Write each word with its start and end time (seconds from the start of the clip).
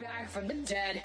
back 0.00 0.28
from 0.30 0.48
the 0.48 0.54
dead. 0.54 1.02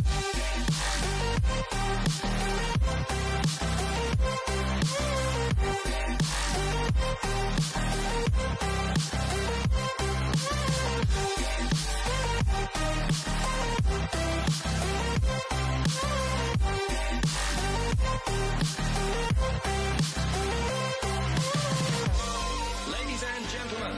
Ladies 22.91 23.23
and 23.23 23.45
gentlemen, 23.49 23.93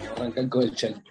Vamos 0.00 0.08
a 0.08 0.22
arrancar 0.22 0.48
con 0.48 0.62
el 0.62 0.74
Cher- 0.74 1.02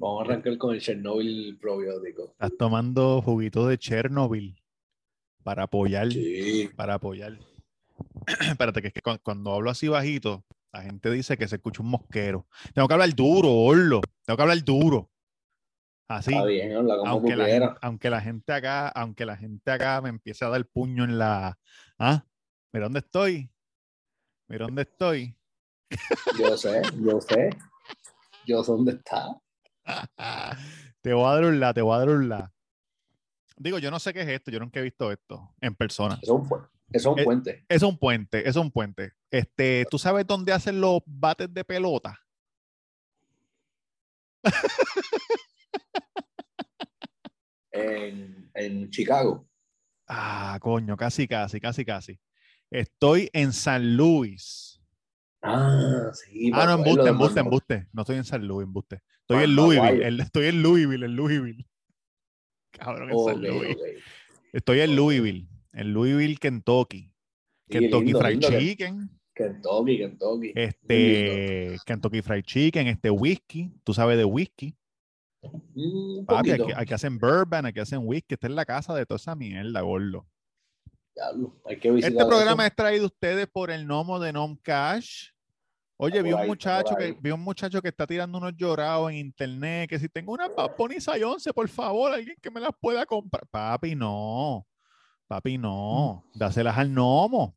Vamos 0.00 0.22
a 0.22 0.24
arrancar 0.32 0.56
con 0.56 0.74
el 0.74 0.80
Chernobyl 0.80 1.58
probiótico. 1.60 2.30
Estás 2.30 2.56
tomando 2.58 3.20
juguito 3.20 3.66
de 3.66 3.76
Chernobyl 3.76 4.58
para 5.44 5.64
apoyar, 5.64 6.10
Sí. 6.10 6.70
para 6.74 6.94
apoyar. 6.94 7.38
Espérate, 8.26 8.80
que 8.80 8.88
es 8.88 8.94
que 8.94 9.02
cu- 9.02 9.18
cuando 9.22 9.52
hablo 9.52 9.70
así 9.70 9.88
bajito, 9.88 10.42
la 10.72 10.80
gente 10.82 11.10
dice 11.10 11.36
que 11.36 11.46
se 11.46 11.56
escucha 11.56 11.82
un 11.82 11.90
mosquero. 11.90 12.46
Tengo 12.72 12.88
que 12.88 12.94
hablar 12.94 13.14
duro, 13.14 13.52
Orlo. 13.52 14.00
Tengo 14.24 14.36
que 14.38 14.42
hablar 14.42 14.64
duro. 14.64 15.10
Así. 16.08 16.32
Está 16.32 16.46
bien, 16.46 16.74
habla 16.74 16.96
como 16.96 17.10
aunque 17.10 17.36
la, 17.36 17.44
gente, 17.46 17.68
aunque 17.82 18.10
la 18.10 18.20
gente 18.22 18.52
acá, 18.54 18.88
aunque 18.88 19.26
la 19.26 19.36
gente 19.36 19.70
acá 19.70 20.00
me 20.00 20.08
empiece 20.08 20.44
a 20.44 20.48
dar 20.48 20.64
puño 20.64 21.04
en 21.04 21.18
la. 21.18 21.58
¿Ah? 21.98 22.24
Mira 22.72 22.86
dónde 22.86 23.00
estoy. 23.00 23.50
Mira 24.48 24.64
dónde 24.64 24.82
estoy. 24.82 25.36
Yo 26.38 26.56
sé, 26.56 26.80
yo 27.00 27.20
sé. 27.20 27.50
Yo 28.46 28.64
sé 28.64 28.72
dónde 28.72 28.92
está. 28.92 29.38
te 31.00 31.12
voy 31.12 31.24
a 31.26 31.34
dar 31.34 31.44
un 31.44 31.60
la, 31.60 31.74
te 31.74 31.82
voy 31.82 31.94
a 31.94 31.98
dar 31.98 32.08
un 32.08 32.28
la. 32.28 32.52
Digo, 33.56 33.78
yo 33.78 33.90
no 33.90 33.98
sé 33.98 34.12
qué 34.14 34.22
es 34.22 34.28
esto, 34.28 34.50
yo 34.50 34.58
nunca 34.58 34.80
he 34.80 34.82
visto 34.82 35.12
esto 35.12 35.54
en 35.60 35.74
persona. 35.74 36.18
Eso 36.22 36.42
es 36.42 36.50
un, 36.50 36.66
es 36.92 37.06
un 37.06 37.18
Eh, 37.18 37.24
puente. 37.24 37.64
Es 37.68 37.82
un 37.82 37.98
puente, 37.98 38.48
es 38.48 38.56
un 38.56 38.70
puente. 38.70 39.12
Este, 39.30 39.86
¿tú 39.90 39.98
sabes 39.98 40.26
dónde 40.26 40.52
hacen 40.52 40.80
los 40.80 41.00
bates 41.06 41.52
de 41.52 41.64
pelota? 41.64 42.18
En, 47.72 48.50
en 48.54 48.90
Chicago. 48.90 49.46
Ah, 50.08 50.58
coño, 50.60 50.96
casi, 50.96 51.28
casi, 51.28 51.60
casi, 51.60 51.84
casi. 51.84 52.20
Estoy 52.70 53.30
en 53.32 53.52
San 53.52 53.96
Luis. 53.96 54.69
Ah, 55.42 56.10
sí. 56.12 56.50
Ah, 56.52 56.66
no, 56.66 56.72
embuste, 56.74 57.08
embuste, 57.08 57.40
embuste. 57.40 57.86
No 57.92 58.02
estoy 58.02 58.16
en 58.16 58.24
San 58.24 58.46
Luis, 58.46 58.66
embuste. 58.66 59.00
Estoy 59.20 59.44
en 59.44 59.56
Juan 59.56 59.56
Louisville, 59.56 60.02
el- 60.06 60.20
estoy 60.20 60.46
en 60.46 60.62
Louisville, 60.62 61.04
en 61.04 61.16
Louisville. 61.16 61.66
Cabrón, 62.72 63.10
en 63.10 63.18
San 63.18 63.40
Luis. 63.40 63.76
Estoy 64.52 64.80
en. 64.80 64.96
Louisville, 64.96 65.48
en 65.72 65.92
Louisville, 65.92 66.36
Kentucky. 66.38 67.12
Sí, 67.68 67.78
Kentucky 67.78 68.04
lindo, 68.06 68.20
Fried 68.20 68.30
lindo 68.32 68.48
Chicken, 68.58 69.10
Kentucky, 69.34 69.98
Kentucky. 69.98 70.46
Lindo. 70.48 70.60
este, 70.60 71.76
Kentucky 71.86 72.22
Fried 72.22 72.44
Chicken, 72.44 72.86
este 72.88 73.10
whisky, 73.10 73.72
tú 73.84 73.94
sabes 73.94 74.18
de 74.18 74.24
whisky. 74.24 74.76
Mm, 75.74 76.24
Papi, 76.26 76.50
aquí, 76.50 76.72
aquí 76.76 76.92
hacen 76.94 77.18
bourbon, 77.18 77.64
aquí 77.64 77.80
hacen 77.80 78.00
whisky, 78.02 78.34
esta 78.34 78.46
es 78.48 78.52
la 78.52 78.64
casa 78.66 78.94
de 78.94 79.06
toda 79.06 79.16
esa 79.16 79.34
mierda, 79.34 79.80
gordo. 79.80 80.26
Diablo, 81.20 81.54
hay 81.66 81.78
que 81.78 81.90
visitar 81.90 82.12
Este 82.12 82.24
programa 82.26 82.62
eso. 82.64 82.70
es 82.70 82.76
traído 82.76 83.06
ustedes 83.06 83.46
por 83.46 83.70
el 83.70 83.84
gnomo 83.86 84.18
de 84.18 84.32
Nom 84.32 84.56
Cash. 84.56 85.28
Oye, 85.98 86.22
vi 86.22 86.32
un 86.32 86.46
muchacho 86.46 86.96
que 86.96 87.12
vi 87.20 87.30
un 87.30 87.40
muchacho 87.42 87.82
que 87.82 87.88
está 87.88 88.06
tirando 88.06 88.38
unos 88.38 88.54
llorados 88.56 89.10
en 89.10 89.18
internet, 89.18 89.90
que 89.90 89.98
si 89.98 90.08
tengo 90.08 90.32
una 90.32 90.48
Pony 90.48 90.94
11, 91.22 91.52
por 91.52 91.68
favor, 91.68 92.10
alguien 92.12 92.36
que 92.40 92.50
me 92.50 92.58
las 92.58 92.70
pueda 92.80 93.04
comprar. 93.04 93.46
Papi, 93.50 93.94
no. 93.94 94.66
Papi, 95.26 95.58
no. 95.58 96.24
Dáselas 96.34 96.78
al 96.78 96.88
gnomo. 96.88 97.54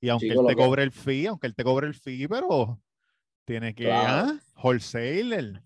Y 0.00 0.08
aunque 0.08 0.30
Chico, 0.30 0.40
él 0.40 0.46
te 0.46 0.56
que- 0.56 0.62
cobre 0.64 0.82
el 0.82 0.90
fee, 0.90 1.26
aunque 1.26 1.46
él 1.46 1.54
te 1.54 1.62
cobre 1.64 1.86
el 1.88 1.94
fee, 1.94 2.26
pero 2.26 2.80
tiene 3.44 3.74
que, 3.74 3.84
Claro. 3.84 4.32
¿ah? 4.32 4.40
Wholesaler. 4.62 5.62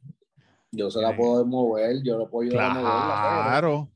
Yo 0.72 0.90
se 0.90 1.00
la 1.00 1.16
puedo 1.16 1.46
mover, 1.46 2.02
yo 2.02 2.18
lo 2.18 2.28
puedo 2.28 2.50
ayudar 2.50 2.70
a 2.72 2.74
moverla, 2.74 3.42
Claro. 3.46 3.90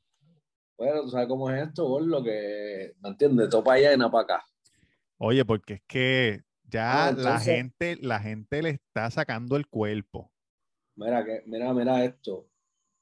Pero 0.80 1.02
tú 1.02 1.10
sabes 1.10 1.28
cómo 1.28 1.50
es 1.50 1.68
esto, 1.68 2.00
lo 2.00 2.22
que, 2.24 2.94
¿me 3.02 3.10
entiendes? 3.10 3.50
Todo 3.50 3.62
para 3.62 3.76
allá 3.76 3.92
y 3.94 3.98
nada 3.98 4.10
para 4.10 4.24
acá. 4.24 4.44
Oye, 5.18 5.44
porque 5.44 5.74
es 5.74 5.82
que 5.86 6.42
ya 6.64 7.08
Ah, 7.08 7.12
la 7.12 7.38
gente, 7.38 7.98
la 8.00 8.18
gente 8.20 8.62
le 8.62 8.70
está 8.70 9.10
sacando 9.10 9.56
el 9.56 9.66
cuerpo. 9.68 10.32
Mira, 10.96 11.22
que, 11.24 11.42
mira, 11.46 11.72
mira 11.74 12.02
esto. 12.04 12.46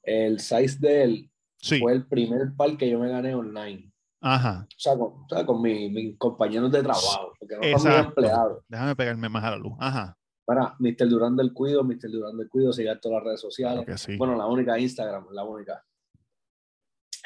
El 0.03 0.41
size 0.41 0.78
de 0.81 1.03
él 1.05 1.31
Sí. 1.61 1.78
fue 1.78 1.93
el 1.93 2.06
primer 2.06 2.55
par 2.56 2.77
que 2.77 2.91
yo 2.91 2.99
me 2.99 3.09
gané 3.09 3.34
online. 3.34 3.93
Ajá. 4.21 4.66
O 4.69 4.78
sea, 4.81 4.97
con, 4.99 5.12
o 5.12 5.27
sea, 5.28 5.47
con 5.47 5.62
mi- 5.62 5.89
mis 5.91 6.16
compañeros 6.19 6.72
de 6.72 6.83
trabajo, 6.83 7.33
porque 7.39 7.55
no 7.56 7.62
son 7.62 7.71
mis 7.72 7.84
Exacto. 7.87 8.09
empleados. 8.09 8.65
Déjame 8.69 8.97
pegarme 8.97 9.28
más 9.28 9.45
a 9.45 9.50
la 9.53 9.56
luz. 9.59 9.75
Ajá. 9.78 10.16
Para 10.45 10.75
Mr. 10.81 11.09
Durán 11.09 11.37
del 11.37 11.53
Cuido, 11.53 11.84
Mr. 11.84 12.10
Durán 12.10 12.37
del 12.37 12.49
Cuido, 12.49 12.72
sigue 12.72 12.95
todas 12.97 13.16
las 13.19 13.25
redes 13.25 13.41
sociales. 13.41 13.84
Claro 13.84 13.93
que 13.93 13.99
sí. 13.99 14.16
Bueno, 14.16 14.34
la 14.37 14.47
única 14.47 14.78
Instagram, 14.78 15.27
la 15.33 15.45
única. 15.45 15.84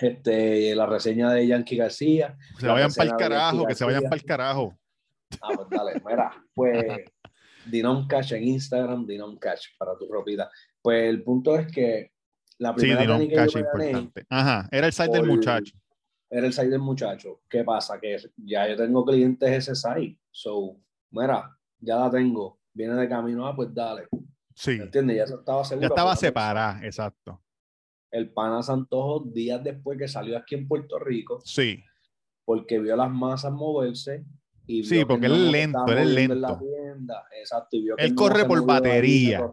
Este, 0.02 0.74
la 0.74 0.86
reseña 0.86 1.32
de 1.32 1.46
Yankee 1.46 1.76
García. 1.76 2.36
se 2.58 2.66
la 2.66 2.72
vayan 2.72 2.92
para 2.92 3.10
el 3.10 3.16
carajo, 3.16 3.66
que 3.66 3.74
se 3.74 3.84
vayan 3.84 4.02
para 4.02 4.16
el 4.16 4.24
carajo. 4.24 4.78
Ah, 5.40 5.50
pues 5.54 5.68
dale, 5.70 6.02
mira, 6.04 6.32
pues 6.54 6.74
Dinom 7.66 8.08
Cash 8.08 8.32
en 8.32 8.42
Instagram, 8.44 9.06
Dinom 9.06 9.38
Cash 9.38 9.68
para 9.78 9.96
tu 9.96 10.06
ropita. 10.12 10.50
Pues 10.82 11.08
el 11.08 11.22
punto 11.22 11.56
es 11.56 11.70
que 11.70 12.10
la 12.58 12.70
Sí, 12.70 12.86
primera 12.86 13.16
penny 13.16 13.28
que 13.28 13.34
Cash 13.36 13.52
yo 13.52 13.60
me 13.60 13.66
gané 13.66 13.84
importante. 13.90 14.26
Ajá. 14.28 14.68
Era 14.72 14.86
el 14.88 14.92
site 14.92 15.10
del 15.12 15.26
muchacho. 15.26 15.74
era 16.28 16.46
el 16.46 16.52
site 16.52 16.68
del 16.70 16.80
muchacho. 16.80 17.40
¿Qué 17.48 17.62
pasa? 17.62 18.00
Que 18.00 18.16
ya 18.36 18.68
yo 18.68 18.76
tengo 18.76 19.04
clientes 19.04 19.50
ese 19.50 19.74
site. 19.76 20.18
So, 20.30 20.76
mira, 21.12 21.56
ya 21.78 21.96
la 21.96 22.10
tengo. 22.10 22.58
Viene 22.74 22.94
de 22.94 23.08
camino, 23.08 23.46
ah, 23.46 23.54
pues 23.54 23.72
dale. 23.72 24.08
Sí. 24.54 24.78
Ya 24.78 25.24
estaba 25.24 25.64
seguro. 25.64 25.82
Ya 25.82 25.86
estaba 25.88 26.16
separada, 26.16 26.80
exacto. 26.84 27.41
El 28.12 28.32
pana 28.32 28.62
Santojo 28.62 29.24
días 29.24 29.64
después 29.64 29.98
que 29.98 30.06
salió 30.06 30.38
aquí 30.38 30.54
en 30.54 30.68
Puerto 30.68 30.98
Rico, 31.00 31.40
Sí. 31.44 31.82
porque 32.44 32.78
vio 32.78 32.94
las 32.94 33.10
masas 33.10 33.52
moverse. 33.52 34.24
Y 34.66 34.84
Sí, 34.84 35.04
porque 35.04 35.26
él 35.26 35.32
es 35.32 35.50
lento, 35.52 35.84
él 35.88 35.98
es 35.98 36.06
la 36.28 36.50
lento. 36.50 36.58
tienda. 36.60 37.24
Exacto. 37.36 37.76
Y 37.76 37.82
vio 37.82 37.96
que 37.96 38.04
Él 38.04 38.14
corre 38.14 38.44
por 38.44 38.64
batería. 38.64 39.52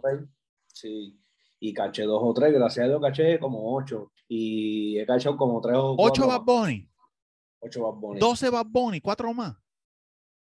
Sí. 0.67 1.19
Y 1.61 1.73
caché 1.73 2.03
dos 2.03 2.21
o 2.23 2.33
tres, 2.33 2.53
gracias 2.53 2.85
a 2.85 2.89
Dios 2.89 3.01
caché 3.01 3.39
como 3.39 3.75
ocho. 3.75 4.11
Y 4.27 4.97
he 4.99 5.05
cachado 5.05 5.35
como 5.35 5.59
tres 5.59 5.75
o 5.77 5.95
cuatro. 5.95 6.23
Ocho 6.25 6.27
Bad. 6.27 6.41
Bunny, 6.45 6.89
Ocho 7.61 7.81
Bad 7.91 7.99
Bunny. 7.99 8.19
12 8.19 8.49
Bad 8.49 8.65
Bunny, 8.67 9.01
cuatro 9.01 9.33
más. 9.33 9.57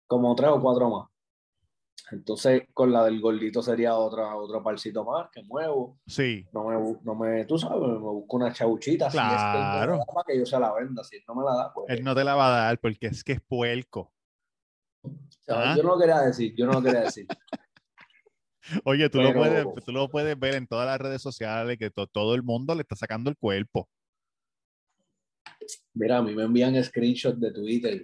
Como 0.07 0.33
tres 0.35 0.49
o 0.51 0.61
cuatro 0.61 0.89
más. 0.89 1.09
Entonces, 2.11 2.63
con 2.73 2.91
la 2.91 3.03
del 3.05 3.21
gordito 3.21 3.61
sería 3.61 3.95
otra, 3.95 4.35
otro 4.35 4.63
parcito 4.63 5.03
más 5.05 5.29
que 5.31 5.43
muevo. 5.43 5.99
Sí. 6.07 6.45
No 6.51 6.63
me, 6.65 6.95
no 7.03 7.15
me, 7.15 7.45
tú 7.45 7.57
sabes, 7.57 7.79
me 7.87 7.97
busco 7.97 8.37
una 8.37 8.51
chauchita. 8.51 9.09
Claro. 9.09 9.93
Si 9.95 10.01
es 10.01 10.05
que 10.07 10.13
para 10.13 10.25
que 10.25 10.37
yo 10.39 10.45
se 10.45 10.59
la 10.59 10.73
venda. 10.73 11.03
Si 11.03 11.17
él 11.17 11.23
no 11.27 11.35
me 11.35 11.43
la 11.43 11.55
da, 11.55 11.73
pues. 11.73 11.85
Él 11.89 12.03
no 12.03 12.15
te 12.15 12.23
la 12.23 12.35
va 12.35 12.47
a 12.47 12.61
dar 12.65 12.79
porque 12.79 13.07
es 13.07 13.23
que 13.23 13.33
es 13.33 13.41
puerco. 13.41 14.11
o 15.03 15.09
sea, 15.41 15.71
Ah. 15.71 15.75
Yo 15.77 15.83
no 15.83 15.89
lo 15.95 15.99
quería 15.99 16.19
decir, 16.21 16.53
yo 16.55 16.65
no 16.65 16.73
lo 16.73 16.81
quería 16.81 17.01
decir. 17.01 17.27
Oye, 18.83 19.09
tú, 19.09 19.21
lo 19.21 19.33
puedes, 19.33 19.65
tú 19.85 19.91
lo 19.91 20.09
puedes 20.09 20.37
ver 20.39 20.55
en 20.55 20.67
todas 20.67 20.85
las 20.85 20.99
redes 20.99 21.21
sociales 21.21 21.77
que 21.79 21.89
to- 21.89 22.05
todo 22.07 22.35
el 22.35 22.43
mundo 22.43 22.75
le 22.75 22.81
está 22.81 22.95
sacando 22.95 23.29
el 23.29 23.37
cuerpo. 23.37 23.89
Mira, 25.93 26.17
a 26.17 26.21
mí 26.21 26.35
me 26.35 26.43
envían 26.43 26.81
screenshots 26.83 27.39
de 27.39 27.51
Twitter 27.51 28.01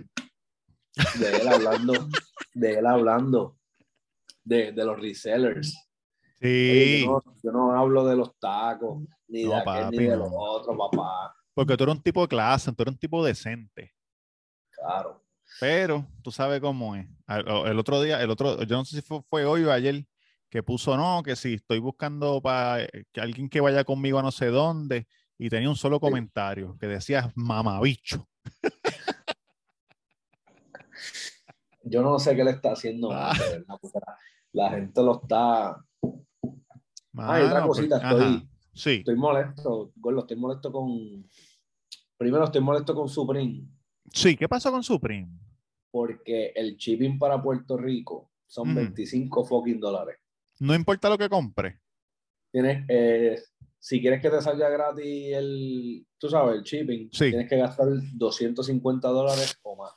de 1.19 1.35
él 1.37 1.47
hablando, 1.47 1.93
de 2.53 2.73
él 2.79 2.85
hablando 2.85 3.57
de, 4.45 4.71
de 4.71 4.85
los 4.85 4.97
resellers. 4.99 5.75
Oye, 6.41 6.97
Sí. 6.97 7.03
yo, 7.05 7.21
no, 7.25 7.35
yo 7.43 7.51
no 7.51 7.77
hablo 7.77 8.05
de 8.05 8.15
los 8.15 8.37
tacos, 8.39 9.01
ni 9.27 9.43
No, 9.43 9.49
de 9.51 9.55
aquel, 9.57 9.65
papi, 9.83 9.97
ni 9.97 10.03
de 10.05 10.15
los 10.17 10.29
otros, 10.31 10.77
papá. 10.77 11.35
Porque 11.53 11.75
tú 11.77 11.83
eres 11.85 11.95
un 11.95 12.01
tipo 12.03 12.21
de 12.21 12.27
clase, 12.27 12.71
tú 12.71 12.83
eres 12.83 12.93
un 12.93 12.99
tipo 12.99 13.25
decente. 13.25 13.93
Claro. 14.69 15.23
Pero 15.59 16.05
tú 16.21 16.31
sabes 16.31 16.59
cómo 16.59 16.95
es. 16.95 17.07
Al- 17.27 17.47
o- 17.49 17.65
El 17.67 17.79
otro 17.79 18.01
día, 18.01 18.21
el 18.21 18.29
otro, 18.29 18.61
yo 18.63 18.75
no 18.77 18.85
sé 18.85 18.97
si 18.97 19.01
fue, 19.01 19.21
fue 19.29 19.45
hoy 19.45 19.63
o 19.63 19.71
ayer, 19.71 20.05
que 20.49 20.61
puso 20.63 20.95
no, 20.97 21.23
que 21.23 21.35
si 21.35 21.55
estoy 21.55 21.79
buscando 21.79 22.41
para 22.41 22.85
que 23.11 23.21
alguien 23.21 23.49
que 23.49 23.61
vaya 23.61 23.83
conmigo 23.83 24.19
a 24.19 24.23
no 24.23 24.31
sé 24.31 24.47
dónde, 24.47 25.07
y 25.37 25.49
tenía 25.49 25.69
un 25.69 25.75
solo 25.75 25.99
comentario 25.99 26.77
que 26.79 26.87
decía 26.87 27.31
mamabicho. 27.35 28.27
Yo 31.83 32.01
no 32.01 32.17
sé 32.19 32.35
qué 32.35 32.43
le 32.43 32.51
está 32.51 32.71
haciendo, 32.71 33.09
Ah. 33.11 33.33
La, 34.55 34.69
gente 34.71 35.03
lo 35.03 35.21
está. 35.21 35.69
Ah, 37.17 37.39
y 37.39 37.43
otra 37.43 37.53
Mano, 37.61 37.67
cosita, 37.67 37.97
estoy, 37.97 38.49
Sí, 38.73 38.91
estoy 38.95 39.15
molesto, 39.15 39.91
Gordo, 39.95 40.21
estoy 40.21 40.37
molesto 40.37 40.71
con. 40.71 41.29
Primero 42.17 42.45
estoy 42.45 42.61
molesto 42.61 42.95
con 42.95 43.09
Supreme, 43.09 43.67
sí, 44.13 44.35
¿qué 44.37 44.47
pasó 44.47 44.71
con 44.71 44.83
Supreme? 44.83 45.29
porque 45.91 46.51
el 46.55 46.75
shipping 46.75 47.17
para 47.17 47.41
Puerto 47.41 47.77
Rico 47.77 48.31
son 48.47 48.69
Ujú. 48.71 48.79
25 48.79 49.45
fucking 49.45 49.79
dólares. 49.79 50.17
No 50.59 50.75
importa 50.75 51.07
lo 51.09 51.17
que 51.17 51.29
compre. 51.29 51.79
Tienes, 52.51 52.83
eh, 52.89 53.41
si 53.79 54.01
quieres 54.01 54.21
que 54.21 54.29
te 54.29 54.41
salga 54.41 54.67
gratis 54.69 55.33
el, 55.33 56.05
tú 56.17 56.27
sabes, 56.29 56.55
el 56.57 56.63
shipping, 56.63 57.09
Sí. 57.13 57.29
tienes 57.29 57.47
que 57.49 57.55
gastar 57.57 57.87
250 58.13 59.07
dólares 59.07 59.57
o 59.63 59.75
más. 59.77 59.93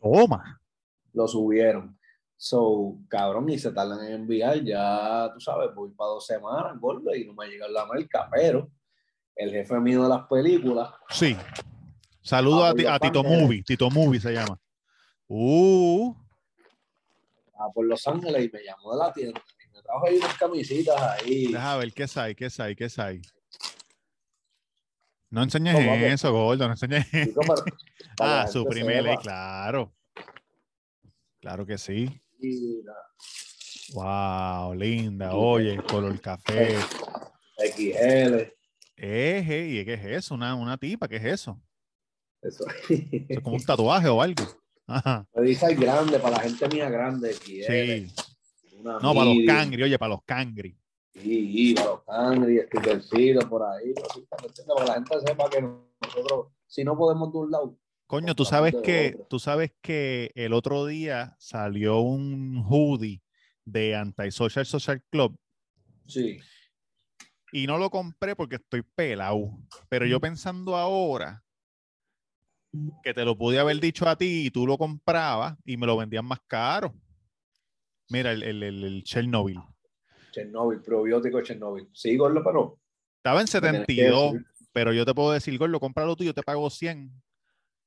Toma. 0.00 0.58
Lo 1.12 1.28
subieron. 1.28 1.98
So, 2.44 2.96
cabrón, 3.06 3.48
y 3.50 3.56
se 3.56 3.70
tardan 3.70 4.04
en 4.04 4.14
enviar, 4.14 4.60
ya, 4.64 5.30
tú 5.32 5.38
sabes, 5.40 5.72
voy 5.76 5.90
para 5.90 6.08
dos 6.10 6.26
semanas, 6.26 6.72
gordo, 6.80 7.14
y 7.14 7.24
no 7.24 7.34
me 7.34 7.44
ha 7.44 7.48
llegado 7.48 7.70
la 7.70 7.86
marca, 7.86 8.28
pero 8.32 8.68
el 9.36 9.52
jefe 9.52 9.78
mío 9.78 10.02
de 10.02 10.08
las 10.08 10.26
películas, 10.26 10.90
Sí. 11.08 11.36
Saludo 12.20 12.64
Ah, 12.64 12.68
a, 12.70 12.70
por 12.72 12.80
ti- 12.80 12.86
a 12.86 12.98
Tito 12.98 13.20
Ángeles. 13.20 13.40
Movie. 13.42 13.62
Tito 13.62 13.90
Movie 13.90 14.18
se 14.20 14.32
llama. 14.32 14.58
Uh. 15.28 16.12
a 17.60 17.70
por 17.72 17.86
Los 17.86 18.04
Ángeles, 18.08 18.44
y 18.44 18.50
me 18.52 18.64
llamó 18.64 18.92
de 18.92 18.98
la 18.98 19.12
tienda, 19.12 19.40
y 19.64 19.76
me 19.76 19.80
trajo 19.80 20.06
ahí 20.08 20.16
unas 20.16 20.36
camisitas 20.36 21.00
ahí. 21.00 21.46
Deja 21.52 21.76
ver 21.76 21.92
qué 21.92 22.02
es 22.02 22.16
ahí, 22.16 22.34
qué 22.34 22.46
es 22.46 22.58
ahí, 22.58 22.74
qué 22.74 22.84
es 22.86 22.98
ahí. 22.98 23.22
No 25.30 25.44
enseñes 25.44 25.74
No, 25.74 25.80
eso, 25.94 26.32
gordo, 26.32 26.66
no 26.66 26.72
enseñes 26.72 27.06
Ah, 28.18 28.48
su 28.48 28.64
primer 28.64 29.16
claro. 29.20 29.92
Claro 31.40 31.64
que 31.64 31.78
sí. 31.78 32.18
Wow, 33.94 34.74
linda. 34.74 35.34
Oye, 35.34 35.76
color 35.84 36.20
café. 36.20 36.76
XL, 37.58 38.52
Eje, 38.96 39.68
¿y 39.68 39.84
qué 39.84 39.94
es 39.94 40.04
eso? 40.04 40.34
Una, 40.34 40.54
una 40.54 40.76
tipa, 40.76 41.08
¿qué 41.08 41.16
es 41.16 41.24
eso? 41.24 41.60
eso. 42.40 42.64
Es 43.28 43.40
como 43.40 43.56
un 43.56 43.64
tatuaje 43.64 44.08
o 44.08 44.22
algo. 44.22 44.44
Ajá. 44.86 45.26
Me 45.34 45.42
dice 45.42 45.66
el 45.66 45.76
grande, 45.76 46.18
para 46.18 46.36
la 46.36 46.42
gente 46.42 46.68
mía 46.68 46.88
grande, 46.90 47.32
XL. 47.32 47.64
Sí. 47.66 48.12
una 48.78 48.98
No, 48.98 49.14
para 49.14 49.26
los 49.26 49.38
cangri, 49.46 49.82
oye, 49.82 49.98
para 49.98 50.10
los 50.10 50.22
cangri. 50.24 50.76
Y 51.14 51.74
para 51.74 51.88
los 51.88 52.02
cangri, 52.04 52.60
stickercitos 52.60 53.44
por 53.44 53.62
ahí. 53.62 53.92
Para 53.94 54.52
que 54.52 54.86
la 54.86 54.94
gente 54.94 55.20
sepa 55.26 55.50
que 55.50 55.62
nosotros, 55.62 56.46
si 56.66 56.84
no 56.84 56.96
podemos 56.96 57.32
de 57.32 57.38
un 57.38 57.50
lado, 57.50 57.76
Coño, 58.12 58.34
tú 58.34 58.44
sabes 58.44 58.74
que, 58.84 59.16
tú 59.30 59.38
sabes 59.38 59.72
que 59.80 60.32
el 60.34 60.52
otro 60.52 60.84
día 60.84 61.34
salió 61.38 62.00
un 62.00 62.62
hoodie 62.68 63.22
de 63.64 63.96
Antisocial 63.96 64.66
Social 64.66 65.02
Club 65.08 65.34
sí. 66.06 66.38
y 67.52 67.66
no 67.66 67.78
lo 67.78 67.88
compré 67.88 68.36
porque 68.36 68.56
estoy 68.56 68.82
pelado. 68.82 69.58
Pero 69.88 70.04
yo 70.04 70.20
pensando 70.20 70.76
ahora 70.76 71.42
que 73.02 73.14
te 73.14 73.24
lo 73.24 73.34
pude 73.34 73.58
haber 73.58 73.80
dicho 73.80 74.06
a 74.06 74.14
ti 74.14 74.44
y 74.44 74.50
tú 74.50 74.66
lo 74.66 74.76
comprabas 74.76 75.56
y 75.64 75.78
me 75.78 75.86
lo 75.86 75.96
vendían 75.96 76.26
más 76.26 76.40
caro. 76.46 76.94
Mira, 78.10 78.32
el, 78.32 78.42
el, 78.42 78.62
el, 78.62 78.84
el 78.84 79.04
Chernobyl. 79.04 79.58
Chernobyl, 80.32 80.82
probiótico 80.82 81.40
Chernobyl. 81.40 81.88
Sí, 81.94 82.14
Gordo, 82.18 82.44
pero. 82.44 82.78
Estaba 83.16 83.40
en 83.40 83.46
me 83.50 83.60
tienes 83.60 83.86
que 83.86 83.94
72, 83.94 84.32
decir, 84.34 84.46
pero 84.70 84.92
yo 84.92 85.06
te 85.06 85.14
puedo 85.14 85.32
decir, 85.32 85.56
Gordo, 85.56 85.80
cómpralo 85.80 86.14
tú, 86.14 86.24
yo 86.24 86.34
te 86.34 86.42
pago 86.42 86.68
100 86.68 87.10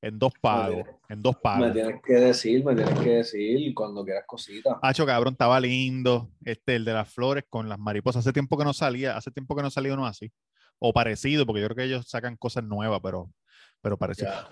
en 0.07 0.19
dos 0.19 0.33
pagos. 0.39 0.83
tienes- 0.83 0.95
En 1.09 1.21
dos 1.21 1.35
Me 1.35 1.41
pagos. 1.41 1.73
tienes 1.73 2.01
que 2.03 2.13
decir, 2.13 2.63
me 2.65 2.75
tienes 2.75 2.99
que 2.99 3.09
decir 3.09 3.73
cuando 3.73 4.03
quieras 4.03 4.23
cositas. 4.27 4.77
Hacho, 4.81 5.05
cabrón, 5.05 5.33
estaba 5.33 5.59
lindo. 5.59 6.29
Este, 6.43 6.75
el 6.75 6.85
de 6.85 6.93
las 6.93 7.09
flores 7.11 7.43
con 7.49 7.67
las 7.69 7.79
mariposas. 7.79 8.19
Hace 8.21 8.33
tiempo 8.33 8.57
que 8.57 8.63
no 8.65 8.73
salía, 8.73 9.17
hace 9.17 9.31
tiempo 9.31 9.55
que 9.55 9.61
no 9.63 9.69
salía 9.71 9.93
uno 9.93 10.05
así. 10.05 10.31
O 10.79 10.91
parecido, 10.93 11.45
porque 11.45 11.61
yo 11.61 11.67
creo 11.67 11.75
que 11.77 11.83
ellos 11.85 12.07
sacan 12.07 12.35
cosas 12.37 12.63
nuevas, 12.63 12.99
pero, 13.03 13.29
pero 13.81 13.97
parecido. 13.97 14.31
Ya. 14.31 14.49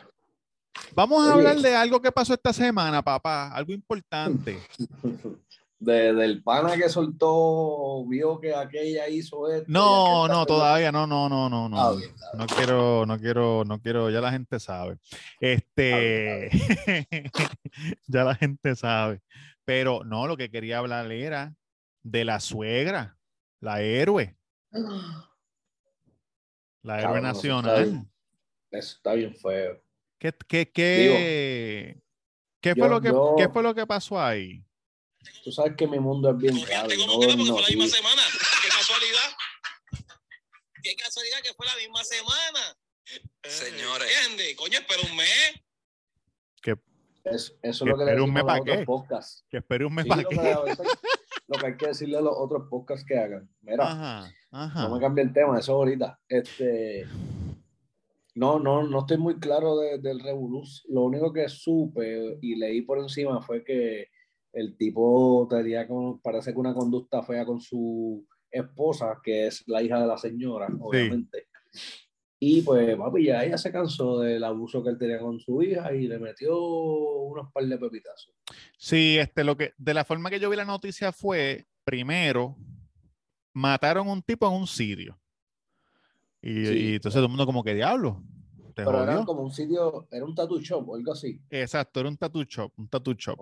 Vamos 0.96 1.20
a 1.24 1.36
Oye. 1.36 1.48
hablar 1.48 1.58
de 1.64 1.76
algo 1.76 2.02
que 2.02 2.12
pasó 2.12 2.34
esta 2.34 2.52
semana, 2.54 3.02
papá. 3.04 3.50
Algo 3.54 3.74
importante. 3.74 4.58
De- 5.84 6.14
del 6.14 6.42
pana 6.44 6.78
que 6.78 6.88
soltó, 6.88 8.06
vio 8.08 8.40
que 8.40 8.56
aquella 8.56 9.10
hizo 9.10 9.52
esto. 9.52 9.66
No, 9.68 10.28
no, 10.30 10.46
todavía 10.46 10.92
no, 10.92 11.06
no, 11.06 11.28
no, 11.28 11.50
no, 11.50 11.68
no. 11.68 11.78
Ah, 11.80 11.92
bien, 11.96 12.12
No 12.38 12.46
quiero, 12.48 13.06
no 13.06 13.20
quiero, 13.20 13.64
no 13.66 13.80
quiero, 13.82 14.10
ya 14.10 14.22
la 14.22 14.32
gente 14.32 14.60
sabe. 14.62 14.98
Este, 15.42 16.50
ya 18.08 18.24
la 18.24 18.36
gente 18.36 18.76
sabe. 18.76 19.22
Pero 19.66 20.04
no, 20.06 20.26
lo 20.28 20.38
que 20.38 20.50
quería 20.50 20.78
hablar 20.80 21.12
era 21.12 21.54
de 22.02 22.24
la 22.26 22.40
suegra, 22.40 23.18
la 23.60 23.82
héroe, 23.82 24.38
la 26.82 27.00
héroe 27.00 27.22
Cabrón, 27.22 27.26
eso 27.26 27.40
está 27.40 27.48
nacional. 27.56 27.86
bien. 27.92 28.12
Eso 28.72 28.96
está 28.98 29.14
bien 29.14 29.36
feo. 29.36 29.82
¿Qué, 30.18 30.34
qué, 30.48 30.72
qué, 30.72 32.02
qué 32.62 32.76
fue 32.76 32.88
yo- 32.88 32.90
lo 32.90 33.02
que, 33.02 33.08
yo- 33.10 33.36
qué 33.38 33.50
fue 33.50 33.64
lo 33.64 33.76
que 33.76 33.86
pasó 33.86 34.20
ahí? 34.22 34.64
Tú 35.44 35.52
sabes 35.52 35.74
que 35.78 35.88
mi 35.88 36.00
mundo 36.00 36.30
es 36.32 36.38
bien 36.38 36.56
raro. 36.68 36.84
No 36.84 36.90
que 36.90 36.98
no, 36.98 37.14
porque 37.14 37.28
fue 37.52 37.62
la 37.62 37.68
misma 37.68 37.88
semana. 37.88 38.22
Qué 38.62 38.70
casualidad. 38.70 39.30
Qué 40.84 40.96
casualidad 40.96 41.38
que 41.44 41.54
fue 41.54 41.66
la 41.66 41.76
misma 41.78 42.04
semana. 42.04 42.78
Señores. 43.44 44.10
¿Entiendes? 44.28 44.56
Coño, 44.56 44.80
espera 44.80 45.02
un 45.10 45.18
mes. 45.18 45.54
Es- 47.26 47.56
eso 47.62 47.62
es 47.62 47.80
Que 47.80 47.86
lo 47.86 47.98
que 47.98 48.04
le 48.04 48.12
un 48.22 48.34
decimos 48.34 48.34
mes 48.34 48.44
a 48.44 48.46
pa' 48.46 48.54
los 48.58 48.62
otros 48.64 48.78
qué. 48.80 48.86
podcasts. 48.86 49.46
Que 49.50 49.58
espere 49.60 49.86
un 49.86 49.94
mes 49.96 50.04
Sí, 50.04 50.10
para 50.10 50.22
lo, 50.24 50.28
qué. 50.30 50.36
que 50.36 50.42
veces- 50.66 50.88
lo 51.48 51.58
que 51.58 51.66
hay 51.68 51.78
que 51.78 51.88
decirle 51.88 52.18
a 52.18 52.22
los 52.22 52.34
otros 52.36 52.64
podcasts 52.70 53.06
que 53.08 53.18
hagan. 53.18 53.50
Mira, 53.62 53.84
Ajá, 53.90 54.34
ajá. 54.52 54.82
no 54.90 54.96
me 54.96 55.00
cambie 55.00 55.24
el 55.24 55.32
tema, 55.32 55.58
eso 55.58 55.72
ahorita. 55.72 56.20
Este, 56.28 57.08
no, 58.36 58.60
no, 58.60 58.84
no 58.84 59.00
estoy 59.00 59.18
muy 59.20 59.40
claro 59.40 59.78
de- 59.78 60.00
del 60.00 60.20
Revoluz. 60.20 60.84
Lo 60.90 61.04
único 61.04 61.32
que 61.32 61.48
supe 61.48 62.40
y 62.42 62.56
leí 62.56 62.82
por 62.82 63.00
encima 63.00 63.42
fue 63.42 63.64
que 63.64 64.10
el 64.54 64.78
tipo 64.78 65.48
tenía 65.50 65.88
como, 65.88 66.22
parece 66.22 66.54
que 66.54 66.60
una 66.60 66.74
conducta 66.74 67.24
fea 67.24 67.46
con 67.46 67.60
su 67.60 68.26
esposa, 68.50 69.20
que 69.24 69.48
es 69.48 69.64
la 69.68 69.82
hija 69.82 70.00
de 70.00 70.08
la 70.08 70.18
señora, 70.18 70.68
obviamente. 70.80 71.48
Y 72.40 72.62
pues, 72.62 72.96
papi, 72.98 73.26
ya 73.26 73.44
ella 73.44 73.58
se 73.58 73.72
cansó 73.72 74.20
del 74.20 74.44
abuso 74.44 74.84
que 74.84 74.90
él 74.90 74.98
tenía 74.98 75.20
con 75.20 75.40
su 75.40 75.64
hija 75.64 75.94
y 75.94 76.08
le 76.08 76.20
metió 76.20 76.60
unos 76.60 77.52
par 77.52 77.66
de 77.66 77.78
pepitazos. 77.78 78.34
Sí, 78.78 79.18
este, 79.18 79.44
lo 79.44 79.58
que, 79.58 79.74
de 79.78 79.94
la 79.94 80.04
forma 80.06 80.30
que 80.30 80.40
yo 80.40 80.50
vi 80.50 80.58
la 80.58 80.66
noticia 80.66 81.12
fue, 81.12 81.66
primero, 81.84 82.56
mataron 83.54 84.08
un 84.10 84.22
tipo 84.22 84.46
en 84.48 84.54
un 84.54 84.68
sitio. 84.68 85.18
Y, 86.42 86.66
Sí. 86.66 86.74
y 86.78 86.96
entonces 86.96 87.14
todo 87.14 87.26
el 87.26 87.30
mundo 87.30 87.46
como 87.46 87.64
que 87.64 87.74
diablo. 87.74 88.22
Pero 88.76 89.04
era 89.04 89.24
como 89.24 89.44
un 89.44 89.52
sitio, 89.52 90.08
era 90.12 90.26
un 90.26 90.36
tattoo 90.36 90.60
shop 90.60 90.90
o 90.90 90.96
algo 90.96 91.14
así. 91.14 91.40
Exacto, 91.50 92.00
era 92.00 92.10
un 92.10 92.18
tattoo 92.18 92.44
shop, 92.44 92.74
un 92.78 92.88
tattoo 92.90 93.14
shop. 93.14 93.40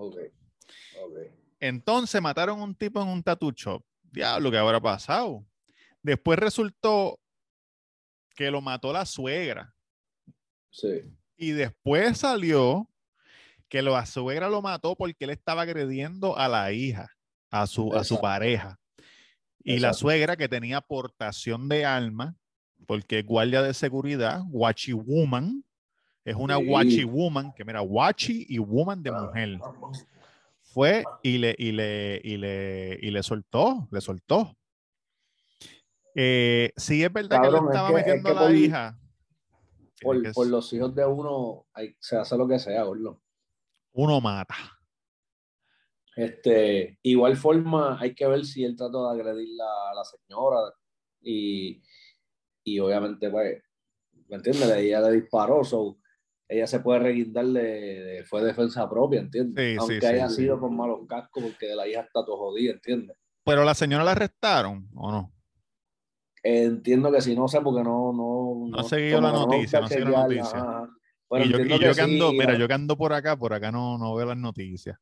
Entonces 1.60 2.22
mataron 2.22 2.62
un 2.62 2.76
tipo 2.76 3.02
en 3.02 3.08
un 3.08 3.22
tattoo 3.24 3.52
shop. 3.52 3.84
Diablo, 4.12 4.52
¿qué 4.52 4.58
habrá 4.58 4.80
pasado? 4.82 5.46
Después 6.02 6.38
resultó 6.40 7.20
que 8.36 8.50
lo 8.50 8.62
mató 8.62 8.92
la 8.92 9.06
suegra. 9.06 9.74
Sí. 10.70 11.04
Y 11.38 11.52
después 11.52 12.18
salió 12.18 12.90
que 13.70 13.82
la 13.82 14.06
suegra 14.06 14.50
lo 14.50 14.62
mató 14.62 14.96
porque 14.96 15.24
él 15.26 15.30
estaba 15.30 15.62
agrediendo 15.62 16.38
a 16.38 16.48
la 16.48 16.72
hija, 16.72 17.10
a 17.50 17.68
su, 17.68 17.94
a 17.94 18.04
su 18.04 18.20
pareja. 18.20 18.78
Y 19.64 19.80
la 19.80 19.94
suegra 19.94 20.36
que 20.36 20.50
tenía 20.50 20.78
aportación 20.78 21.70
de 21.70 21.86
alma, 21.86 22.36
porque 22.88 23.20
es 23.20 23.26
guardia 23.26 23.62
de 23.62 23.74
seguridad, 23.74 24.42
Wachi 24.50 24.94
Woman, 24.94 25.64
es 26.26 26.36
una 26.36 26.58
Sí. 26.58 26.66
Wachi 26.68 27.04
Woman, 27.04 27.54
que 27.54 27.64
mira, 27.64 27.82
Wachi 27.82 28.46
y 28.50 28.58
Woman 28.58 29.02
de 29.04 29.12
mujer. 29.12 29.60
Fue 30.74 31.04
y 31.22 31.38
le, 31.38 31.54
y 31.58 31.72
le, 31.74 32.22
y 32.24 32.38
le, 32.38 32.98
y 33.02 33.12
le 33.12 33.24
soltó, 33.24 33.88
le 33.92 34.00
soltó. 34.00 34.56
Eh, 36.16 36.72
sí 36.78 37.04
es 37.04 37.12
verdad 37.12 37.42
que 37.42 37.52
le 37.52 37.58
es 37.58 37.64
estaba 37.64 37.90
es 37.90 37.96
metiendo 37.96 38.24
que 38.24 38.32
a 38.32 38.42
la 38.42 38.42
por- 38.48 38.56
hija. 38.56 39.00
Por, 40.02 40.22
que 40.24 40.32
por 40.32 40.48
los 40.48 40.72
hijos 40.74 40.96
de 40.96 41.06
uno 41.06 41.66
hay- 41.74 41.96
se 42.00 42.16
hace 42.18 42.38
lo 42.38 42.48
que 42.48 42.58
sea, 42.58 42.84
gordo. 42.84 43.22
Uno 43.94 44.20
mata. 44.22 44.56
Este, 46.16 47.00
igual 47.04 47.38
forma, 47.38 47.98
hay 48.00 48.14
que 48.14 48.28
ver 48.28 48.46
si 48.46 48.64
él 48.64 48.76
trató 48.76 49.10
de 49.12 49.20
agredir 49.22 49.50
la- 49.56 49.92
a 49.92 49.96
la 49.96 50.04
señora 50.04 50.74
y, 51.22 51.82
y 52.64 52.80
obviamente, 52.80 53.30
pues, 53.30 53.62
¿me 54.28 54.38
entiendes? 54.38 54.70
Ella 54.72 55.02
le 55.02 55.12
disparó, 55.22 55.64
so, 55.64 55.98
ella 56.52 56.68
se 56.68 56.80
puede 56.82 57.00
reguindar 57.00 57.46
de, 57.46 57.62
de- 57.62 58.24
fue 58.26 58.44
defensa 58.44 58.90
propia, 58.90 59.22
¿entiendes? 59.22 59.64
Sí, 59.66 59.72
sí, 59.72 59.78
Aunque 59.80 60.00
sí, 60.02 60.06
haya 60.06 60.30
sí. 60.30 60.36
sido 60.36 60.60
con 60.60 60.76
malos 60.76 61.00
cascos 61.08 61.44
porque 61.44 61.68
de 61.68 61.76
la 61.76 61.88
hija 61.88 62.02
está 62.02 62.26
todo 62.26 62.38
jodida, 62.38 62.74
¿entiendes? 62.74 63.18
Pero 63.44 63.64
la 63.64 63.74
señora 63.74 64.04
la 64.04 64.12
arrestaron, 64.12 64.88
¿o 64.96 65.12
no? 65.12 65.32
Entiendo 66.44 67.12
que 67.12 67.22
si 67.22 67.36
no 67.36 67.48
sé 67.48 67.62
porque 67.62 67.84
no... 67.84 68.12
No, 68.14 68.68
No 68.78 68.84
seguido 68.84 69.22
la 69.22 69.32
no 69.32 69.46
noticia, 69.46 69.80
no 69.80 69.86
he 69.86 69.90
seguido 69.90 70.10
la 70.12 70.24
noticia. 70.24 70.58
ajá. 70.60 70.90
Pero 71.30 71.46
y 71.46 71.50
yo, 71.50 71.58
entiendo 71.58 71.76
y 71.76 71.80
yo 71.80 71.90
que 71.92 71.96
que 71.96 72.02
ando, 72.02 72.30
sí, 72.32 72.38
mira, 72.38 72.58
yo 72.58 72.68
que 72.68 72.74
ando 72.74 72.98
por 72.98 73.14
acá, 73.14 73.38
por 73.38 73.54
acá 73.54 73.72
no, 73.72 73.98
no 73.98 74.16
veo 74.16 74.26
las 74.26 74.38
noticias. 74.38 74.98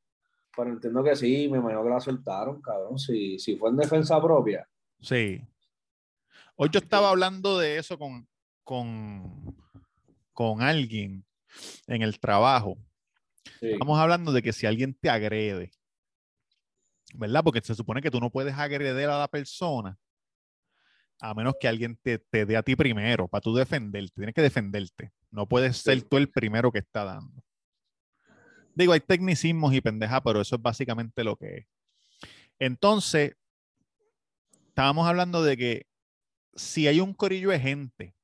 Pero 0.56 0.70
entiendo 0.72 1.04
que 1.04 1.16
sí, 1.16 1.48
me 1.50 1.58
imagino 1.58 1.84
que 1.84 1.90
la 1.90 2.00
soltaron, 2.00 2.62
cabrón. 2.62 3.00
Si, 3.00 3.40
si 3.40 3.56
fue 3.56 3.70
en 3.70 3.78
defensa 3.78 4.22
propia. 4.22 4.68
Sí. 5.02 5.42
Hoy 6.56 6.70
yo 6.72 6.80
estaba 6.80 7.10
hablando 7.10 7.58
de 7.58 7.78
eso 7.78 7.98
con, 7.98 8.28
con, 8.64 9.56
con 10.34 10.62
alguien 10.62 11.24
en 11.88 12.02
el 12.02 12.20
trabajo. 12.20 12.78
Sí. 13.60 13.72
Estamos 13.72 14.00
hablando 14.00 14.32
de 14.32 14.42
que 14.42 14.54
si 14.54 14.66
alguien 14.66 14.94
te 14.94 15.10
agrede, 15.10 15.72
¿verdad? 17.14 17.44
Porque 17.44 17.62
se 17.62 17.76
supone 17.76 18.02
que 18.02 18.12
tú 18.12 18.20
no 18.20 18.30
puedes 18.30 18.54
agredir 18.56 19.10
a 19.10 19.20
la 19.20 19.28
persona 19.28 19.98
A 21.20 21.34
menos 21.34 21.56
que 21.60 21.68
alguien 21.68 21.98
te, 22.02 22.20
te 22.20 22.46
dé 22.46 22.56
a 22.56 22.64
ti 22.64 22.76
primero, 22.76 23.28
para 23.28 23.42
tú 23.42 23.54
defenderte. 23.54 24.14
Tienes 24.16 24.36
que 24.36 24.42
defenderte. 24.42 25.12
No 25.32 25.48
puedes 25.48 25.78
ser 25.78 26.02
tú 26.04 26.18
el 26.18 26.30
primero 26.30 26.72
que 26.72 26.80
está 26.80 27.04
dando. 27.04 27.44
Digo, 28.76 28.94
hay 28.94 29.02
tecnicismos 29.02 29.74
y 29.74 29.82
pendeja, 29.82 30.22
pero 30.22 30.40
eso 30.40 30.56
es 30.56 30.62
básicamente 30.62 31.24
lo 31.24 31.36
que 31.36 31.58
es. 31.58 31.68
Entonces, 32.60 33.36
estábamos 34.68 35.08
hablando 35.08 35.44
de 35.44 35.58
que 35.58 35.88
si 36.54 36.88
hay 36.88 37.00
un 37.00 37.14
corillo 37.14 37.50
de 37.50 37.60
gente, 37.60 38.16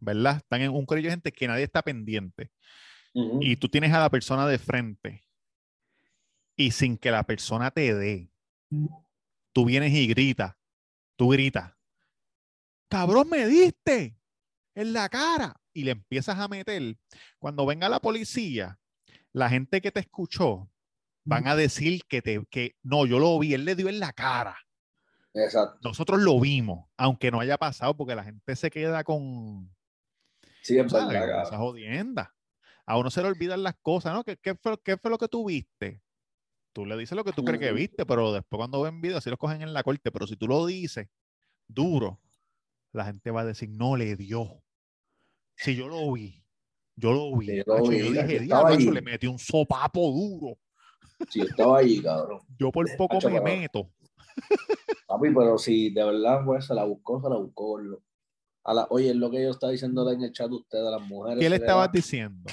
¿verdad? 0.00 0.36
Están 0.36 0.62
en 0.62 0.70
un 0.70 0.86
corillo 0.86 1.08
de 1.08 1.12
gente 1.12 1.32
que 1.32 1.48
nadie 1.48 1.64
está 1.64 1.82
pendiente 1.82 2.50
y 3.40 3.56
tú 3.56 3.68
tienes 3.68 3.92
a 3.92 3.98
la 3.98 4.10
persona 4.10 4.46
de 4.46 4.58
frente 4.58 5.24
y 6.56 6.70
sin 6.70 6.96
que 6.96 7.10
la 7.10 7.24
persona 7.24 7.70
te 7.70 7.94
dé, 7.94 8.30
tú 9.52 9.64
vienes 9.64 9.92
y 9.92 10.06
gritas, 10.06 10.54
tú 11.16 11.28
gritas, 11.28 11.72
cabrón, 12.88 13.28
me 13.28 13.46
diste 13.46 14.16
en 14.74 14.92
la 14.92 15.08
cara 15.08 15.60
y 15.72 15.84
le 15.84 15.92
empiezas 15.92 16.38
a 16.38 16.48
meter. 16.48 16.96
Cuando 17.38 17.66
venga 17.66 17.88
la 17.88 18.00
policía, 18.00 18.78
la 19.32 19.48
gente 19.48 19.80
que 19.80 19.92
te 19.92 20.00
escuchó 20.00 20.70
van 21.24 21.46
a 21.46 21.56
decir 21.56 22.02
que 22.08 22.22
te 22.22 22.44
que 22.46 22.76
no, 22.82 23.06
yo 23.06 23.18
lo 23.18 23.38
vi, 23.38 23.54
él 23.54 23.64
le 23.64 23.74
dio 23.74 23.88
en 23.88 24.00
la 24.00 24.12
cara. 24.12 24.56
Exacto. 25.34 25.78
Nosotros 25.82 26.20
lo 26.20 26.40
vimos, 26.40 26.86
aunque 26.96 27.30
no 27.30 27.40
haya 27.40 27.58
pasado, 27.58 27.96
porque 27.96 28.14
la 28.14 28.24
gente 28.24 28.56
se 28.56 28.70
queda 28.70 29.04
con, 29.04 29.70
Sí, 30.62 30.78
es 30.78 30.92
verdad. 30.92 31.42
Esa 31.42 31.56
jodienda. 31.58 32.34
A 32.86 32.96
uno 32.98 33.10
se 33.10 33.22
le 33.22 33.28
olvidan 33.28 33.62
las 33.62 33.74
cosas, 33.82 34.14
¿no? 34.14 34.24
¿Qué, 34.24 34.36
qué 34.36 34.54
fue, 34.54 34.78
qué 34.82 34.96
fue 34.96 35.10
lo 35.10 35.18
que 35.18 35.28
tú 35.28 35.46
viste? 35.46 36.00
Tú 36.72 36.86
le 36.86 36.96
dices 36.96 37.16
lo 37.16 37.24
que 37.24 37.32
tú 37.32 37.44
crees 37.44 37.60
que 37.60 37.72
viste, 37.72 38.06
pero 38.06 38.32
después 38.32 38.58
cuando 38.58 38.80
ven 38.82 39.00
video 39.00 39.18
así 39.18 39.28
los 39.30 39.38
cogen 39.38 39.62
en 39.62 39.72
la 39.72 39.82
corte. 39.82 40.10
Pero 40.12 40.26
si 40.26 40.36
tú 40.36 40.46
lo 40.46 40.64
dices 40.66 41.08
duro, 41.66 42.20
la 42.92 43.04
gente 43.04 43.30
va 43.30 43.42
a 43.42 43.44
decir, 43.44 43.68
no 43.70 43.96
le 43.96 44.16
dio. 44.16 44.62
Si 45.56 45.74
yo 45.76 45.88
lo 45.88 46.12
vi, 46.12 46.42
yo 46.96 47.12
lo 47.12 47.36
vi. 47.36 47.46
Sí, 47.46 47.56
yo 47.56 47.64
lo 47.66 47.74
Macho, 47.78 47.90
vi, 47.90 47.98
yo 47.98 48.10
dije, 48.22 48.40
"Diablo, 48.40 48.64
macho, 48.64 48.76
allí". 48.76 48.90
le 48.90 49.02
metí 49.02 49.26
un 49.26 49.38
sopapo 49.38 50.00
duro. 50.12 50.58
Sí, 51.28 51.40
yo 51.40 51.46
estaba 51.46 51.78
allí, 51.78 52.00
cabrón. 52.02 52.40
Yo 52.58 52.70
por 52.70 52.86
poco 52.96 53.14
Macho, 53.16 53.28
me 53.30 53.40
pero- 53.40 53.58
meto. 53.60 53.90
Papi, 55.06 55.30
pero 55.34 55.58
si 55.58 55.90
de 55.90 56.04
verdad 56.04 56.42
pues, 56.44 56.64
se 56.66 56.74
la 56.74 56.84
buscó, 56.84 57.20
se 57.20 57.28
la 57.28 57.36
buscó. 57.36 57.64
gordo. 57.66 58.02
A 58.64 58.74
la, 58.74 58.86
oye, 58.90 59.10
es 59.10 59.16
lo 59.16 59.30
que 59.30 59.42
yo 59.42 59.50
estaba 59.50 59.72
diciendo 59.72 60.10
en 60.10 60.22
el 60.22 60.32
chat 60.32 60.48
de 60.48 60.56
ustedes, 60.56 60.86
a 60.86 60.90
las 60.90 61.02
mujeres. 61.02 61.38
¿Qué 61.40 61.48
le 61.48 61.56
estabas 61.56 61.86
da- 61.88 61.92
diciendo? 61.92 62.50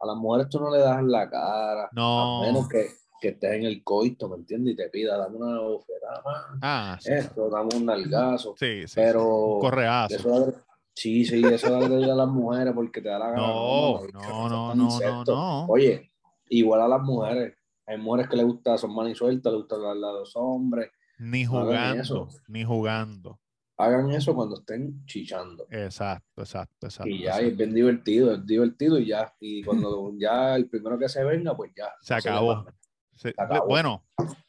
a 0.00 0.06
las 0.06 0.16
mujeres 0.16 0.48
tú 0.50 0.60
no 0.60 0.70
le 0.70 0.78
das 0.78 0.98
en 0.98 1.10
la 1.10 1.28
cara. 1.28 1.88
No. 1.92 2.42
A 2.42 2.46
menos 2.46 2.68
que, 2.68 2.86
que 3.20 3.28
estés 3.28 3.52
en 3.54 3.64
el 3.64 3.82
coito, 3.82 4.28
¿me 4.28 4.36
entiendes? 4.36 4.74
Y 4.74 4.76
te 4.76 4.88
pida, 4.90 5.16
dame 5.16 5.36
una 5.38 5.60
bofetada 5.60 6.22
más. 6.24 6.44
Ah, 6.60 6.98
sí. 7.00 7.10
Esto, 7.12 7.48
dame 7.48 7.70
un 7.74 7.86
nalgazo. 7.86 8.54
Sí, 8.58 8.86
sí. 8.86 8.94
Pero. 8.94 9.58
Correazo. 9.60 10.14
Eso 10.14 10.52
sí, 10.94 11.24
sí, 11.24 11.42
eso 11.44 11.74
agredir 11.74 12.10
a 12.10 12.14
las 12.14 12.28
mujeres 12.28 12.74
porque 12.74 13.00
te 13.00 13.08
da 13.08 13.18
la 13.18 13.30
gana. 13.30 13.42
No, 13.42 14.00
no, 14.12 14.74
no, 14.74 15.00
no, 15.00 15.24
no. 15.24 15.66
Oye, 15.66 16.12
igual 16.48 16.82
a 16.82 16.88
las 16.88 17.00
mujeres. 17.02 17.56
Hay 17.86 17.98
mujeres 17.98 18.30
que 18.30 18.36
les 18.36 18.46
gusta, 18.46 18.78
son 18.78 18.94
manos 18.94 19.18
sueltas, 19.18 19.52
les 19.52 19.60
gusta 19.60 19.76
hablarle 19.76 20.06
a 20.06 20.12
los 20.12 20.34
hombres. 20.36 20.90
Ni 21.18 21.44
jugando, 21.44 22.28
ni 22.48 22.64
jugando. 22.64 23.40
Hagan 23.76 24.10
eso 24.12 24.34
cuando 24.34 24.58
estén 24.58 25.04
chichando. 25.04 25.66
Exacto, 25.70 26.42
exacto, 26.42 26.86
exacto. 26.86 27.08
Y 27.10 27.22
ya, 27.22 27.30
exacto. 27.30 27.46
es 27.48 27.56
bien 27.56 27.74
divertido, 27.74 28.34
es 28.34 28.46
divertido 28.46 28.98
y 28.98 29.06
ya. 29.06 29.34
Y 29.40 29.62
cuando 29.64 30.12
ya 30.18 30.54
el 30.54 30.68
primero 30.68 30.98
que 30.98 31.08
se 31.08 31.24
venga, 31.24 31.56
pues 31.56 31.72
ya. 31.76 31.92
Se 32.00 32.14
acabó. 32.14 32.66
Se- 33.14 33.34
acabó. 33.36 33.66
bueno, 33.66 34.04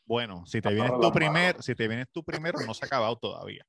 bueno, 0.05 0.45
si 0.45 0.61
te 0.61 0.73
vienes 0.73 0.91
tú 0.99 1.11
primero, 1.11 1.61
si 1.61 1.75
te 1.75 1.87
vienes 1.87 2.07
tú 2.11 2.23
primero, 2.23 2.59
no 2.65 2.73
se 2.73 2.85
ha 2.85 2.87
acabado 2.87 3.15
todavía. 3.15 3.65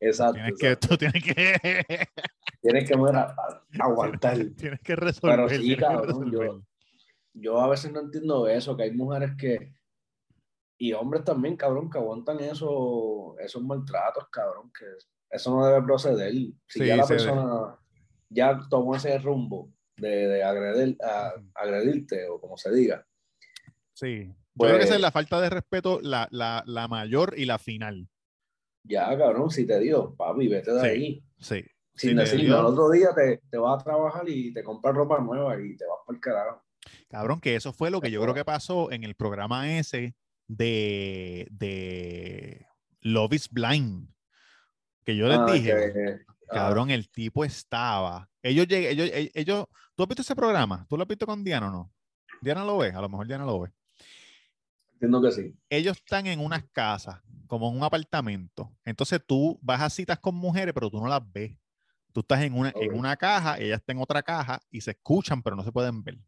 Exacto. 0.00 0.34
Tienes 0.34 0.58
que, 0.58 0.76
tú 0.76 0.96
tienes 0.96 1.22
que, 1.22 2.06
Tienes 2.62 2.88
que 2.88 2.94
aguantar. 3.78 4.36
tienes 4.56 4.80
que 4.80 4.96
resolver. 4.96 5.48
sí, 5.50 5.58
tienes 5.58 5.76
que 5.76 5.82
cabrón, 5.82 6.32
yo-. 6.32 6.62
Yo 7.32 7.60
a 7.60 7.68
veces 7.68 7.92
no 7.92 8.00
entiendo 8.00 8.48
eso, 8.48 8.76
que 8.76 8.84
hay 8.84 8.92
mujeres 8.92 9.32
que. 9.38 9.72
Y 10.78 10.92
hombres 10.92 11.24
también, 11.24 11.56
cabrón, 11.56 11.88
que 11.90 11.98
aguantan 11.98 12.40
eso, 12.40 13.36
esos 13.38 13.62
maltratos, 13.62 14.28
cabrón, 14.30 14.70
que 14.78 14.84
eso 15.30 15.50
no 15.56 15.66
debe 15.66 15.82
proceder. 15.82 16.32
Si 16.32 16.54
Sí, 16.80 16.86
ya 16.86 16.96
la 16.96 17.02
ve. 17.04 17.08
persona 17.08 17.78
ya 18.28 18.60
tomó 18.68 18.94
ese 18.96 19.18
rumbo 19.18 19.70
de, 19.96 20.26
de 20.28 20.42
agredir, 20.44 20.98
a- 21.02 21.32
agredirte, 21.54 22.28
o 22.28 22.40
como 22.40 22.56
se 22.56 22.72
diga, 22.72 23.06
Sí. 23.94 24.26
Yo 24.26 24.34
Pues- 24.58 24.68
creo 24.70 24.78
que 24.78 24.84
esa 24.84 24.94
es 24.96 25.00
la 25.00 25.10
falta 25.10 25.40
de 25.40 25.48
respeto, 25.50 26.00
la, 26.02 26.28
la, 26.30 26.62
la 26.66 26.86
mayor 26.88 27.34
y 27.38 27.44
la 27.46 27.58
final. 27.58 28.08
ya, 28.88 29.16
cabrón, 29.18 29.50
si 29.50 29.66
te 29.66 29.78
digo, 29.80 30.14
papi, 30.14 30.46
vete 30.48 30.72
de 30.72 30.80
Sí. 30.80 30.86
ahí. 30.86 31.24
Sí. 31.38 31.64
Sin 31.94 32.10
Si 32.10 32.14
te 32.14 32.20
decir, 32.20 32.40
dio- 32.42 32.58
al 32.58 32.66
otro 32.66 32.90
día 32.90 33.08
te, 33.14 33.40
te 33.50 33.56
vas 33.58 33.80
a 33.80 33.84
trabajar 33.84 34.28
y 34.28 34.52
te 34.52 34.62
compras 34.62 34.94
ropa 34.94 35.18
nueva 35.20 35.58
y 35.58 35.74
te 35.76 35.84
vas 35.86 35.98
por 36.04 36.14
el 36.14 36.20
carajo. 36.20 36.62
Cabrón, 37.08 37.40
que 37.40 37.56
eso 37.56 37.72
fue 37.72 37.90
lo 37.90 38.00
que 38.02 38.10
yo 38.10 38.20
creo 38.22 38.34
que 38.34 38.44
pasó 38.44 38.92
en 38.92 39.02
el 39.02 39.14
programa 39.14 39.76
ese 39.78 40.14
de, 40.48 41.46
de 41.50 42.66
Love 43.00 43.34
is 43.34 43.48
Blind. 43.50 44.08
Que 45.04 45.16
yo 45.16 45.28
les 45.28 45.38
Ah, 45.38 45.52
dije, 45.52 45.72
ah, 46.50 46.52
cabrón, 46.52 46.90
el 46.90 47.08
tipo 47.10 47.44
estaba. 47.44 48.28
Ellos 48.42 48.66
llegué, 48.66 48.90
ellos, 48.90 49.10
ellos, 49.12 49.30
ellos- 49.34 49.66
¿tú 49.94 50.02
has 50.02 50.08
visto 50.08 50.22
ese 50.22 50.34
programa? 50.36 50.84
¿Tú 50.88 50.96
lo 50.96 51.02
has 51.02 51.08
visto 51.08 51.26
con 51.26 51.44
Diana 51.44 51.68
o 51.68 51.70
no? 51.70 51.92
Diana 52.40 52.64
lo 52.64 52.78
ve, 52.78 52.90
a 52.90 53.00
lo 53.00 53.08
mejor 53.08 53.26
Diana 53.26 53.44
lo 53.44 53.60
ve. 53.60 53.70
entiendo 54.94 55.20
que 55.22 55.30
sí. 55.30 55.54
Ellos 55.68 55.96
están 55.98 56.26
en 56.26 56.40
unas 56.40 56.64
casas, 56.72 57.20
como 57.46 57.68
en 57.70 57.76
un 57.76 57.84
apartamento. 57.84 58.74
Entonces 58.84 59.20
tú 59.24 59.58
vas 59.62 59.80
a 59.82 59.90
citas 59.90 60.18
con 60.18 60.34
mujeres, 60.34 60.72
pero 60.74 60.90
tú 60.90 60.98
no 61.00 61.06
las 61.06 61.20
ves. 61.32 61.56
Tú 62.12 62.20
estás 62.20 62.40
en 62.42 62.54
una, 62.54 62.72
en 62.74 62.94
una 62.98 63.14
caja, 63.16 63.58
ella 63.58 63.74
está 63.76 63.92
en 63.92 63.98
otra 63.98 64.22
caja 64.22 64.58
y 64.70 64.80
se 64.80 64.92
escuchan, 64.92 65.42
pero 65.42 65.54
no 65.54 65.62
se 65.62 65.70
pueden 65.70 66.02
ver. 66.02 66.18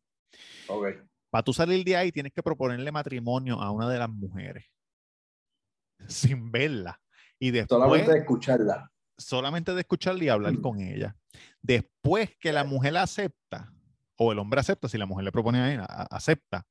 Ok. 0.69 0.87
Para 1.31 1.43
tú 1.43 1.53
salir 1.53 1.85
de 1.85 1.97
ahí 1.97 2.11
tienes 2.13 2.33
que 2.33 2.43
proponerle 2.43 2.91
matrimonio 2.91 3.61
a 3.61 3.71
una 3.71 3.89
de 3.89 3.99
las 3.99 4.09
mujeres 4.09 4.65
sin 6.09 6.51
verla. 6.51 7.01
Y 7.39 7.51
después, 7.51 7.79
Solamente 7.81 8.13
de 8.13 8.19
escucharla. 8.19 8.93
solamente 9.17 9.75
de 9.75 9.81
escucharla 9.81 10.25
y 10.25 10.29
hablar 10.29 10.53
Mm. 10.55 10.63
con 10.63 10.81
ella. 10.81 11.17
Después 11.63 12.37
que 12.41 12.53
la 12.53 12.65
mujer 12.65 12.97
acepta, 12.97 13.73
o 14.17 14.33
el 14.33 14.39
hombre 14.39 14.61
acepta, 14.61 14.89
si 14.89 14.99
la 14.99 15.07
mujer 15.07 15.25
le 15.25 15.33
propone 15.33 15.59
a 15.61 15.73
él, 15.75 15.81
acepta, 16.11 16.65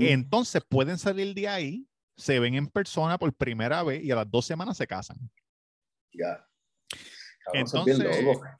entonces 0.00 0.62
pueden 0.68 0.98
salir 0.98 1.32
de 1.34 1.46
ahí, 1.48 1.86
se 2.16 2.40
ven 2.40 2.54
en 2.56 2.66
persona 2.66 3.16
por 3.16 3.32
primera 3.32 3.82
vez 3.84 4.02
y 4.02 4.10
a 4.10 4.16
las 4.16 4.28
dos 4.30 4.44
semanas 4.44 4.76
se 4.76 4.86
casan. 4.88 5.16
Ya. 6.12 6.44
Entonces-. 7.54 7.96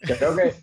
Creo 0.01 0.37
que, 0.37 0.55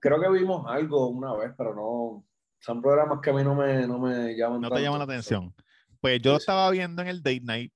creo 0.00 0.20
que 0.20 0.28
vimos 0.30 0.66
algo 0.68 1.08
una 1.08 1.34
vez, 1.36 1.52
pero 1.56 1.74
no. 1.74 2.26
Son 2.60 2.80
programas 2.82 3.20
que 3.20 3.30
a 3.30 3.32
mí 3.32 3.42
no 3.42 3.54
me, 3.54 3.86
no 3.86 3.98
me 3.98 4.34
llaman 4.36 4.60
No 4.60 4.68
te 4.68 4.74
tanto. 4.74 4.84
llama 4.84 4.98
la 4.98 5.04
atención. 5.04 5.54
Pues 6.00 6.20
yo 6.22 6.32
lo 6.32 6.38
Sí, 6.38 6.42
estaba 6.42 6.70
viendo 6.70 7.02
en 7.02 7.08
el 7.08 7.22
date 7.22 7.40
night 7.42 7.72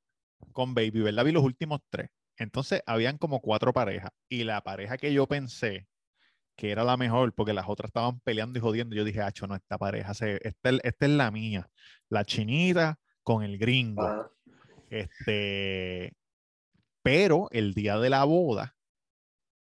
con 0.53 0.75
Baby, 0.75 1.01
¿verdad? 1.01 1.25
Vi 1.25 1.33
los 1.33 1.43
últimos 1.43 1.81
tres. 1.91 2.11
Entonces 2.37 2.83
habían 2.87 3.17
como 3.19 3.41
cuatro 3.41 3.73
parejas 3.73 4.11
y 4.29 4.45
la 4.45 4.61
pareja 4.63 4.97
que 4.99 5.13
yo 5.13 5.27
pensé 5.27 5.87
que 6.57 6.71
era 6.71 6.85
la 6.85 6.97
mejor 6.97 7.33
porque 7.35 7.53
las 7.53 7.69
otras 7.69 7.89
estaban 7.89 8.21
peleando 8.21 8.59
y 8.59 8.63
jodiendo, 8.63 8.95
yo 8.95 9.05
dije, 9.05 9.21
acho, 9.21 9.47
no, 9.47 9.55
esta 9.57 9.77
pareja, 9.79 10.15
se, 10.15 10.39
esta, 10.47 10.71
es- 10.71 10.81
esta 10.85 11.07
es 11.07 11.13
la 11.13 11.31
mía, 11.31 11.69
la 12.09 12.25
chinita 12.25 12.99
con 13.23 13.43
el 13.43 13.59
gringo. 13.59 14.05
Ajá. 14.07 14.31
Este, 14.91 16.15
pero 17.03 17.49
el 17.51 17.75
día 17.75 17.99
de 17.99 18.11
la 18.11 18.25
boda, 18.25 18.77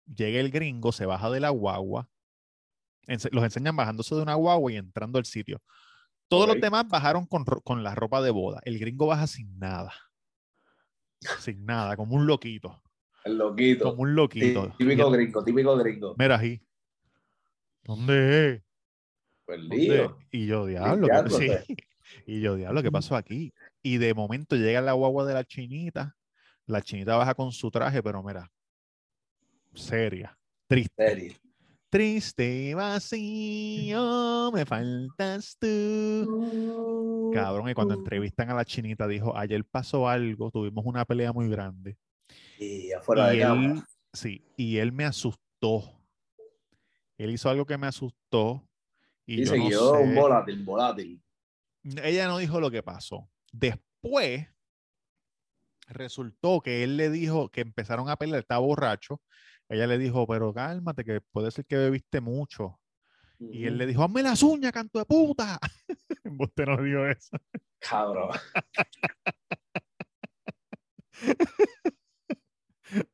llega 0.07 0.41
el 0.41 0.51
gringo, 0.51 0.93
se 0.93 1.05
baja 1.07 1.31
de 1.31 1.41
la 1.41 1.51
guagua, 1.51 2.09
los 3.33 3.45
enseñan 3.45 3.77
bajándose 3.77 4.15
de 4.15 4.23
una 4.23 4.35
guagua 4.35 4.73
y 4.73 4.77
entrando 4.77 5.19
al 5.19 5.25
sitio. 5.25 5.61
Todos 6.29 6.47
los 6.47 6.61
demás 6.61 6.87
bajaron 6.89 7.27
con, 7.27 7.45
con 7.45 7.83
la 7.83 7.95
ropa 7.95 8.23
de 8.23 8.31
boda. 8.31 8.61
El 8.65 8.79
gringo 8.79 9.07
baja 9.07 9.27
sin 9.27 9.59
nada. 9.59 9.93
Sin 11.41 11.67
nada, 11.67 11.97
como 11.97 12.15
un 12.15 12.27
loquito. 12.27 12.83
El 13.25 13.37
loquito. 13.37 13.91
Como 13.91 14.03
un 14.03 14.15
loquito. 14.15 14.73
Típico 14.79 15.11
gringo, 15.11 15.45
típico 15.45 15.77
gringo. 15.77 16.15
Mira 16.19 16.39
ahí. 16.39 16.63
¿Dónde 17.83 18.55
es? 18.55 18.63
¿Dónde 19.47 19.77
Perdido. 19.77 20.19
es?" 20.21 20.27
Y 20.31 20.47
yo, 20.47 20.67
diablo, 20.67 21.09
¿qué, 21.09 21.31
sí. 21.31 21.39
Limpiándote. 21.41 21.77
Y 22.27 22.41
yo, 22.41 22.57
diablo, 22.57 22.83
¿qué 22.83 22.91
pasó 22.91 23.17
aquí? 23.17 23.53
Y 23.83 23.99
de 23.99 24.15
momento 24.15 24.57
llega 24.57 24.81
la 24.81 24.93
guagua 24.93 25.27
de 25.27 25.35
la 25.35 25.45
chinita. 25.45 26.17
La 26.67 26.83
chinita 26.83 27.17
baja 27.17 27.35
con 27.35 27.51
su 27.51 27.71
traje, 27.71 28.03
pero 28.03 28.23
mira, 28.23 28.51
seria, 29.75 30.39
triste. 30.69 30.95
Serio. 30.97 31.35
Triste 31.91 32.69
y 32.71 32.75
vacío, 32.75 34.53
me 34.55 34.65
faltas 34.65 35.57
tú. 35.59 37.31
Cabrón, 37.35 37.69
y 37.69 37.75
cuando 37.75 37.95
entrevistan 37.95 38.49
a 38.49 38.55
la 38.55 38.65
chinita, 38.65 39.09
dijo, 39.09 39.37
ayer 39.37 39.65
pasó 39.65 40.09
algo, 40.09 40.53
tuvimos 40.53 40.87
una 40.87 41.05
pelea 41.05 41.33
muy 41.33 41.49
grande. 41.49 41.99
Y 42.61 42.93
afuera 42.93 43.35
y 43.35 43.39
de 43.39 43.43
él, 43.43 43.49
cama. 43.49 43.87
sí, 44.13 44.47
y 44.57 44.77
él 44.77 44.93
me 44.93 45.05
asustó. 45.05 46.01
Él 47.19 47.33
hizo 47.33 47.51
algo 47.51 47.67
que 47.67 47.77
me 47.77 47.89
asustó. 47.89 48.65
Y 49.27 49.43
Y 49.43 49.45
yo 49.47 49.57
no 49.57 49.99
sé. 49.99 50.15
volátil, 50.15 50.65
volátil. 50.65 51.21
Ella 52.05 52.29
no 52.29 52.39
dijo 52.39 52.61
lo 52.61 52.71
que 52.71 52.85
pasó. 52.85 53.29
Después, 53.53 54.47
resultó 55.89 56.61
que 56.61 56.85
él 56.85 56.97
le 56.97 57.11
dijo 57.11 57.49
que 57.49 57.63
empezaron 57.63 58.09
a 58.09 58.17
pelear, 58.17 58.41
estaba 58.43 58.61
borracho. 58.61 59.21
Ella 59.71 59.87
le 59.87 59.99
dijo, 59.99 60.27
pero 60.27 60.53
cálmate, 60.53 61.05
que 61.05 61.21
puede 61.21 61.53
ser 61.53 61.65
que 61.65 61.77
bebiste 61.77 62.21
mucho. 62.21 62.81
Y 63.39 63.67
él 63.67 63.79
le 63.79 63.87
dijo, 63.87 64.03
hazme 64.03 64.23
las 64.23 64.43
uñas, 64.43 64.73
canto 64.73 64.99
de 64.99 65.05
puta. 65.05 65.59
Usted 66.39 66.67
no 66.67 66.83
dijo 66.83 67.07
eso. 67.07 67.39
Cabrón. 67.79 68.31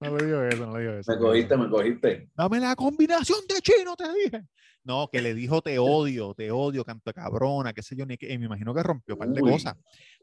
No 0.00 0.16
le 0.16 0.24
digo 0.24 0.42
eso, 0.42 0.66
no 0.66 0.78
le 0.78 0.84
digo 0.84 0.92
eso. 0.94 1.12
Me 1.12 1.18
cogiste, 1.18 1.54
me 1.54 1.68
cogiste. 1.68 2.30
Dame 2.34 2.60
la 2.60 2.74
combinación 2.74 3.40
de 3.46 3.60
chino, 3.60 3.94
te 3.94 4.10
dije. 4.10 4.46
No, 4.84 5.06
que 5.12 5.20
le 5.20 5.34
dijo 5.34 5.60
te 5.60 5.78
odio, 5.78 6.32
te 6.34 6.50
odio, 6.50 6.82
canto 6.82 7.10
de 7.10 7.14
cabrona, 7.14 7.74
qué 7.74 7.82
sé 7.82 7.94
yo, 7.94 8.06
ni 8.06 8.16
qué. 8.16 8.32
Y 8.32 8.38
me 8.38 8.46
imagino 8.46 8.72
que 8.72 8.82
rompió 8.82 9.16
un 9.16 9.18
par 9.18 9.28
de 9.28 9.42
Uy. 9.42 9.50
cosas. 9.50 9.76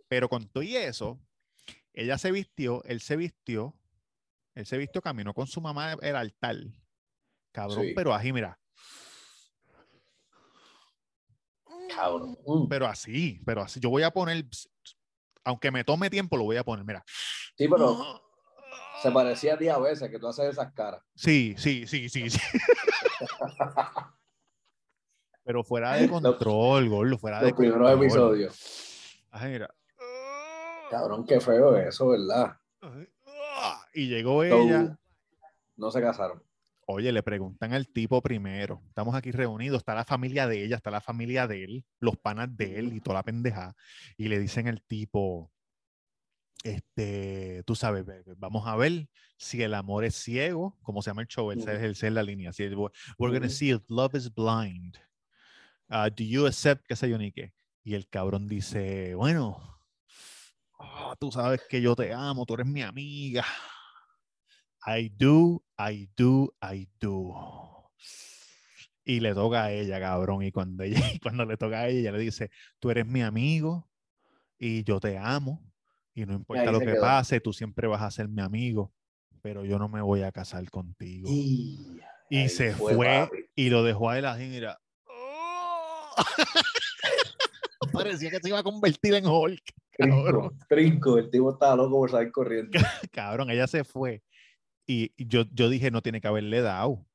Pero 0.07 0.27
con 0.27 0.47
todo 0.47 0.63
y 0.63 0.75
eso, 0.75 1.21
ella 1.93 2.17
se 2.17 2.31
vistió, 2.31 2.83
él 2.85 2.99
se 2.99 3.15
vistió, 3.15 3.75
él 4.55 4.65
se 4.65 4.77
vistió, 4.77 5.01
caminó 5.01 5.33
con 5.33 5.47
su 5.47 5.59
mamá 5.61 5.93
al 5.93 6.15
altar. 6.15 6.55
Cabrón, 7.51 7.85
Sí. 7.85 7.93
pero 7.95 8.13
así, 8.13 8.31
mira. 8.33 8.59
Cabrón. 11.95 12.37
Mm. 12.45 12.67
Pero 12.67 12.87
así, 12.87 13.41
pero 13.45 13.61
así. 13.61 13.79
Yo 13.79 13.89
voy 13.89 14.03
a 14.03 14.11
poner, 14.11 14.45
aunque 15.43 15.71
me 15.71 15.83
tome 15.83 16.09
tiempo, 16.09 16.37
lo 16.37 16.43
voy 16.45 16.57
a 16.57 16.63
poner, 16.63 16.85
mira. 16.85 17.03
Sí, 17.57 17.67
pero 17.67 18.21
se 19.01 19.11
parecía 19.11 19.53
a 19.55 19.57
ti 19.57 19.67
a 19.69 19.77
veces 19.77 20.09
que 20.09 20.17
tú 20.19 20.27
haces 20.27 20.45
esas 20.45 20.71
caras. 20.73 21.03
Sí, 21.15 21.55
sí, 21.57 21.85
sí, 21.87 22.09
sí, 22.09 22.29
sí. 22.29 22.39
Pero 25.45 25.61
fuera 25.61 25.95
de 25.95 26.07
control, 26.09 26.87
gordo, 26.87 27.17
fuera 27.17 27.39
de 27.41 27.49
Los 27.49 27.57
primeros 27.57 27.79
control. 27.81 28.01
episodios. 28.05 29.25
Ay, 29.29 29.51
mira. 29.51 29.75
Cabrón, 30.89 31.25
qué 31.25 31.41
feo 31.41 31.75
eso, 31.75 32.07
¿verdad? 32.07 32.57
Y 33.93 34.07
llegó 34.07 34.43
So, 34.43 34.61
ella. 34.61 34.99
No 35.75 35.91
se 35.91 36.01
casaron. 36.01 36.43
Oye, 36.85 37.11
le 37.11 37.23
preguntan 37.23 37.73
al 37.73 37.87
tipo 37.87 38.21
primero. 38.21 38.81
Estamos 38.89 39.15
aquí 39.15 39.31
reunidos, 39.31 39.79
está 39.79 39.95
la 39.95 40.03
familia 40.03 40.47
de 40.47 40.65
ella, 40.65 40.75
está 40.75 40.91
la 40.91 40.99
familia 40.99 41.47
de 41.47 41.63
él, 41.63 41.85
los 41.99 42.17
panas 42.17 42.55
de 42.57 42.77
él 42.77 42.93
y 42.93 42.99
toda 42.99 43.15
la 43.15 43.23
pendeja. 43.23 43.73
Y 44.17 44.27
le 44.27 44.37
dicen 44.37 44.67
al 44.67 44.81
tipo, 44.81 45.49
este, 46.63 47.63
tú 47.65 47.75
sabes, 47.75 48.05
vamos 48.37 48.67
a 48.67 48.75
ver 48.75 49.07
si 49.37 49.63
el 49.63 49.73
amor 49.73 50.03
es 50.03 50.15
ciego, 50.15 50.77
como 50.83 51.01
se 51.01 51.09
llama 51.09 51.21
el 51.21 51.27
show, 51.27 51.51
es, 51.51 51.65
esa 51.65 52.07
es 52.07 52.13
la 52.13 52.23
línea. 52.23 52.51
Si 52.51 52.63
es, 52.63 52.73
we're 52.73 53.33
gonna 53.33 53.45
Ujú. 53.47 53.49
see 53.49 53.71
if 53.71 53.81
love 53.87 54.13
is 54.15 54.33
blind. 54.33 54.97
Uh, 55.89 56.09
do 56.09 56.23
you 56.23 56.47
accept 56.47 56.85
qué 56.87 56.95
sé 56.95 57.09
yo 57.09 57.17
ni 57.17 57.31
qué? 57.31 57.53
Y 57.83 57.95
el 57.95 58.07
cabrón 58.09 58.47
dice, 58.47 59.15
bueno, 59.15 59.79
ah, 60.79 61.15
tú 61.19 61.31
sabes 61.31 61.61
que 61.69 61.81
yo 61.81 61.95
te 61.95 62.13
amo, 62.13 62.45
tú 62.45 62.55
eres 62.55 62.67
mi 62.67 62.81
amiga. 62.81 63.45
I 64.85 65.09
do, 65.09 65.63
I 65.77 66.09
do, 66.15 66.53
I 66.61 66.87
do. 66.99 67.33
Y 69.05 69.19
le 69.19 69.33
toca 69.33 69.65
a 69.65 69.71
ella, 69.71 69.99
cabrón. 69.99 70.43
Y 70.43 70.51
cuando, 70.51 70.83
ella, 70.83 70.97
y 71.13 71.19
cuando 71.19 71.45
le 71.45 71.57
toca 71.57 71.81
a 71.81 71.87
ella, 71.87 71.99
ella 71.99 72.11
le 72.11 72.19
dice, 72.19 72.51
tú 72.79 72.89
eres 72.89 73.05
mi 73.05 73.21
amigo 73.21 73.89
y 74.57 74.83
yo 74.83 74.99
te 74.99 75.17
amo. 75.17 75.61
Y 76.13 76.25
no 76.25 76.33
importa 76.33 76.63
ahí 76.63 76.71
lo 76.71 76.79
que 76.79 76.85
quedó. 76.85 77.01
pase, 77.01 77.39
tú 77.39 77.53
siempre 77.53 77.87
vas 77.87 78.01
a 78.01 78.11
ser 78.11 78.27
mi 78.27 78.41
amigo. 78.41 78.93
Pero 79.41 79.65
yo 79.65 79.77
no 79.77 79.89
me 79.89 80.01
voy 80.01 80.21
a 80.21 80.31
casar 80.31 80.69
contigo. 80.69 81.27
Y, 81.29 81.99
Y 82.29 82.49
se 82.49 82.73
fue, 82.73 82.95
papi. 82.95 83.37
y 83.55 83.69
lo 83.69 83.83
dejó 83.83 84.09
a 84.09 84.17
él 84.19 84.25
así, 84.25 84.45
mira. 84.45 84.79
Parecía 87.91 88.29
que 88.29 88.39
se 88.39 88.49
iba 88.49 88.59
a 88.59 88.63
convertir 88.63 89.13
en 89.15 89.25
Hulk. 89.25 89.63
Trinco, 89.97 90.53
trinco. 90.67 91.17
El 91.17 91.29
tipo 91.29 91.51
estaba 91.51 91.75
loco 91.75 91.97
por 91.97 92.11
salir 92.11 92.31
corriendo. 92.31 92.71
Cabrón, 93.11 93.49
ella 93.49 93.67
se 93.67 93.83
fue. 93.83 94.23
Y 94.85 95.11
yo, 95.27 95.43
yo 95.53 95.69
dije, 95.69 95.91
no 95.91 96.01
tiene 96.01 96.19
que 96.21 96.27
haberle 96.27 96.61
dado. 96.61 97.05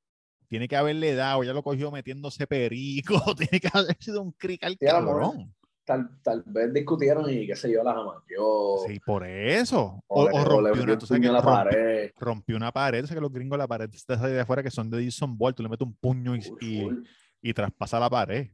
Tiene 0.49 0.69
que 0.69 0.77
haberle 0.77 1.15
dado. 1.15 1.43
Ella 1.43 1.53
lo 1.53 1.63
cogió 1.63 1.91
metiéndose 1.91 2.47
perico. 2.47 3.15
Tiene 3.37 3.61
que 3.61 3.69
haber 3.73 3.97
sido 4.01 4.23
un 4.23 4.33
cric 4.33 4.65
al 4.65 4.73
Sí, 4.73 4.87
cabrón. 4.87 5.55
Tal, 5.85 6.21
tal 6.23 6.43
vez 6.47 6.73
discutieron 6.73 7.31
y 7.31 7.47
qué 7.47 7.57
sé 7.57 7.73
yo, 7.73 7.83
las 7.83 7.95
amañó. 7.97 8.77
Sí, 8.87 9.01
por 9.01 9.27
eso. 9.27 10.03
O, 10.07 10.25
O, 10.25 10.31
o 10.31 10.43
o 10.43 10.45
rompió 10.45 10.83
una, 10.83 10.93
el 10.93 10.99
tú 10.99 11.07
sabes 11.07 11.21
puño 11.21 11.23
que 11.23 11.29
a 11.29 11.33
la 11.33 11.43
romp- 11.43 11.65
pared. 11.65 12.11
rompió 12.19 12.57
una 12.57 12.73
pared. 12.73 13.05
Sé 13.07 13.15
que 13.15 13.21
los 13.23 13.33
gringos 13.33 13.59
la 13.59 13.67
pared 13.67 13.89
está 13.93 14.23
ahí 14.25 14.33
de 14.33 14.41
afuera 14.41 14.63
que 14.63 14.71
son 14.71 14.91
de 14.91 15.03
Jason 15.05 15.37
Bolt. 15.37 15.57
Tú 15.57 15.63
le 15.63 15.69
metes 15.71 15.87
un 15.87 15.95
puño 15.95 16.35
y, 16.37 16.43
Full, 16.43 16.59
y- 16.63 16.81
full. 16.83 16.95
y 17.43 17.55
traspasa 17.55 17.99
la 18.01 18.11
pared. 18.11 18.49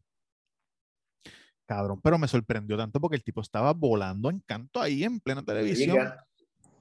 Cabrón, 1.67 2.01
pero 2.03 2.19
me 2.19 2.29
sorprendió 2.29 2.77
tanto 2.77 3.01
porque 3.01 3.17
el 3.17 3.25
tipo 3.25 3.41
estaba 3.41 3.73
volando 3.73 4.29
en 4.31 4.41
canto 4.41 4.81
ahí 4.81 5.03
en 5.03 5.19
plena 5.19 5.43
televisión. 5.43 6.13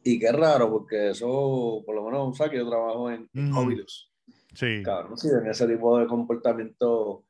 Y 0.03 0.19
qué 0.19 0.31
raro, 0.31 0.69
porque 0.69 1.09
eso, 1.11 1.81
por 1.85 1.95
lo 1.95 2.03
menos, 2.03 2.35
sabes 2.37 2.51
que 2.51 2.57
yo 2.57 2.67
trabajo 2.69 3.09
en, 3.11 3.29
en. 3.33 3.53
Ovilus. 3.53 4.11
Sí, 4.53 4.83
Cabrón, 4.83 5.17
si 5.17 5.29
en 5.29 5.47
ese 5.47 5.67
tipo 5.67 5.97
de 5.97 6.05
comportamiento, 6.07 7.25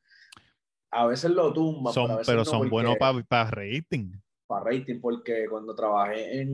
a 0.92 1.06
veces 1.08 1.32
lo 1.32 1.54
tumban, 1.54 1.94
son, 1.94 2.06
pero, 2.08 2.14
a 2.14 2.18
veces 2.18 2.32
pero 2.32 2.40
no, 2.40 2.46
son 2.46 2.70
buenos 2.70 2.96
para 2.98 3.50
rating. 3.52 4.12
para 4.48 4.66
rating, 4.66 5.00
porque 5.00 5.46
cuando 5.50 5.74
trabajé 5.76 6.42
en. 6.42 6.50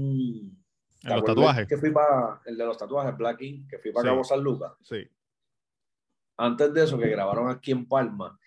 En 1.01 1.07
¿te 1.09 1.15
los 1.15 1.23
tatuajes. 1.23 1.67
Que 1.67 1.77
fui 1.77 1.91
para 1.91 2.41
el 2.45 2.57
de 2.57 2.65
los 2.65 2.77
tatuajes, 2.77 3.15
Black 3.17 3.41
Ink, 3.41 3.69
que 3.69 3.79
fui 3.79 3.91
para 3.93 4.03
Sí. 4.03 4.09
Cabo 4.09 4.23
San 4.23 4.41
Lucas. 4.41 4.73
Sí. 4.83 5.07
Antes 6.37 6.73
de 6.73 6.83
eso, 6.83 6.97
que 6.97 7.09
grabaron 7.09 7.49
aquí 7.49 7.71
en 7.71 7.87
Palma, 7.87 8.37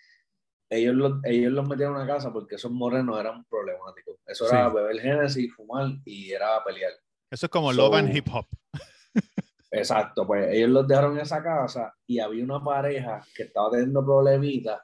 ellos 0.69 0.95
los, 0.95 1.13
ellos 1.25 1.51
los 1.51 1.67
metieron 1.67 1.95
a 1.95 2.03
una 2.03 2.07
casa 2.13 2.31
porque 2.31 2.55
esos 2.55 2.71
morenos 2.71 3.19
eran 3.19 3.43
problemáticos. 3.45 4.17
Eso 4.25 4.47
era 4.47 4.69
Sí. 4.69 4.75
beber 4.75 4.99
Genesis, 4.99 5.53
fumar 5.53 5.87
y 6.05 6.31
era 6.31 6.63
pelear. 6.63 6.91
Eso 7.33 7.47
es 7.47 7.49
como 7.49 7.71
So- 7.73 7.77
Love 7.81 7.95
and 7.95 8.15
Hip 8.15 8.27
Hop. 8.31 8.45
Exacto, 9.71 10.27
pues 10.27 10.51
ellos 10.51 10.69
los 10.69 10.87
dejaron 10.87 11.13
en 11.15 11.21
esa 11.21 11.41
casa 11.41 11.95
y 12.05 12.19
había 12.19 12.43
una 12.43 12.63
pareja 12.63 13.25
que 13.35 13.43
estaba 13.43 13.71
teniendo 13.71 14.05
problemitas 14.05 14.79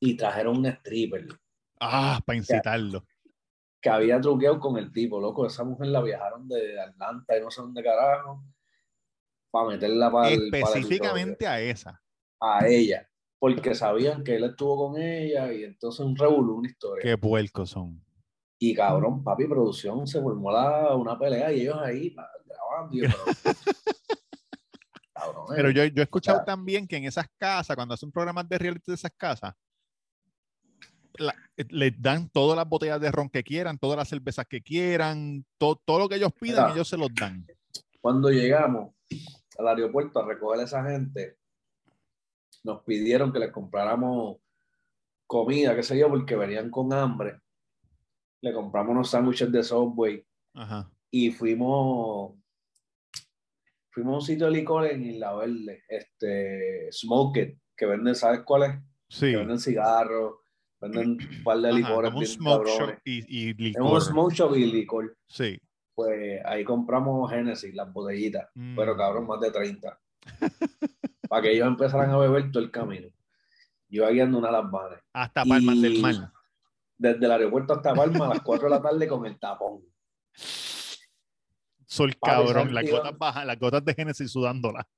y 0.00 0.16
trajeron 0.16 0.56
un 0.58 0.66
stripper 0.66 1.26
Ah, 1.78 2.18
para 2.24 2.38
incitarlo. 2.38 3.04
que 3.82 3.90
había 3.90 4.18
truqueado 4.18 4.58
con 4.58 4.78
el 4.78 4.90
tipo, 4.92 5.20
loco. 5.20 5.46
Esa 5.46 5.62
mujer 5.64 5.88
la 5.88 6.00
viajaron 6.00 6.48
de 6.48 6.80
Atlanta 6.80 7.36
y 7.36 7.40
no 7.42 7.50
sé 7.50 7.60
dónde 7.60 7.82
carajo 7.82 8.42
para 9.50 9.68
meterla 9.68 10.10
para 10.10 10.30
el, 10.30 10.48
para 10.50 10.58
el 10.58 10.64
Específicamente 10.68 11.46
a 11.46 11.60
esa. 11.60 12.02
a 12.40 12.66
ella, 12.66 13.06
porque 13.38 13.74
sabían 13.74 14.24
que 14.24 14.36
él 14.36 14.44
estuvo 14.44 14.88
con 14.88 15.00
ella 15.00 15.52
y 15.52 15.64
entonces 15.64 16.00
un 16.00 16.16
revolú, 16.16 16.56
una 16.56 16.68
historia. 16.68 17.02
Qué 17.02 17.18
puercos 17.18 17.68
son. 17.70 18.02
Y 18.66 18.74
cabrón, 18.74 19.22
papi, 19.22 19.44
producción, 19.46 20.06
se 20.06 20.22
formó 20.22 20.50
la, 20.50 20.94
una 20.96 21.18
pelea 21.18 21.52
y 21.52 21.60
ellos 21.62 21.76
ahí 21.82 22.08
pa, 22.10 22.26
grabando. 22.46 22.96
y 22.96 23.02
yo, 23.02 23.08
pero- 23.42 23.56
cabrón, 25.12 25.44
Pero 25.54 25.70
yo, 25.70 25.84
yo 25.84 26.00
he 26.00 26.04
escuchado 26.04 26.42
también 26.44 26.88
que 26.88 26.96
en 26.96 27.04
esas 27.04 27.26
casas, 27.36 27.76
cuando 27.76 27.92
hacen 27.92 28.10
programas 28.10 28.48
de 28.48 28.56
reality 28.56 28.84
de 28.86 28.94
esas 28.94 29.12
casas, 29.18 29.54
la- 31.18 31.34
les 31.68 32.00
dan 32.00 32.30
todas 32.30 32.56
las 32.56 32.66
botellas 32.66 32.98
de 33.02 33.12
ron 33.12 33.28
que 33.28 33.44
quieran, 33.44 33.76
todas 33.78 33.98
las 33.98 34.08
cervezas 34.08 34.46
que 34.48 34.62
quieran, 34.62 35.44
to- 35.58 35.78
todo 35.84 35.98
lo 35.98 36.08
que 36.08 36.14
ellos 36.16 36.32
pidan, 36.40 36.72
ellos 36.72 36.88
se 36.88 36.96
los 36.96 37.10
dan. 37.14 37.46
Cuando 38.00 38.30
llegamos 38.30 38.94
al 39.58 39.68
aeropuerto 39.68 40.20
a 40.20 40.26
recoger 40.26 40.60
a 40.60 40.64
esa 40.64 40.82
gente, 40.88 41.36
nos 42.62 42.82
pidieron 42.82 43.30
que 43.30 43.40
les 43.40 43.52
compráramos 43.52 44.38
comida, 45.26 45.76
qué 45.76 45.82
sé 45.82 45.98
yo, 45.98 46.08
porque 46.08 46.34
venían 46.34 46.70
con 46.70 46.90
hambre. 46.94 47.40
Le 48.44 48.52
compramos 48.52 48.92
unos 48.92 49.08
sándwiches 49.10 49.50
de 49.50 49.62
Subway 49.64 50.22
Ajá. 50.52 50.90
y 51.10 51.30
fuimos 51.30 52.34
fuimos 53.90 54.12
a 54.12 54.16
un 54.16 54.22
sitio 54.22 54.46
de 54.46 54.52
licor 54.52 54.84
en 54.86 55.02
Isla 55.02 55.34
Verde, 55.34 55.82
este, 55.88 56.92
Smoked, 56.92 57.54
que 57.76 57.86
venden, 57.86 58.14
¿sabes 58.14 58.40
cuál 58.44 58.62
es? 58.64 58.78
Sí. 59.08 59.30
Que 59.30 59.36
venden 59.38 59.58
cigarros, 59.60 60.34
venden 60.78 61.10
un 61.12 61.42
par 61.42 61.58
de 61.58 61.68
Ajá, 61.70 61.78
licores 61.78 62.10
como 62.10 62.18
un 62.18 62.24
bien 62.24 62.32
smoke 62.36 62.66
shop 62.66 62.90
y, 63.04 63.46
y 63.46 63.50
Es 63.52 63.56
licor. 63.58 63.92
un 63.92 64.00
smoke 64.02 64.32
shop 64.34 64.56
y 64.56 64.64
licor. 64.72 65.16
Sí. 65.26 65.58
Pues 65.94 66.40
ahí 66.44 66.64
compramos 66.64 67.30
Genesis, 67.30 67.72
las 67.74 67.90
botellitas, 67.92 68.48
pero 68.76 68.94
Mm. 68.94 68.98
cabrón, 68.98 69.26
más 69.26 69.40
de 69.40 69.50
30. 69.52 69.98
Para 71.28 71.42
que 71.42 71.52
ellos 71.52 71.66
empezaran 71.68 72.10
a 72.10 72.18
beber 72.18 72.50
todo 72.52 72.62
el 72.62 72.70
camino. 72.70 73.08
Yo 73.88 74.06
ahí 74.06 74.20
ando 74.20 74.36
una 74.38 74.50
las. 74.50 75.00
Hasta 75.14 75.44
Palmas 75.44 75.80
del 75.80 75.94
Y- 75.94 76.02
Mar. 76.02 76.14
Desde 77.04 77.26
el 77.26 77.32
aeropuerto 77.32 77.74
hasta 77.74 77.92
Palma 77.92 78.24
a 78.24 78.28
las 78.30 78.40
4 78.40 78.64
de 78.64 78.70
la 78.70 78.80
tarde 78.80 79.06
con 79.06 79.26
el 79.26 79.38
tapón. 79.38 79.82
Sol 81.84 82.16
cabrón, 82.16 82.72
las 82.72 82.90
gotas 82.90 83.18
bajas, 83.18 83.44
las 83.44 83.58
gotas 83.58 83.84
de 83.84 83.92
Genesis 83.92 84.32
sudándola. 84.32 84.88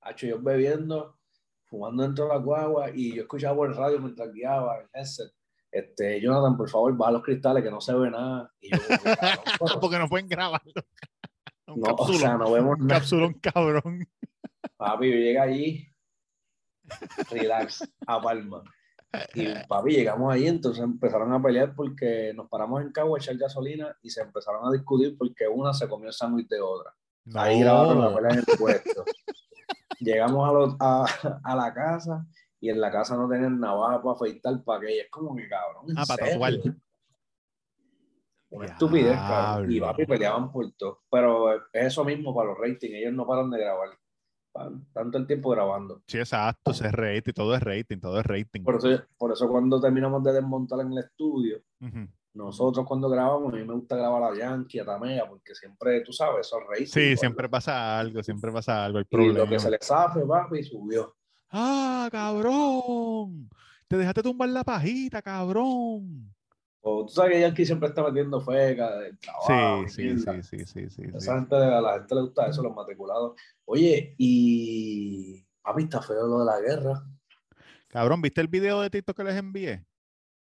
Hacho, 0.00 0.26
yo 0.26 0.40
bebiendo, 0.40 1.18
fumando 1.66 2.02
dentro 2.02 2.24
de 2.24 2.30
la 2.30 2.36
guagua 2.38 2.90
y 2.94 3.14
yo 3.14 3.22
escuchaba 3.24 3.54
por 3.54 3.68
el 3.68 3.76
radio 3.76 4.00
mientras 4.00 4.32
guiaba 4.32 4.78
el 4.78 4.88
headset. 4.94 5.30
Este, 5.70 6.18
Jonathan, 6.18 6.56
por 6.56 6.70
favor, 6.70 6.96
baja 6.96 7.12
los 7.12 7.22
cristales 7.22 7.62
que 7.62 7.70
no 7.70 7.82
se 7.82 7.92
ve 7.92 8.10
nada. 8.10 8.50
Y 8.58 8.70
yo, 8.70 8.78
cabrón, 9.60 9.80
Porque 9.82 9.98
no 9.98 10.08
pueden 10.08 10.28
grabarlo. 10.28 10.72
Un 11.66 11.80
no, 11.80 11.94
o 11.94 12.12
sea, 12.14 12.38
no 12.38 12.50
vemos 12.52 12.78
un 12.78 12.86
nada. 12.86 13.00
capsulón 13.00 13.34
cabrón. 13.34 14.08
Papi, 14.78 15.10
yo 15.10 15.16
llegué 15.16 15.38
allí, 15.38 15.88
relax, 17.30 17.86
a 18.06 18.18
Palma. 18.18 18.64
Y 19.34 19.66
papi, 19.68 19.92
llegamos 19.92 20.32
ahí, 20.32 20.46
entonces 20.46 20.82
empezaron 20.82 21.32
a 21.32 21.42
pelear 21.42 21.74
porque 21.74 22.32
nos 22.34 22.48
paramos 22.48 22.80
en 22.82 22.92
Cabo 22.92 23.14
a 23.14 23.18
echar 23.18 23.36
gasolina 23.36 23.94
y 24.02 24.08
se 24.10 24.22
empezaron 24.22 24.66
a 24.66 24.72
discutir 24.72 25.16
porque 25.18 25.46
una 25.48 25.72
se 25.74 25.86
comió 25.88 26.08
el 26.08 26.14
sándwich 26.14 26.48
de 26.48 26.60
otra. 26.60 26.94
Ahí 27.34 27.60
grabaron 27.60 28.00
la 28.00 28.14
pelea 28.14 28.30
en 28.32 28.38
el 28.38 28.58
puesto. 28.58 29.04
Llegamos 30.00 30.48
a, 30.48 30.52
los- 30.52 30.76
a, 30.80 31.04
a 31.44 31.56
la 31.56 31.72
casa 31.74 32.26
y 32.58 32.70
en 32.70 32.80
la 32.80 32.90
casa 32.90 33.16
no 33.16 33.28
tenían 33.28 33.60
navaja 33.60 34.02
para 34.02 34.14
afeitar 34.14 34.62
para 34.64 34.80
que 34.80 35.00
es 35.00 35.10
como 35.10 35.36
que 35.36 35.48
cabrón. 35.48 35.84
¿en 35.90 35.98
Ah, 35.98 36.04
para 36.08 36.24
tatuar. 36.32 36.52
Una 38.50 38.66
estupidez, 38.66 39.16
cabrón. 39.16 39.72
Y 39.72 39.80
papi 39.80 40.06
peleaban 40.06 40.52
por 40.52 40.72
todo. 40.72 41.00
Pero 41.10 41.54
es 41.54 41.62
eso 41.72 42.04
mismo 42.04 42.34
para 42.34 42.48
los 42.50 42.58
ratings, 42.58 42.94
ellos 42.94 43.12
no 43.14 43.26
paran 43.26 43.50
de 43.50 43.58
grabar. 43.58 43.88
Tanto 44.92 45.18
el 45.18 45.26
tiempo 45.26 45.50
grabando. 45.50 46.02
Sí, 46.06 46.18
exacto, 46.18 46.72
es 46.72 46.92
rating, 46.92 47.32
todo 47.32 47.54
es 47.54 47.62
rating, 47.62 47.98
todo 47.98 48.20
es 48.20 48.26
rating. 48.26 48.62
Por 48.62 48.76
eso, 48.76 48.88
por 49.16 49.32
eso 49.32 49.48
cuando 49.48 49.80
terminamos 49.80 50.22
de 50.22 50.32
desmontar 50.34 50.80
en 50.80 50.92
el 50.92 50.98
estudio, 50.98 51.62
nosotros 52.34 52.86
cuando 52.86 53.08
grabamos, 53.08 53.52
a 53.52 53.56
mí 53.56 53.64
me 53.64 53.74
gusta 53.74 53.96
grabar 53.96 54.22
a 54.32 54.36
Yankee, 54.36 54.78
a 54.78 54.84
Tamea, 54.84 55.28
porque 55.28 55.54
siempre, 55.54 56.00
tú 56.02 56.12
sabes, 56.12 56.46
son 56.46 56.62
ratings. 56.68 56.90
Sí, 56.90 57.08
pues, 57.10 57.20
siempre 57.20 57.48
pasa 57.48 57.98
algo, 57.98 58.22
siempre 58.22 58.52
pasa 58.52 58.84
algo, 58.84 58.98
el 58.98 59.06
Y 59.10 59.16
lo 59.16 59.22
problema. 59.24 59.50
que 59.50 59.58
se 59.58 59.70
le 59.70 59.78
zafe, 59.80 60.20
papi, 60.26 60.62
subió. 60.62 61.14
¡Ah, 61.50 62.08
cabrón! 62.10 63.48
Te 63.88 63.96
dejaste 63.98 64.22
tumbar 64.22 64.48
la 64.48 64.64
pajita, 64.64 65.20
cabrón. 65.20 66.32
O 66.84 67.06
tú 67.06 67.12
sabes 67.12 67.32
que 67.34 67.40
Yankee 67.40 67.64
siempre 67.64 67.88
está 67.88 68.02
metiendo 68.02 68.40
feca 68.40 68.96
del 68.98 69.16
trabajo. 69.18 69.86
Sí, 69.86 70.16
sí, 70.16 70.18
sí, 70.18 70.42
sí, 70.42 70.58
sí, 70.66 70.88
sí, 70.90 70.90
sí. 70.90 71.10
Esa 71.14 71.36
gente, 71.36 71.54
a 71.54 71.80
la 71.80 71.94
gente 71.94 72.14
le 72.16 72.20
gusta 72.22 72.46
eso, 72.48 72.60
los 72.62 72.74
matriculados. 72.74 73.40
Oye, 73.64 74.14
y 74.18 75.46
papi, 75.62 75.84
está 75.84 76.02
feo 76.02 76.26
lo 76.26 76.40
de 76.40 76.44
la 76.44 76.60
guerra. 76.60 77.06
Cabrón, 77.86 78.20
¿viste 78.20 78.40
el 78.40 78.48
video 78.48 78.80
de 78.80 78.90
TikTok 78.90 79.16
que 79.16 79.24
les 79.24 79.36
envié? 79.36 79.84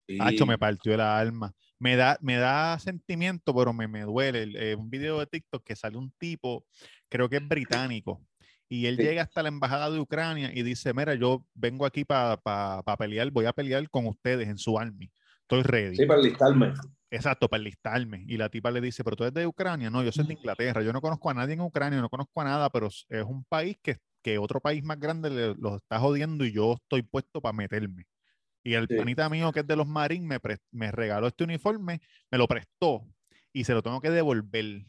Sí. 0.08 0.16
Hacho, 0.20 0.46
me 0.46 0.56
partió 0.56 0.94
el 0.94 1.00
alma. 1.00 1.52
Me 1.78 1.96
da, 1.96 2.16
me 2.22 2.36
da 2.36 2.78
sentimiento, 2.78 3.54
pero 3.54 3.74
me, 3.74 3.86
me 3.86 4.02
duele. 4.02 4.44
El- 4.44 4.56
eh, 4.56 4.74
un 4.74 4.88
video 4.88 5.18
de 5.18 5.26
TikTok 5.26 5.62
que 5.62 5.76
sale 5.76 5.98
un 5.98 6.10
tipo, 6.12 6.64
creo 7.10 7.28
que 7.28 7.36
es 7.36 7.46
británico, 7.48 8.22
y 8.70 8.86
él 8.86 8.96
Sí. 8.96 9.02
llega 9.02 9.22
hasta 9.22 9.42
la 9.42 9.48
embajada 9.48 9.90
de 9.90 9.98
Ucrania 10.00 10.50
y 10.54 10.62
dice, 10.62 10.94
mira, 10.94 11.14
yo 11.14 11.44
vengo 11.52 11.84
aquí 11.84 12.04
para 12.06 12.38
pelear, 12.98 13.30
voy 13.30 13.44
a 13.44 13.52
pelear 13.52 13.86
con 13.90 14.06
ustedes 14.06 14.48
en 14.48 14.56
su 14.56 14.78
army. 14.78 15.10
Estoy 15.42 15.62
ready. 15.62 15.96
Sí, 15.96 16.06
para 16.06 16.20
enlistarme. 16.20 16.72
Exacto, 17.10 17.48
para 17.48 17.60
enlistarme. 17.60 18.24
Y 18.26 18.36
la 18.38 18.48
tipa 18.48 18.70
le 18.70 18.80
dice, 18.80 19.04
pero 19.04 19.16
tú 19.16 19.24
eres 19.24 19.34
de 19.34 19.46
Ucrania. 19.46 19.90
No, 19.90 20.02
yo 20.02 20.12
soy 20.12 20.24
de 20.26 20.32
Inglaterra. 20.34 20.82
Yo 20.82 20.92
no 20.92 21.00
conozco 21.00 21.28
a 21.30 21.34
nadie 21.34 21.54
en 21.54 21.60
Ucrania, 21.60 22.00
no 22.00 22.08
conozco 22.08 22.40
a 22.40 22.44
nada, 22.44 22.70
pero 22.70 22.86
es 22.86 23.24
un 23.26 23.44
país 23.44 23.76
que, 23.82 23.98
que 24.22 24.38
otro 24.38 24.60
país 24.60 24.82
más 24.82 24.98
grande 24.98 25.28
le- 25.28 25.54
los 25.56 25.74
está 25.76 25.98
jodiendo 25.98 26.44
y 26.46 26.52
yo 26.52 26.74
estoy 26.74 27.02
puesto 27.02 27.40
para 27.42 27.52
meterme. 27.52 28.04
Y 28.64 28.74
el 28.74 28.86
Sí. 28.88 28.96
panita 28.96 29.28
mío 29.28 29.52
que 29.52 29.60
es 29.60 29.66
de 29.66 29.76
los 29.76 29.86
Marines 29.86 30.26
me, 30.26 30.38
me 30.70 30.90
regaló 30.92 31.26
este 31.26 31.44
uniforme, 31.44 32.00
me 32.30 32.38
lo 32.38 32.46
prestó 32.48 33.06
y 33.52 33.64
se 33.64 33.74
lo 33.74 33.82
tengo 33.82 34.00
que 34.00 34.10
devolver. 34.10 34.86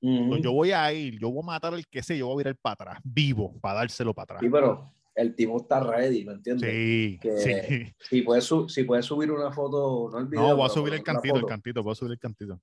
Yo 0.00 0.52
voy 0.52 0.72
a 0.72 0.92
ir, 0.92 1.18
yo 1.20 1.30
voy 1.30 1.42
a 1.42 1.46
matar 1.46 1.74
al 1.74 1.86
que 1.86 2.02
sé, 2.02 2.16
yo 2.18 2.26
voy 2.26 2.34
a 2.34 2.38
virar 2.38 2.56
para 2.56 2.72
atrás, 2.74 3.00
vivo, 3.04 3.58
para 3.60 3.80
dárselo 3.80 4.14
para 4.14 4.38
Sí, 4.40 4.46
atrás. 4.46 4.52
pero 4.52 4.94
el 5.14 5.34
tipo 5.34 5.58
está 5.58 5.80
ready, 5.80 6.24
¿me 6.24 6.32
entiendes? 6.32 6.70
Sí, 6.70 7.18
que- 7.20 7.38
sí. 7.38 7.92
Si 8.00 8.22
puedes, 8.22 8.48
si 8.68 8.84
puedes 8.84 9.04
subir 9.04 9.30
una 9.30 9.52
foto, 9.52 10.08
no 10.10 10.18
el 10.18 10.26
video. 10.26 10.48
No, 10.48 10.56
voy 10.56 10.66
a 10.66 10.68
subir 10.68 10.94
el 10.94 11.02
cantito, 11.02 11.36
el 11.36 11.46
cantito, 11.46 11.82
voy 11.82 11.92
a 11.92 11.94
subir 11.94 12.12
el 12.12 12.18
cantito. 12.18 12.60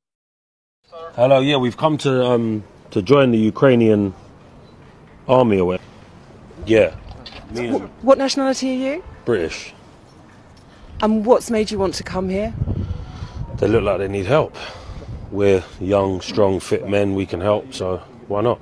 Hello, 1.15 1.41
yeah, 1.41 1.57
we've 1.57 1.77
come 1.77 1.97
to 1.97 2.09
um 2.25 2.63
to 2.89 3.01
join 3.01 3.31
the 3.31 3.37
Ukrainian 3.37 4.13
army 5.27 5.61
whatever. 5.61 5.83
Yeah, 6.65 6.95
me 7.51 7.67
and 7.67 7.89
What 8.01 8.17
nationality 8.17 8.69
are 8.69 8.95
you? 8.95 9.03
British. 9.25 9.73
And 11.01 11.25
what's 11.25 11.49
made 11.51 11.71
you 11.71 11.77
want 11.79 11.93
to 11.95 12.03
come 12.03 12.29
here? 12.29 12.53
They 13.57 13.67
look 13.67 13.83
like 13.83 13.99
they 13.99 14.07
need 14.07 14.25
help. 14.25 14.55
We're 15.31 15.63
young, 15.79 16.21
strong, 16.21 16.59
fit 16.59 16.87
men. 16.89 17.13
We 17.13 17.25
can 17.27 17.39
help, 17.39 17.71
so 17.73 17.99
why 18.27 18.41
not? 18.41 18.59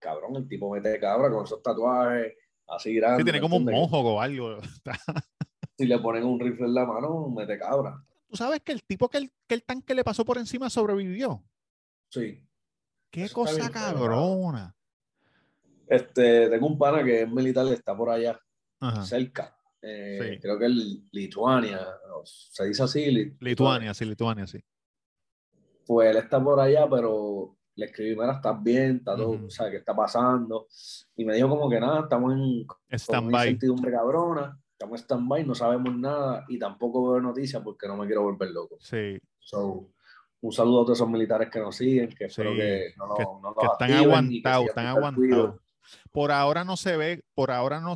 Cabrón, 0.00 0.36
el 0.36 0.46
tipo 0.46 0.70
mete 0.70 1.00
cabra 1.00 1.30
con 1.30 1.44
esos 1.44 1.62
tatuajes 1.62 2.34
así 2.70 2.94
grandes. 2.94 3.18
Sí, 3.18 3.24
tiene 3.24 3.38
¿me 3.38 3.42
como 3.42 3.56
un 3.56 3.64
mojo 3.64 4.00
o 4.00 4.20
algo. 4.20 4.58
Si 5.78 5.86
le 5.86 5.98
ponen 5.98 6.24
un 6.24 6.38
rifle 6.38 6.66
en 6.66 6.74
la 6.74 6.84
mano, 6.84 7.30
mete 7.30 7.58
cabra. 7.58 8.04
Tú 8.28 8.36
sabes 8.36 8.60
que 8.60 8.72
el 8.72 8.82
tipo 8.84 9.08
que 9.08 9.16
el, 9.16 9.32
que 9.46 9.54
el 9.54 9.62
tanque 9.64 9.94
le 9.94 10.04
pasó 10.04 10.26
por 10.26 10.36
encima 10.36 10.68
sobrevivió. 10.68 11.42
Sí. 12.10 12.46
Qué 13.10 13.24
Eso 13.24 13.34
cosa 13.34 13.54
bien, 13.56 13.70
cabrona. 13.72 14.76
Este, 15.88 16.50
tengo 16.50 16.66
un 16.66 16.76
pana 16.78 17.02
que 17.02 17.22
es 17.22 17.30
militar, 17.30 17.66
está 17.68 17.96
por 17.96 18.10
allá, 18.10 18.38
Ajá. 18.78 19.04
cerca. 19.06 19.56
Eh, 19.80 20.18
Sí. 20.34 20.38
Creo 20.40 20.58
que 20.58 20.66
es 20.66 20.72
Lituania, 21.12 21.80
se 22.24 22.66
dice 22.66 22.82
así. 22.82 23.10
Li- 23.10 23.34
Lituania, 23.40 23.94
sí, 23.94 24.04
Lituania, 24.04 24.46
sí. 24.46 24.62
Pues 25.86 26.10
él 26.10 26.18
está 26.18 26.44
por 26.44 26.60
allá, 26.60 26.86
pero 26.90 27.56
le 27.76 27.86
escribí, 27.86 28.14
mira, 28.16 28.32
estás 28.32 28.62
bien, 28.62 28.96
está 28.96 29.16
todo, 29.16 29.46
o 29.46 29.50
sea, 29.50 29.70
¿qué 29.70 29.78
está 29.78 29.94
pasando? 29.94 30.66
Y 31.16 31.24
me 31.24 31.34
dijo 31.34 31.48
como 31.48 31.68
que 31.70 31.80
nada, 31.80 32.00
estamos 32.00 32.34
en 32.34 32.66
Stand-by. 32.90 33.46
incertidumbre 33.48 33.90
cabrona, 33.92 34.58
estamos 34.72 34.98
en 35.00 35.04
stand-by, 35.04 35.46
no 35.46 35.54
sabemos 35.54 35.94
nada 35.96 36.44
y 36.48 36.58
tampoco 36.58 37.10
veo 37.12 37.20
noticias 37.22 37.62
porque 37.62 37.86
no 37.88 37.96
me 37.96 38.06
quiero 38.06 38.22
volver 38.22 38.50
loco. 38.50 38.76
Sí, 38.80 39.18
So, 39.38 39.88
un 40.42 40.52
saludo 40.52 40.82
a 40.82 40.84
todos 40.84 40.98
esos 40.98 41.08
militares 41.10 41.48
que 41.50 41.58
nos 41.60 41.76
siguen, 41.76 42.08
que 42.14 42.24
espero 42.26 42.50
Sí, 42.52 42.56
que 42.58 42.94
no, 42.96 43.14
que- 43.14 43.24
no- 43.24 43.54
que 43.58 43.66
están 43.66 43.92
aguantados, 43.92 44.66
están 44.68 44.86
aguantados. 44.86 45.60
Por 46.12 46.30
ahora 46.32 46.64
no 46.64 46.76
se 46.76 46.96
ve, 46.96 47.24
por 47.34 47.50
ahora 47.50 47.80
no, 47.80 47.94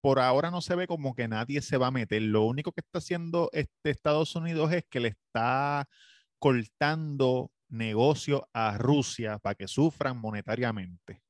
por 0.00 0.18
ahora 0.18 0.50
no 0.50 0.60
se 0.60 0.74
ve 0.74 0.86
como 0.86 1.14
que 1.14 1.26
nadie 1.28 1.60
se 1.62 1.76
va 1.76 1.88
a 1.88 1.90
meter. 1.90 2.22
Lo 2.22 2.42
único 2.44 2.72
que 2.72 2.80
está 2.80 2.98
haciendo 2.98 3.48
este 3.52 3.90
Estados 3.90 4.34
Unidos 4.36 4.72
es 4.72 4.84
que 4.90 5.00
le 5.00 5.08
está 5.08 5.86
cortando 6.38 7.50
negocio 7.70 8.48
a 8.52 8.76
Rusia 8.78 9.38
para 9.38 9.54
que 9.54 9.66
sufran 9.68 10.18
monetariamente. 10.20 11.22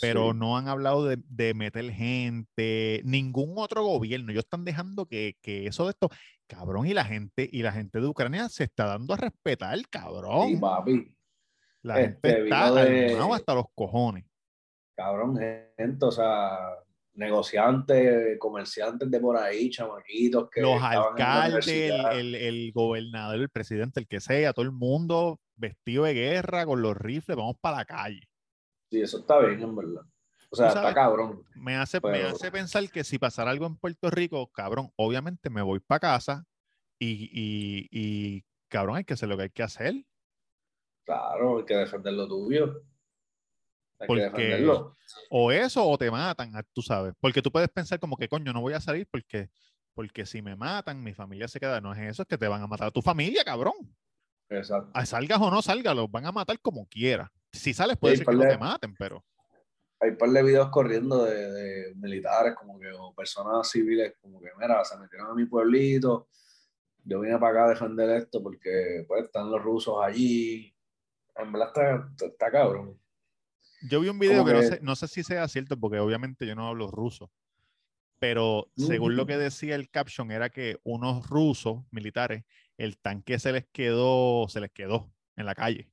pero 0.00 0.32
Sí. 0.32 0.38
no 0.38 0.56
han 0.56 0.68
hablado 0.68 1.04
de, 1.04 1.18
de 1.28 1.52
meter 1.52 1.90
gente, 1.92 3.02
ningún 3.04 3.52
otro 3.56 3.84
gobierno. 3.84 4.32
Ellos 4.32 4.44
están 4.44 4.64
dejando 4.64 5.04
que, 5.06 5.36
que 5.42 5.66
eso 5.66 5.84
de 5.84 5.90
esto, 5.90 6.08
cabrón, 6.46 6.86
y 6.86 6.94
la 6.94 7.04
gente, 7.04 7.46
y 7.52 7.62
la 7.62 7.72
gente 7.72 8.00
de 8.00 8.06
Ucrania 8.06 8.48
se 8.48 8.64
está 8.64 8.86
dando 8.86 9.12
a 9.12 9.18
respetar, 9.18 9.78
cabrón. 9.90 10.48
Sí, 10.48 10.56
papi. 10.56 11.14
la 11.82 11.96
gente 11.96 12.28
este, 12.28 12.44
está 12.44 12.72
de- 12.72 13.18
hasta 13.34 13.54
los 13.54 13.66
cojones. 13.74 14.24
Cabrón, 14.96 15.36
gente, 15.76 16.04
o 16.06 16.10
sea, 16.10 16.58
negociantes, 17.14 18.38
comerciantes 18.38 19.10
de 19.10 19.20
por 19.20 19.36
ahí, 19.36 19.68
chamaquitos 19.70 20.48
que 20.50 20.62
Los 20.62 20.82
alcaldes, 20.82 21.66
el, 21.68 22.06
el- 22.12 22.34
el 22.34 22.72
gobernador, 22.72 23.38
el 23.40 23.50
presidente, 23.50 24.00
el 24.00 24.06
que 24.08 24.20
sea, 24.20 24.52
todo 24.52 24.64
el 24.64 24.72
mundo 24.72 25.40
vestido 25.56 26.04
de 26.04 26.14
guerra 26.14 26.64
con 26.64 26.80
los 26.82 26.96
rifles, 26.96 27.36
vamos 27.36 27.56
para 27.60 27.78
la 27.78 27.84
calle. 27.84 28.22
Sí, 28.90 29.00
eso 29.00 29.18
está 29.20 29.38
bien, 29.40 29.60
en 29.62 29.76
verdad. 29.76 30.02
O 30.50 30.56
sea, 30.56 30.70
sabes- 30.70 30.90
está 30.90 30.94
cabrón. 30.94 31.44
Me 31.54 31.76
hace, 31.76 32.00
me 32.00 32.22
hace 32.24 32.50
pensar 32.50 32.88
que 32.90 33.04
si 33.04 33.18
pasara 33.18 33.50
algo 33.50 33.66
en 33.66 33.76
Puerto 33.76 34.10
Rico, 34.10 34.48
cabrón, 34.52 34.90
obviamente 34.96 35.48
me 35.50 35.62
voy 35.62 35.80
para 35.80 36.00
casa 36.00 36.44
y, 36.98 37.28
y, 37.32 37.88
y, 37.90 38.44
cabrón, 38.68 38.96
hay 38.96 39.04
que 39.04 39.14
hacer 39.14 39.28
lo 39.28 39.36
que 39.36 39.44
hay 39.44 39.50
que 39.50 39.62
hacer. 39.62 39.94
Claro, 41.04 41.58
hay 41.58 41.64
que 41.64 41.74
defender 41.74 42.12
lo 42.14 42.28
tuyo. 42.28 42.82
Porque-. 44.06 44.64
O 45.30 45.52
eso 45.52 45.86
o 45.86 45.98
te 45.98 46.10
matan, 46.10 46.54
ah, 46.56 46.62
tú 46.72 46.82
sabes. 46.82 47.14
Porque 47.20 47.42
tú 47.42 47.50
puedes 47.50 47.68
pensar 47.68 47.98
como 47.98 48.16
que, 48.16 48.28
coño, 48.28 48.52
no 48.52 48.60
voy 48.60 48.74
a 48.74 48.80
salir 48.80 49.06
porque, 49.10 49.50
porque 49.94 50.26
si 50.26 50.42
me 50.42 50.56
matan, 50.56 51.02
mi 51.02 51.14
familia 51.14 51.48
se 51.48 51.60
queda. 51.60 51.80
No 51.80 51.92
es 51.92 52.00
eso, 52.00 52.22
es 52.22 52.28
que 52.28 52.38
te 52.38 52.48
van 52.48 52.62
a 52.62 52.66
matar 52.66 52.88
a 52.88 52.90
tu 52.90 53.02
familia, 53.02 53.44
cabrón. 53.44 53.74
Exacto. 54.48 54.90
Ah, 54.94 55.06
Salgas 55.06 55.40
o 55.40 55.50
no 55.50 55.62
salgas, 55.62 55.96
los 55.96 56.10
van 56.10 56.26
a 56.26 56.32
matar 56.32 56.58
como 56.60 56.86
quiera. 56.86 57.32
Si 57.52 57.72
sales, 57.74 57.96
puede 57.96 58.16
ser 58.16 58.26
que 58.26 58.34
no 58.34 58.42
te 58.42 58.58
maten, 58.58 58.94
pero 58.96 59.24
Hay 60.00 60.10
un 60.10 60.16
par 60.16 60.30
de 60.30 60.42
videos 60.42 60.68
corriendo 60.70 61.24
de, 61.24 61.52
de 61.52 61.94
militares, 61.94 62.54
como 62.54 62.78
que, 62.78 62.90
o 62.92 63.14
personas 63.14 63.70
civiles, 63.70 64.14
como 64.20 64.40
que, 64.40 64.48
mira, 64.58 64.84
se 64.84 64.98
metieron 64.98 65.30
a 65.30 65.34
mi 65.34 65.46
pueblito. 65.46 66.28
Yo 67.04 67.20
vine 67.20 67.38
para 67.38 67.52
acá 67.52 67.64
a 67.64 67.70
defender 67.70 68.10
esto 68.10 68.42
porque, 68.42 69.04
pues, 69.08 69.24
están 69.24 69.50
los 69.50 69.62
rusos 69.62 69.96
allí. 70.02 70.74
En 71.34 71.50
verdad 71.50 71.68
está, 71.68 72.08
está, 72.10 72.26
está 72.26 72.50
cabrón. 72.50 73.01
Yo 73.88 74.00
vi 74.00 74.08
un 74.08 74.18
video 74.18 74.38
Como 74.38 74.46
que, 74.46 74.52
no, 74.54 74.60
que- 74.60 74.66
sé, 74.68 74.78
no 74.82 74.96
sé 74.96 75.08
si 75.08 75.22
sea 75.22 75.46
cierto, 75.48 75.78
porque 75.78 75.98
obviamente 75.98 76.46
yo 76.46 76.54
no 76.54 76.68
hablo 76.68 76.88
ruso. 76.90 77.30
Pero 78.18 78.68
según 78.76 79.16
lo 79.16 79.26
que 79.26 79.36
decía 79.36 79.74
el 79.74 79.90
caption, 79.90 80.30
era 80.30 80.48
que 80.50 80.78
unos 80.84 81.28
rusos 81.28 81.84
militares, 81.90 82.44
el 82.78 82.96
tanque 82.98 83.38
se 83.40 83.52
les 83.52 83.66
quedó, 83.72 84.46
se 84.48 84.60
les 84.60 84.70
quedó 84.70 85.12
en 85.36 85.46
la 85.46 85.54
calle. 85.54 85.90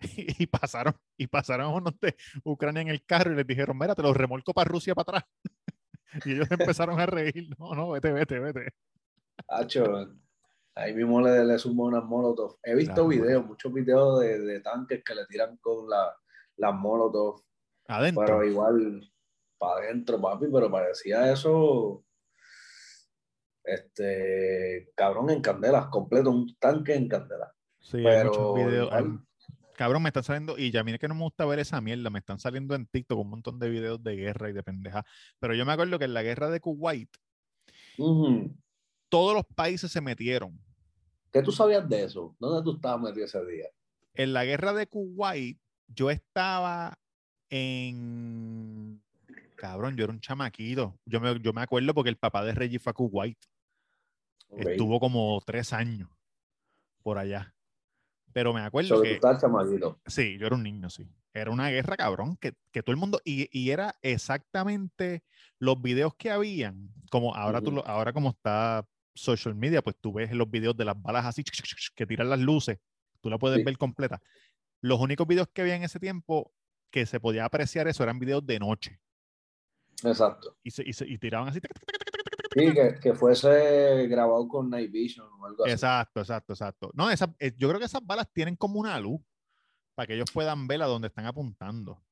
Y 0.38 0.46
pasaron, 0.46 0.94
y 1.16 1.26
pasaron 1.28 1.72
unos 1.74 1.98
de 2.00 2.16
Ucrania 2.44 2.82
en 2.82 2.88
el 2.88 3.04
carro 3.04 3.32
y 3.32 3.36
les 3.36 3.46
dijeron, 3.46 3.78
mira, 3.78 3.94
te 3.94 4.02
los 4.02 4.16
remolco 4.16 4.52
para 4.52 4.68
Rusia 4.68 4.94
para 4.94 5.18
atrás. 5.18 5.30
Y 6.26 6.32
ellos 6.32 6.50
empezaron 6.50 7.00
a 7.00 7.06
reír. 7.06 7.48
No, 7.58 7.74
no, 7.74 7.90
vete, 7.90 8.12
vete, 8.12 8.38
vete. 8.38 8.68
Hacho, 9.48 10.08
ahí 10.74 10.94
mismo 10.94 11.20
le, 11.20 11.44
le 11.44 11.58
sumo 11.58 11.84
unas 11.84 12.04
molotov. 12.04 12.58
He 12.62 12.74
visto 12.74 12.94
Claro, 12.94 13.08
videos, 13.08 13.46
muchos 13.46 13.72
videos 13.72 14.20
de, 14.20 14.38
de 14.40 14.60
tanques 14.60 15.02
que 15.04 15.14
le 15.14 15.26
tiran 15.26 15.56
con 15.58 15.88
la, 15.88 16.14
las 16.56 16.74
molotov, 16.74 17.42
Adentro. 17.88 18.24
pero 18.24 18.44
igual 18.44 19.10
para 19.58 19.80
adentro, 19.86 20.20
papi, 20.20 20.46
pero 20.52 20.70
parecía 20.70 21.32
eso 21.32 22.04
Este, 23.64 24.90
cabrón, 24.96 25.30
en 25.30 25.40
candela, 25.40 25.88
completo, 25.88 26.30
un 26.30 26.56
tanque 26.58 26.94
en 26.94 27.08
candela. 27.08 27.54
Sí, 27.78 27.98
hay 27.98 28.02
Pero 28.04 28.24
muchos 28.26 28.54
videos. 28.56 28.86
igual- 28.88 29.20
cabrón, 29.76 30.02
me 30.02 30.08
están 30.08 30.24
saliendo, 30.24 30.58
y 30.58 30.72
ya 30.72 30.82
mira 30.82 30.98
que 30.98 31.06
no 31.06 31.14
me 31.14 31.22
gusta 31.22 31.46
ver 31.46 31.60
esa 31.60 31.80
mierda, 31.80 32.10
me 32.10 32.18
están 32.18 32.40
saliendo 32.40 32.74
en 32.74 32.86
TikTok 32.86 33.18
un 33.20 33.30
montón 33.30 33.58
de 33.60 33.68
videos 33.70 34.02
de 34.02 34.16
guerra 34.16 34.50
y 34.50 34.52
de 34.52 34.64
pendeja. 34.64 35.04
Pero 35.38 35.54
yo 35.54 35.64
me 35.64 35.72
acuerdo 35.72 35.98
que 36.00 36.06
en 36.06 36.14
la 36.14 36.22
guerra 36.24 36.50
de 36.50 36.60
Kuwait, 36.60 37.08
todos 39.08 39.34
los 39.34 39.44
países 39.54 39.92
se 39.92 40.00
metieron. 40.00 40.58
¿Qué 41.32 41.40
tú 41.42 41.52
sabías 41.52 41.88
de 41.88 42.02
eso? 42.04 42.34
¿Dónde 42.40 42.64
tú 42.64 42.74
estabas 42.76 43.00
metido 43.00 43.26
ese 43.26 43.44
día? 43.46 43.68
En 44.14 44.32
la 44.32 44.44
guerra 44.44 44.72
de 44.72 44.86
Kuwait, 44.88 45.58
yo 45.94 46.10
estaba 46.10 46.98
en. 47.50 49.02
Cabrón, 49.56 49.96
yo 49.96 50.04
era 50.04 50.12
un 50.12 50.20
chamaquito. 50.20 50.98
Yo 51.04 51.20
me, 51.20 51.38
yo 51.40 51.52
me 51.52 51.62
acuerdo 51.62 51.94
porque 51.94 52.10
el 52.10 52.16
papá 52.16 52.44
de 52.44 52.52
Reggie 52.52 52.78
fue 52.78 52.90
a 52.90 52.94
Kuwait. 52.94 53.38
Estuvo 54.56 55.00
como 55.00 55.40
tres 55.46 55.72
años 55.72 56.08
por 57.02 57.18
allá. 57.18 57.54
Pero 58.32 58.52
me 58.52 58.60
acuerdo 58.62 58.88
So, 58.88 58.96
tú 58.96 59.02
que. 59.02 59.14
estabas 59.14 59.40
chamaquito. 59.40 60.00
Sí, 60.06 60.36
yo 60.38 60.46
era 60.46 60.56
un 60.56 60.62
niño, 60.62 60.90
sí. 60.90 61.06
Era 61.34 61.50
una 61.50 61.70
guerra, 61.70 61.96
cabrón, 61.96 62.36
que, 62.36 62.54
que 62.70 62.82
todo 62.82 62.92
el 62.92 62.98
mundo, 62.98 63.20
y, 63.24 63.48
y 63.58 63.70
era 63.70 63.94
exactamente 64.02 65.22
los 65.58 65.80
videos 65.80 66.14
que 66.14 66.30
habían, 66.30 66.90
como 67.10 67.34
ahora, 67.34 67.62
tú 67.62 67.78
ahora 67.86 68.12
como 68.12 68.30
está 68.30 68.86
social 69.14 69.54
media, 69.54 69.80
pues 69.80 69.96
tú 69.98 70.12
ves 70.12 70.30
los 70.32 70.50
videos 70.50 70.76
de 70.76 70.84
las 70.84 71.00
balas 71.00 71.24
así, 71.24 71.42
que 71.94 72.06
tiran 72.06 72.28
las 72.28 72.38
luces, 72.40 72.78
tú 73.22 73.30
la 73.30 73.38
puedes 73.38 73.58
Sí. 73.58 73.64
ver 73.64 73.78
completa. 73.78 74.20
Los 74.82 75.00
únicos 75.00 75.26
videos 75.26 75.48
que 75.48 75.62
había 75.62 75.76
en 75.76 75.84
ese 75.84 75.98
tiempo 75.98 76.52
que 76.90 77.06
se 77.06 77.20
podía 77.20 77.44
apreciar 77.46 77.88
eso 77.88 78.02
eran 78.02 78.18
videos 78.18 78.44
de 78.46 78.58
noche, 78.58 79.00
Exacto. 80.04 80.58
y, 80.62 80.70
se, 80.70 80.82
y, 80.86 80.92
se- 80.92 81.08
y 81.08 81.16
tiraban 81.18 81.48
así. 81.48 81.60
Sí, 82.54 82.74
que, 82.74 82.98
que 83.00 83.14
fuese 83.14 84.06
grabado 84.08 84.46
con 84.46 84.68
Night 84.68 84.90
Vision 84.90 85.26
o 85.38 85.46
algo 85.46 85.64
así. 85.64 85.72
Exacto, 85.72 86.20
exacto, 86.20 86.52
exacto. 86.52 86.90
No, 86.94 87.10
esa- 87.10 87.34
eh, 87.38 87.54
yo 87.56 87.68
creo 87.68 87.78
que 87.78 87.86
esas 87.86 88.04
balas 88.04 88.30
tienen 88.32 88.56
como 88.56 88.78
una 88.80 88.98
luz 89.00 89.20
para 89.94 90.06
que 90.06 90.14
ellos 90.14 90.30
puedan 90.34 90.66
ver 90.66 90.82
a 90.82 90.86
dónde 90.86 91.08
están 91.08 91.24
apuntando. 91.26 92.02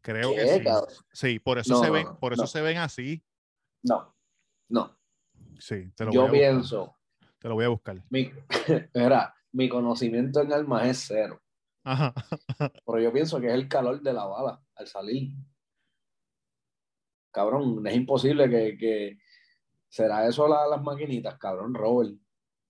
Creo 0.00 0.30
que 0.34 0.36
¿Qué, 0.42 0.58
sí. 0.58 0.64
Sí, 1.12 1.38
por 1.38 1.58
eso 1.58 1.74
No, 1.74 1.80
se 1.80 1.90
ven, 1.90 2.06
por 2.16 2.32
eso 2.32 2.42
no. 2.42 2.46
se 2.48 2.60
ven 2.60 2.78
así. 2.78 3.22
No, 3.82 4.14
no. 4.68 4.98
Sí, 5.58 5.90
te 5.94 6.04
lo 6.04 6.10
voy 6.10 6.14
Yo 6.14 6.20
a 6.22 6.24
buscar. 6.24 6.40
pienso, 6.40 6.96
Te 7.38 7.48
lo 7.48 7.54
voy 7.54 7.64
a 7.64 7.68
buscar. 7.68 8.02
mi, 8.10 8.32
mira, 8.94 9.34
mi 9.54 9.68
conocimiento 9.68 10.40
en 10.42 10.52
armas 10.52 10.86
es 10.88 11.04
cero. 11.06 11.40
Ajá. 11.84 12.12
Pero 12.58 13.00
yo 13.00 13.12
pienso 13.12 13.40
que 13.40 13.46
es 13.48 13.54
el 13.54 13.68
calor 13.68 14.00
de 14.02 14.12
la 14.12 14.24
bala 14.26 14.60
al 14.74 14.86
salir. 14.86 15.32
Cabrón, 17.32 17.86
es 17.86 17.94
imposible 17.94 18.48
que, 18.48 18.76
que 18.78 19.18
será 19.88 20.26
eso 20.26 20.46
la- 20.48 20.66
las 20.66 20.82
maquinitas, 20.82 21.36
cabrón, 21.38 21.74
Robert. 21.74 22.14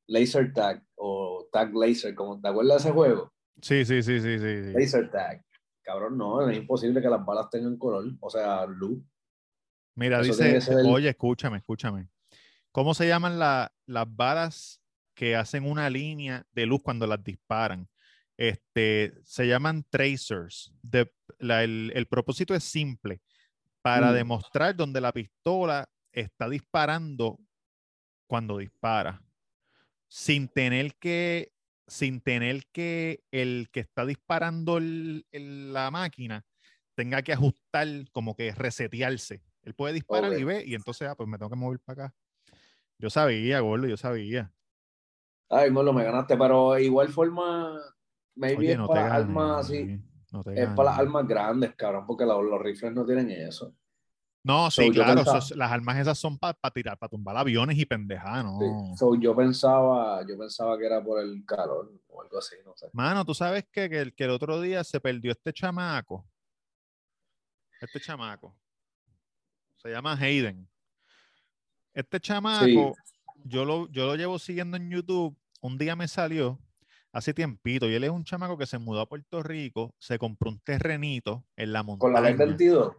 Laser 0.07 0.53
tag 0.53 0.85
o 0.97 1.49
tag 1.51 1.75
laser, 1.75 2.15
como 2.15 2.39
te 2.39 2.49
acuerdas 2.49 2.83
de 2.83 2.89
ese 2.91 2.95
juego? 2.95 3.33
Sí, 3.63 3.85
sí, 3.87 4.03
sí, 4.03 4.21
sí, 4.21 4.39
sí. 4.39 4.73
Laser 4.75 5.11
tag. 5.11 5.43
Cabrón, 5.83 6.19
no, 6.19 6.47
es 6.49 6.57
imposible 6.59 7.01
que 7.01 7.09
las 7.09 7.25
balas 7.25 7.49
tengan 7.51 7.79
color, 7.79 8.05
o 8.21 8.29
sea, 8.31 8.67
luz. 8.67 9.03
Mira, 9.95 10.21
Eso 10.21 10.35
dice, 10.43 10.83
oye, 10.85 11.09
escúchame, 11.09 11.59
escúchame. 11.59 12.09
¿Cómo 12.73 12.93
se 12.95 13.07
llaman 13.09 13.39
la- 13.39 13.73
las 13.87 14.07
balas 14.15 14.83
que 15.15 15.37
hacen 15.37 15.65
una 15.65 15.89
línea 15.91 16.47
de 16.53 16.67
luz 16.67 16.83
cuando 16.83 17.07
las 17.07 17.23
disparan? 17.23 17.89
Este, 18.37 19.15
se 19.25 19.47
llaman 19.47 19.85
tracers. 19.89 20.73
De, 20.83 21.13
la- 21.39 21.63
el, 21.65 21.93
el 21.95 22.07
propósito 22.07 22.55
es 22.55 22.65
simple, 22.65 23.23
para 23.83 24.11
Mm. 24.11 24.15
demostrar 24.15 24.75
dónde 24.77 25.01
la 25.01 25.13
pistola 25.13 25.89
está 26.13 26.49
disparando 26.49 27.39
cuando 28.27 28.59
dispara, 28.59 29.23
sin 30.09 30.49
tener 30.49 30.95
que, 30.97 31.53
sin 31.87 32.21
tener 32.21 32.65
que 32.73 33.23
el 33.31 33.69
que 33.71 33.81
está 33.81 34.07
disparando 34.07 34.79
el- 34.79 35.27
el- 35.31 35.73
la 35.73 35.91
máquina 35.91 36.45
tenga 36.95 37.23
que 37.23 37.33
ajustar, 37.33 37.87
como 38.13 38.35
que 38.35 38.53
resetearse. 38.53 39.43
Él 39.63 39.75
puede 39.75 39.95
disparar 39.95 40.33
y 40.39 40.45
ve, 40.45 40.65
y 40.67 40.75
entonces, 40.75 41.09
ah, 41.09 41.15
pues 41.17 41.29
me 41.29 41.37
tengo 41.39 41.51
que 41.51 41.57
mover 41.57 41.81
para 41.81 42.07
acá. 42.07 42.15
Yo 42.99 43.11
sabía, 43.11 43.61
gordo, 43.61 43.87
yo 43.87 43.97
sabía. 43.97 44.53
Ay, 45.49 45.71
Molo, 45.71 45.93
me 45.93 46.05
ganaste, 46.05 46.37
pero 46.37 46.79
igual 46.79 47.09
forma, 47.09 47.79
maybe 48.35 48.59
Oye, 48.59 48.73
es 48.73 48.79
no 48.79 48.87
para 48.87 49.03
gané, 49.03 49.15
armas 49.17 49.67
así, 49.67 50.01
no 50.33 50.41
es 50.41 50.71
para 50.71 50.91
las 50.91 50.99
armas 50.99 51.29
grandes, 51.29 51.75
cabrón, 51.75 52.07
porque 52.07 52.25
los, 52.25 52.43
los 52.45 52.61
rifles 52.61 52.93
no 52.93 53.05
tienen 53.05 53.31
eso. 53.31 53.75
No, 54.47 54.71
sí, 54.71 54.91
claro, 54.91 55.25
pensaba- 55.25 55.57
las 55.57 55.73
armas 55.73 55.97
esas 55.99 56.19
son 56.19 56.39
para 56.39 56.55
tirar, 56.75 56.99
para 56.99 57.09
tumbar 57.09 57.35
aviones 57.37 57.79
y 57.79 57.87
pendejadas, 57.87 58.45
¿no? 58.45 58.59
Sí. 58.59 58.99
So, 58.99 59.15
yo 59.19 59.35
pensaba, 59.35 60.21
yo 60.27 60.37
pensaba 60.37 60.77
que 60.77 60.85
era 60.85 61.03
por 61.03 61.23
el 61.23 61.45
calor 61.47 61.91
o 62.09 62.23
algo 62.23 62.39
así, 62.39 62.57
no 62.65 62.75
sé. 62.77 62.91
Mano, 62.93 63.25
tú 63.25 63.35
sabes 63.35 63.65
que, 63.73 63.89
que, 63.89 64.01
el, 64.01 64.15
que 64.15 64.25
el 64.25 64.31
otro 64.31 64.61
día 64.61 64.85
se 64.85 65.01
perdió 65.01 65.33
este 65.33 65.51
chamaco. 65.53 66.27
Este 67.81 67.99
chamaco. 68.01 68.55
Se 69.77 69.89
llama 69.91 70.15
Hayden. 70.15 70.69
Este 71.95 72.21
chamaco, 72.21 72.97
yo, 73.45 73.65
lo, 73.65 73.89
yo 73.91 74.07
lo 74.07 74.17
llevo 74.17 74.39
siguiendo 74.39 74.77
en 74.77 74.91
YouTube. 74.91 75.37
Un 75.61 75.79
día 75.79 75.95
me 75.97 76.09
salió 76.09 76.59
hace 77.13 77.33
tiempito. 77.33 77.89
Y 77.89 77.95
él 77.95 78.05
es 78.05 78.11
un 78.11 78.25
chamaco 78.25 78.59
que 78.59 78.67
se 78.67 78.79
mudó 78.79 79.01
a 79.01 79.09
Puerto 79.09 79.43
Rico, 79.43 79.95
se 79.99 80.19
compró 80.19 80.51
un 80.51 80.59
terrenito 80.61 81.45
en 81.57 81.73
la 81.73 81.83
montaña. 81.83 82.01
Con 82.01 82.13
la 82.13 82.21
ley 82.21 82.35
22. 82.35 82.97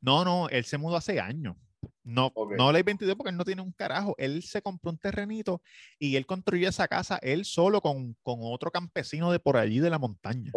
No, 0.00 0.24
no, 0.24 0.48
él 0.48 0.64
se 0.64 0.78
mudó 0.78 0.96
hace 0.96 1.20
años. 1.20 1.56
No, 2.02 2.32
Ok. 2.34 2.54
no 2.56 2.72
ley 2.72 2.82
22 2.82 3.14
porque 3.16 3.30
él 3.30 3.36
no 3.36 3.44
tiene 3.44 3.60
un 3.62 3.72
carajo. 3.72 4.14
Él 4.18 4.42
se 4.42 4.62
compró 4.62 4.90
un 4.90 4.98
terrenito 4.98 5.60
y 5.98 6.16
él 6.16 6.24
construyó 6.26 6.68
esa 6.68 6.88
casa 6.88 7.18
él 7.20 7.44
solo 7.44 7.80
con, 7.82 8.16
con 8.22 8.38
otro 8.42 8.70
campesino 8.70 9.30
de 9.30 9.38
por 9.38 9.56
allí 9.56 9.78
de 9.78 9.90
la 9.90 9.98
montaña. 9.98 10.50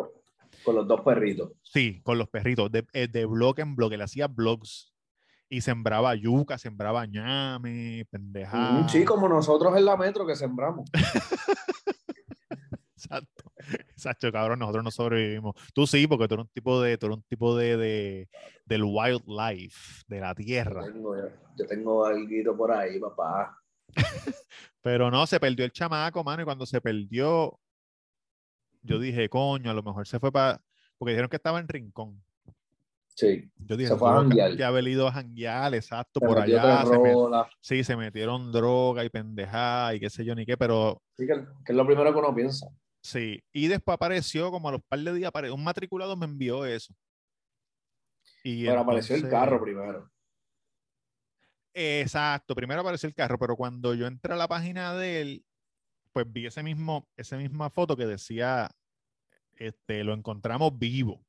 Con 0.64 0.76
los 0.76 0.88
dos 0.88 1.02
perritos. 1.02 1.52
Sí, 1.64 2.02
con 2.04 2.18
los 2.18 2.30
perritos, 2.30 2.72
de, 2.72 2.86
eh, 2.94 3.08
de 3.08 3.26
blog 3.26 3.60
en 3.60 3.76
blog. 3.76 3.92
Él 3.94 4.02
hacía 4.02 4.28
blogs 4.28 4.91
y 5.52 5.60
sembraba 5.60 6.16
yuca, 6.16 6.58
sembraba 6.58 7.06
ñame, 7.06 8.06
pendejada. 8.10 8.84
Mm, 8.84 8.90
Sí, 8.90 9.04
como 9.04 9.28
nosotros 9.28 9.76
en 9.78 9.84
la 9.84 9.98
metro 9.98 10.26
que 10.26 10.36
sembramos. 10.36 10.90
Exacto. 12.96 13.52
Exacto, 13.90 14.32
cabrón, 14.32 14.60
nosotros 14.60 14.84
no 14.84 14.92
sobrevivimos. 14.92 15.56
Tú 15.74 15.86
sí, 15.86 16.08
porque 16.08 16.28
tú 16.28 16.36
eres 16.36 16.46
un 16.46 16.52
tipo 16.52 16.82
de, 16.82 16.98
tú 16.98 17.06
eres 17.08 17.18
un 17.18 17.24
tipo 17.24 17.56
de, 17.56 17.78
de- 17.78 18.30
del 18.66 18.84
wildlife, 18.84 20.04
de 20.08 20.20
la 20.20 20.30
Yo 20.30 20.36
tierra. 20.36 20.84
tengo, 20.86 21.16
yo 21.18 21.68
tengo 21.68 22.06
algo 22.06 22.58
por 22.58 22.72
ahí, 22.72 23.00
papá. 23.00 23.58
Pero 24.82 25.12
no, 25.12 25.28
se 25.28 25.40
perdió 25.40 25.66
el 25.66 25.72
chamaco, 25.72 26.24
mano, 26.24 26.42
y 26.42 26.46
cuando 26.46 26.66
se 26.66 26.82
perdió, 26.82 27.60
yo 28.82 29.00
dije, 29.00 29.30
coño, 29.30 29.70
a 29.70 29.74
lo 29.74 29.84
mejor 29.84 30.08
se 30.08 30.20
fue 30.20 30.32
para. 30.32 30.62
Porque 30.98 31.12
dijeron 31.12 31.30
que 31.30 31.36
estaba 31.36 31.60
en 31.60 31.68
Rincón. 31.68 32.24
Sí. 33.16 33.52
Yo 33.58 33.78
dije, 33.78 33.90
Se 33.92 33.98
fue 33.98 34.10
a 34.10 34.56
que- 34.56 34.64
haber 34.64 34.88
ido 34.88 35.08
a 35.08 35.12
janguear, 35.12 35.76
exacto, 35.76 36.20
Se 36.20 36.26
por 36.26 36.40
allá. 36.40 36.86
se 36.86 36.92
met- 36.94 37.50
sí, 37.60 37.84
se 37.84 37.96
metieron 37.96 38.52
droga 38.52 39.04
y 39.04 39.10
pendejada 39.10 39.94
y 39.96 40.00
qué 40.00 40.10
sé 40.10 40.24
yo 40.26 40.34
ni 40.34 40.46
qué, 40.46 40.58
pero 40.58 41.02
Sí, 41.18 41.28
que, 41.28 41.34
que 41.66 41.72
es 41.72 41.76
lo 41.76 41.86
primero 41.86 42.12
que 42.14 42.20
uno 42.20 42.34
piensa. 42.34 42.68
sí. 43.04 43.44
Y 43.52 43.68
después 43.68 43.96
apareció, 43.96 44.50
como 44.50 44.70
a 44.70 44.72
los 44.74 44.82
par 44.88 45.00
de 45.00 45.14
días, 45.14 45.32
un 45.54 45.64
matriculado 45.64 46.16
me 46.16 46.26
envió 46.26 46.66
eso. 46.66 46.94
Y 48.44 48.66
Pero 48.66 48.80
apareció 48.82 49.16
el 49.16 49.24
entonces- 49.24 49.40
carro 49.40 49.62
primero. 49.62 50.10
Exacto, 51.74 52.54
primero 52.56 52.82
apareció 52.82 53.08
el 53.08 53.16
carro, 53.16 53.38
pero 53.40 53.56
cuando 53.56 53.94
yo 53.94 54.06
entré 54.08 54.34
a 54.34 54.38
la 54.38 54.48
página 54.48 54.94
de 54.96 55.22
él, 55.22 55.46
pues 56.12 56.26
vi 56.32 56.46
ese 56.46 56.64
mismo, 56.64 57.08
esa 57.16 57.38
misma 57.38 57.70
foto 57.70 57.96
que 57.96 58.06
decía, 58.06 58.70
este, 59.56 60.04
lo 60.04 60.14
encontramos 60.14 60.78
vivo. 60.78 61.24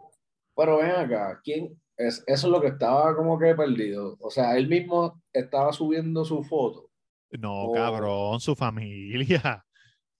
Pero 0.55 0.77
ven 0.79 0.91
acá, 0.91 1.41
¿quién? 1.43 1.81
Es, 1.97 2.25
eso 2.27 2.47
es 2.47 2.51
lo 2.53 2.61
que 2.61 2.69
estaba 2.69 3.15
como 3.17 3.39
que 3.39 3.55
perdido. 3.55 4.17
O 4.21 4.31
sea, 4.31 4.57
él 4.57 4.69
mismo 4.69 5.23
estaba 5.33 5.73
subiendo 5.73 6.25
su 6.25 6.43
foto. 6.43 6.91
No, 7.31 7.65
Oh. 7.65 7.73
cabrón, 7.73 8.41
su 8.41 8.55
familia. 8.55 9.65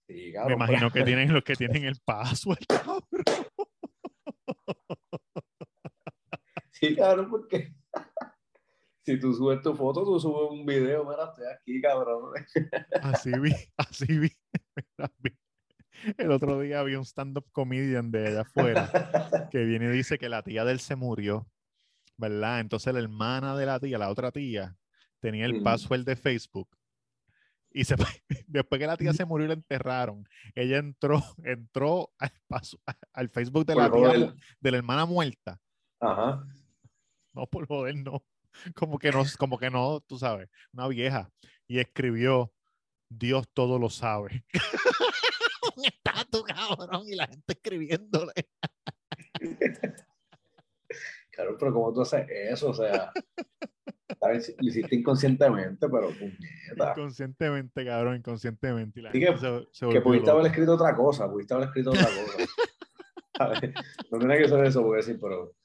Sí, 0.07 0.27
Me 0.27 0.33
cabrón, 0.33 0.53
imagino 0.53 0.91
que 0.91 1.03
tienen 1.03 1.33
los 1.33 1.43
que 1.43 1.55
tienen 1.55 1.85
el 1.85 1.95
password, 2.03 2.59
cabrón. 2.67 3.03
Sí, 6.71 6.95
cabrón, 6.95 7.29
porque 7.29 7.73
si 9.05 9.19
tú 9.19 9.33
subes 9.33 9.61
tu 9.61 9.73
foto, 9.75 10.03
tú 10.03 10.19
subes 10.19 10.51
un 10.51 10.65
video, 10.65 11.05
mira, 11.05 11.25
estoy 11.25 11.45
aquí, 11.53 11.81
cabrón. 11.81 12.33
Así 13.01 13.31
vi, 13.39 13.53
así 13.77 14.05
vi. 14.19 14.31
Mira, 14.97 15.11
vi. 15.19 15.31
El 16.17 16.31
otro 16.31 16.59
día 16.59 16.83
vi 16.83 16.95
un 16.95 17.05
stand-up 17.05 17.45
comedian 17.51 18.11
de 18.11 18.27
allá 18.27 18.41
afuera 18.41 18.89
que 19.51 19.63
viene 19.63 19.85
y 19.85 19.89
dice 19.89 20.17
que 20.17 20.29
la 20.29 20.41
tía 20.43 20.65
de 20.65 20.71
él 20.73 20.79
se 20.79 20.95
murió, 20.95 21.47
¿verdad? 22.17 22.59
Entonces 22.59 22.93
la 22.93 22.99
hermana 22.99 23.55
de 23.55 23.65
la 23.65 23.79
tía, 23.79 23.97
la 23.97 24.09
otra 24.09 24.31
tía, 24.31 24.75
tenía 25.19 25.45
el 25.45 25.55
Ujú. 25.55 25.63
password 25.63 26.03
de 26.05 26.15
Facebook. 26.15 26.69
Y 27.71 27.85
se, 27.85 27.95
después 28.47 28.79
que 28.79 28.87
la 28.87 28.97
tía 28.97 29.13
se 29.13 29.25
murió 29.25 29.47
la 29.47 29.53
enterraron, 29.53 30.27
ella 30.55 30.77
entró, 30.77 31.21
entró 31.43 32.11
al, 32.19 32.31
paso- 32.47 32.79
al 33.13 33.29
Facebook 33.29 33.65
de 33.65 33.75
la 33.75 33.89
Por 33.89 33.99
tía, 33.99 34.07
joder. 34.09 34.35
de 34.59 34.71
la 34.71 34.77
hermana 34.77 35.05
muerta. 35.05 35.59
Ajá. 35.99 36.45
No, 37.33 37.47
por 37.47 37.65
joder, 37.67 37.95
no. 37.95 38.23
Como 38.75 38.99
que 38.99 39.11
no, 39.11 39.23
como 39.39 39.57
que 39.57 39.71
no, 39.71 40.01
tú 40.01 40.19
sabes, 40.19 40.47
una 40.71 40.87
vieja. 40.87 41.31
y 41.67 41.79
escribió, 41.79 42.53
Dios 43.09 43.47
todo 43.53 43.79
lo 43.79 43.89
sabe. 43.89 44.45
Un 45.77 45.85
estatus, 45.85 46.43
cabrón, 46.43 47.03
y 47.07 47.15
la 47.15 47.27
gente 47.27 47.53
escribiéndole. 47.53 48.33
Claro, 51.31 51.57
pero 51.59 51.73
como 51.73 51.93
tú 51.93 52.01
haces 52.01 52.25
eso, 52.29 52.69
o 52.69 52.73
sea, 52.73 53.11
¿sabes? 54.19 54.55
lo 54.59 54.67
hiciste 54.67 54.95
inconscientemente, 54.95 55.89
pero 55.89 56.09
puñeta. 56.09 56.91
Inconscientemente, 56.91 57.85
cabrón, 57.85 58.17
inconscientemente. 58.17 58.99
Y 58.99 59.03
la 59.03 59.11
Sí 59.11 59.19
gente 59.19 59.33
que- 59.33 59.39
se, 59.39 59.67
se 59.71 59.89
Que 59.89 60.01
pudiste 60.01 60.27
loca. 60.27 60.39
haber 60.39 60.51
escrito 60.51 60.73
otra 60.75 60.95
cosa, 60.95 61.29
pudiste 61.29 61.53
haber 61.55 61.67
escrito 61.69 61.89
otra 61.91 62.05
cosa. 62.05 62.37
¿Sabes? 63.37 63.73
No 64.11 64.19
tiene 64.19 64.37
que 64.37 64.47
ser 64.47 64.63
eso, 64.65 64.83
porque 64.83 64.97
decir, 64.97 65.17
pero 65.19 65.55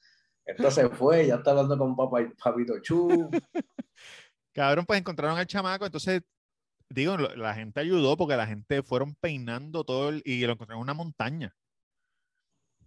esta 0.43 0.71
se 0.71 0.89
fue, 0.89 1.27
ya 1.27 1.35
está 1.35 1.51
hablando 1.51 1.77
con 1.77 1.95
papá, 1.95 2.17
papito 2.43 2.79
Chu. 2.79 3.29
Cabrón, 4.51 4.85
pues 4.87 4.99
encontraron 4.99 5.37
al 5.37 5.45
chamaco, 5.45 5.85
entonces, 5.85 6.23
digo, 6.89 7.17
la 7.17 7.53
gente 7.53 7.79
ayudó 7.79 8.17
porque 8.17 8.35
la 8.35 8.47
gente 8.47 8.83
fueron 8.83 9.15
peinando 9.15 9.83
todo 9.83 10.09
el- 10.09 10.21
y 10.25 10.45
lo 10.45 10.53
encontraron 10.53 10.79
en 10.79 10.83
una 10.83 10.93
montaña. 10.93 11.55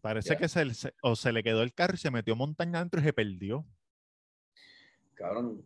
Parece 0.00 0.36
que 0.36 0.48
se, 0.48 0.92
o 1.02 1.14
se 1.14 1.32
le 1.32 1.44
quedó 1.44 1.62
el 1.62 1.72
carro 1.72 1.94
y 1.94 1.98
se 1.98 2.10
metió 2.10 2.34
montaña 2.34 2.78
adentro 2.78 3.00
y 3.00 3.04
se 3.04 3.12
perdió. 3.12 3.64
Cabrón, 5.14 5.64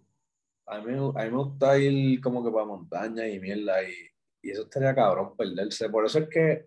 a 0.67 0.79
mí, 0.81 0.93
me- 0.93 0.99
a 0.99 1.25
mí 1.25 1.31
me 1.31 1.37
gusta 1.37 1.79
ir 1.79 2.21
como 2.21 2.45
que 2.45 2.51
para 2.51 2.67
montaña 2.67 3.27
y 3.27 3.41
mierda, 3.41 3.83
y, 3.83 3.95
y 4.43 4.51
eso 4.51 4.65
estaría 4.65 4.95
cabrón 4.95 5.35
perderse. 5.37 5.89
Por 5.89 6.05
eso 6.05 6.19
es 6.19 6.29
que, 6.29 6.67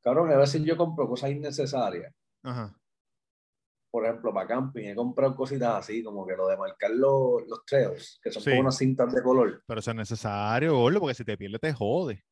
cabrón, 0.00 0.30
a 0.32 0.36
veces 0.38 0.62
yo 0.64 0.76
compro 0.76 1.06
cosas 1.08 1.30
innecesarias. 1.30 2.14
Ajá. 2.42 2.74
Por 3.94 4.04
ejemplo, 4.04 4.34
para 4.34 4.48
camping 4.48 4.88
he 4.88 4.94
comprado 4.96 5.36
cositas 5.36 5.72
así, 5.76 6.02
como 6.02 6.26
que 6.26 6.34
lo 6.34 6.48
de 6.48 6.56
marcar 6.56 6.90
los, 6.90 7.46
los 7.46 7.64
trails, 7.64 8.18
que 8.20 8.32
son 8.32 8.42
Sí. 8.42 8.50
como 8.50 8.62
unas 8.62 8.76
cintas 8.76 9.14
de 9.14 9.22
color. 9.22 9.62
Pero 9.64 9.78
eso 9.78 9.92
es 9.92 9.96
necesario, 9.96 10.76
gordo, 10.76 10.98
porque 10.98 11.14
si 11.14 11.24
te 11.24 11.38
pierdes 11.38 11.60
te 11.60 11.72
jode. 11.72 12.24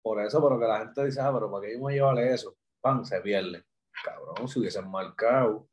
Por 0.00 0.20
eso, 0.24 0.40
pero 0.40 0.60
que 0.60 0.66
la 0.66 0.78
gente 0.78 1.04
dice, 1.06 1.20
ah, 1.20 1.32
pero 1.34 1.50
¿para 1.50 1.66
qué 1.66 1.72
yo 1.76 1.84
me 1.84 1.92
llevarle 1.94 2.32
eso? 2.32 2.56
Pan, 2.80 3.04
se 3.04 3.20
pierde. 3.20 3.64
Cabrón, 4.04 4.46
si 4.46 4.60
hubiesen 4.60 4.88
marcado. 4.88 5.68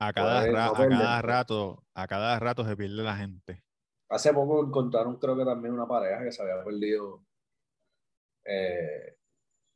A 0.00 0.12
cada, 0.12 0.40
Pues, 0.40 0.52
no 0.52 0.58
a 0.58 0.88
cada 0.88 1.22
rato, 1.22 1.84
a 1.94 2.06
cada 2.08 2.40
rato 2.40 2.64
se 2.64 2.76
pierde 2.76 3.04
la 3.04 3.14
gente. 3.16 3.62
Hace 4.10 4.34
poco 4.34 4.64
encontraron, 4.66 5.16
creo 5.20 5.36
que 5.36 5.44
también 5.44 5.74
una 5.74 5.86
pareja 5.86 6.24
que 6.24 6.32
se 6.32 6.42
había 6.42 6.64
perdido, 6.64 7.24
eh, 8.44 9.16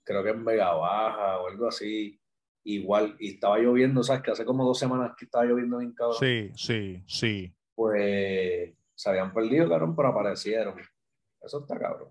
creo 0.05 0.25
que 0.25 0.31
en 0.31 0.45
Vega 0.45 0.73
Baja 0.75 1.39
o 1.43 1.47
algo 1.47 1.69
así. 1.69 2.18
Igual, 2.71 3.17
y 3.19 3.31
estaba 3.31 3.57
lloviendo, 3.57 4.03
¿sabes? 4.03 4.23
Que 4.23 4.31
hace 4.31 4.45
como 4.45 4.63
dos 4.63 4.79
semanas 4.79 5.13
que 5.17 5.25
estaba 5.25 5.47
lloviendo 5.47 5.79
bien 5.79 5.95
cabrón. 5.95 6.19
Sí, 6.21 6.51
sí, 6.55 7.03
sí. 7.07 7.57
Pues 7.75 8.75
se 8.95 9.09
habían 9.09 9.33
perdido, 9.33 9.71
cabrón, 9.71 9.97
pero 9.97 10.09
aparecieron. 10.09 10.79
Eso 11.41 11.61
está 11.61 11.79
cabrón. 11.79 12.11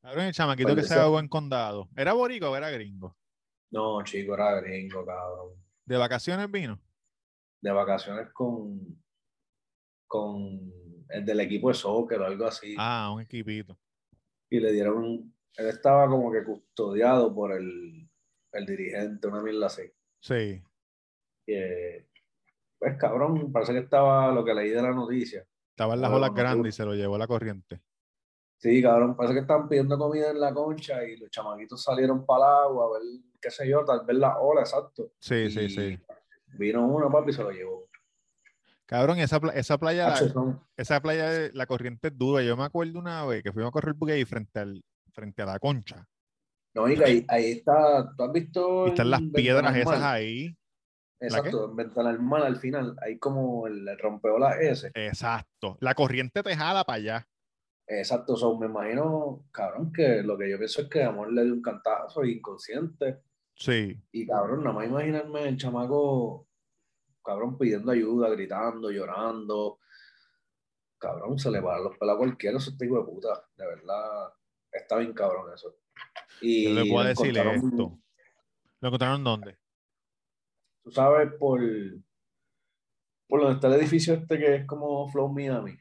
Cabrón, 0.00 0.26
el 0.26 0.32
chamaquito 0.32 0.76
que 0.76 0.84
se 0.84 0.94
ahogó 0.94 1.18
en 1.18 1.26
condado. 1.26 1.88
¿Era 1.96 2.12
borico 2.12 2.50
o 2.50 2.56
era 2.56 2.70
gringo? 2.70 3.16
No, 3.72 4.00
chico, 4.04 4.34
era 4.34 4.60
gringo, 4.60 5.04
cabrón. 5.04 5.54
¿De 5.84 5.96
vacaciones 5.96 6.48
vino? 6.48 6.78
De 7.60 7.72
vacaciones 7.72 8.28
con, 8.32 9.02
con 10.06 10.72
el 11.08 11.24
del 11.24 11.40
equipo 11.40 11.66
de 11.66 11.74
soccer 11.74 12.20
o 12.20 12.26
algo 12.26 12.46
así. 12.46 12.76
Ah, 12.78 13.10
un 13.12 13.22
equipito. 13.22 13.76
Y 14.48 14.60
le 14.60 14.70
dieron, 14.70 15.34
él 15.56 15.66
estaba 15.66 16.06
como 16.06 16.30
que 16.30 16.44
custodiado 16.44 17.34
por 17.34 17.50
el, 17.50 18.09
el 18.52 18.66
dirigente, 18.66 19.28
una 19.28 19.42
mierda 19.42 19.66
así. 19.66 19.82
Sí. 20.20 20.62
Pues 22.78 22.96
cabrón, 22.98 23.52
parece 23.52 23.72
que 23.72 23.80
estaba 23.80 24.32
lo 24.32 24.44
que 24.44 24.54
leí 24.54 24.70
de 24.70 24.82
la 24.82 24.92
noticia. 24.92 25.46
Estaba 25.70 25.94
en 25.94 26.00
las 26.00 26.10
olas 26.12 26.34
grandes 26.34 26.74
y 26.74 26.76
se 26.76 26.84
lo 26.84 26.94
llevó 26.94 27.18
la 27.18 27.26
corriente. 27.26 27.80
Sí, 28.58 28.82
cabrón, 28.82 29.16
parece 29.16 29.34
que 29.34 29.40
estaban 29.40 29.68
pidiendo 29.68 29.98
comida 29.98 30.30
en 30.30 30.40
la 30.40 30.52
concha 30.52 31.02
y 31.04 31.16
los 31.16 31.30
chamaquitos 31.30 31.82
salieron 31.82 32.26
para 32.26 32.44
el 32.44 32.52
agua 32.64 32.86
a 32.86 32.98
ver, 32.98 33.02
qué 33.40 33.50
sé 33.50 33.66
yo, 33.68 33.84
tal 33.86 34.04
vez 34.04 34.16
la 34.18 34.38
ola, 34.38 34.60
exacto. 34.60 35.12
Sí, 35.18 35.50
sí, 35.50 35.60
Y 35.60 35.70
sí. 35.70 35.98
Vino 36.58 36.86
uno, 36.86 37.10
papi, 37.10 37.30
y 37.30 37.32
se 37.32 37.42
lo 37.42 37.50
llevó. 37.50 37.88
Cabrón, 38.84 39.18
esa, 39.18 39.40
esa 39.54 39.78
playa, 39.78 40.08
la- 40.08 40.60
esa 40.76 41.00
playa, 41.00 41.50
la 41.54 41.66
corriente 41.66 42.08
es 42.08 42.18
dura. 42.18 42.42
Yo 42.42 42.56
me 42.56 42.64
acuerdo 42.64 42.98
una 42.98 43.24
vez 43.24 43.42
que 43.42 43.52
fuimos 43.52 43.68
a 43.68 43.72
correr 43.72 43.94
porque 43.98 44.14
ahí 44.14 44.24
frente, 44.24 44.58
al, 44.58 44.82
frente 45.12 45.42
a 45.42 45.46
la 45.46 45.58
concha. 45.58 46.06
No, 46.74 46.88
y 46.88 47.02
ahí, 47.02 47.24
ahí 47.28 47.52
está, 47.52 48.12
¿tú 48.16 48.22
has 48.22 48.32
visto? 48.32 48.86
Y 48.86 48.90
están 48.90 49.10
las 49.10 49.22
piedras 49.34 49.76
esas 49.76 50.02
ahí. 50.02 50.56
Exacto, 51.18 51.70
en 51.70 51.76
Ventana 51.76 52.12
Mar, 52.18 52.42
al 52.42 52.56
final, 52.56 52.96
hay 53.02 53.18
como 53.18 53.66
el, 53.66 53.86
el 53.86 53.98
rompeolas 53.98 54.58
ese. 54.60 54.90
Exacto. 54.94 55.76
La 55.80 55.94
corriente 55.94 56.42
te 56.42 56.56
jala 56.56 56.84
para 56.84 56.96
allá. 56.96 57.28
Exacto, 57.86 58.36
so, 58.36 58.56
me 58.56 58.66
imagino, 58.66 59.44
cabrón, 59.50 59.92
que 59.92 60.22
lo 60.22 60.38
que 60.38 60.48
yo 60.48 60.56
pienso 60.56 60.82
es 60.82 60.88
que 60.88 61.02
Amor 61.02 61.32
le 61.32 61.42
dio 61.44 61.52
un 61.52 61.60
cantazo 61.60 62.24
inconsciente. 62.24 63.22
Sí. 63.54 64.00
Y 64.12 64.26
cabrón, 64.26 64.62
nada 64.62 64.76
más 64.76 64.86
imaginarme 64.86 65.48
el 65.48 65.56
chamaco, 65.56 66.46
cabrón, 67.22 67.58
pidiendo 67.58 67.90
ayuda, 67.90 68.30
gritando, 68.30 68.90
llorando. 68.90 69.80
Cabrón, 70.98 71.38
se 71.38 71.50
le 71.50 71.60
paran 71.60 71.84
los 71.84 71.98
pelos 71.98 72.14
a 72.14 72.18
cualquiera, 72.18 72.58
eso 72.58 72.70
este 72.70 72.86
hijo 72.86 72.98
de 72.98 73.04
puta. 73.04 73.44
De 73.56 73.66
verdad, 73.66 74.32
está 74.72 74.96
bien 74.98 75.12
cabrón 75.12 75.52
eso. 75.54 75.74
Y 76.40 76.64
Yo 76.64 76.74
le 76.74 76.90
puedo 76.90 77.06
decir 77.06 77.36
esto. 77.36 77.98
¿Lo 78.80 78.88
encontraron 78.88 79.24
dónde? 79.24 79.58
Tú 80.82 80.90
sabes, 80.90 81.32
por, 81.38 81.60
por 83.28 83.40
donde 83.40 83.54
está 83.54 83.68
el 83.68 83.74
edificio 83.74 84.14
este 84.14 84.38
que 84.38 84.54
es 84.56 84.66
como 84.66 85.08
Flow 85.10 85.28
Miami, 85.28 85.76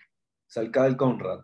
cerca 0.48 0.84
del 0.84 0.98
Conrad. 0.98 1.40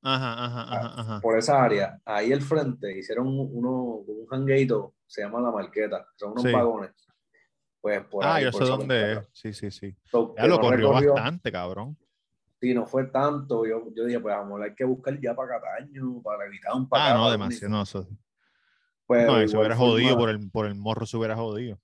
Ajá, 0.00 0.44
ajá, 0.44 0.62
ajá, 0.62 1.00
ajá. 1.00 1.20
por 1.20 1.36
esa 1.36 1.60
área, 1.62 2.00
ahí 2.04 2.32
al 2.32 2.40
frente, 2.40 2.96
hicieron 2.96 3.26
un- 3.26 3.48
uno, 3.52 3.72
un 3.96 4.26
hangueito, 4.30 4.94
se 5.06 5.22
llama 5.22 5.40
La 5.40 5.50
Marqueta, 5.50 6.06
son 6.14 6.32
unos 6.32 6.44
Sí. 6.44 6.52
vagones. 6.52 6.92
Pues 7.80 8.04
por 8.06 8.24
Ah, 8.24 8.34
ahí, 8.36 8.44
yo 8.44 8.52
por 8.52 8.62
sé 8.64 8.68
dónde 8.68 9.12
es. 9.14 9.28
Sí, 9.32 9.52
sí, 9.52 9.70
sí. 9.72 9.96
So, 10.04 10.34
Ya 10.36 10.46
lo 10.46 10.54
no 10.56 10.60
corrió 10.60 10.88
recorrió, 10.90 11.14
bastante, 11.14 11.50
cabrón. 11.50 11.98
Sí, 12.60 12.74
no 12.74 12.86
fue 12.86 13.04
tanto. 13.06 13.64
Yo, 13.66 13.92
yo 13.94 14.04
dije, 14.04 14.18
pues 14.20 14.34
amor, 14.34 14.62
hay 14.62 14.74
que 14.74 14.84
buscar 14.84 15.18
ya 15.20 15.34
para 15.34 15.60
Cataño, 15.60 16.20
para 16.22 16.46
evitar 16.46 16.72
un 16.74 16.88
para 16.88 17.10
Ah, 17.10 17.14
no, 17.14 17.30
demasiado. 17.30 17.74
No, 17.74 17.82
eso- 17.82 18.08
Pues, 19.06 19.26
no, 19.26 19.46
se 19.48 19.56
hubiera 19.56 19.76
jodido 19.76 20.16
por 20.16 20.28
el, 20.28 20.50
por 20.50 20.66
el 20.66 20.74
morro, 20.74 21.06
se 21.06 21.16
hubiera 21.16 21.36
jodido. 21.36 21.80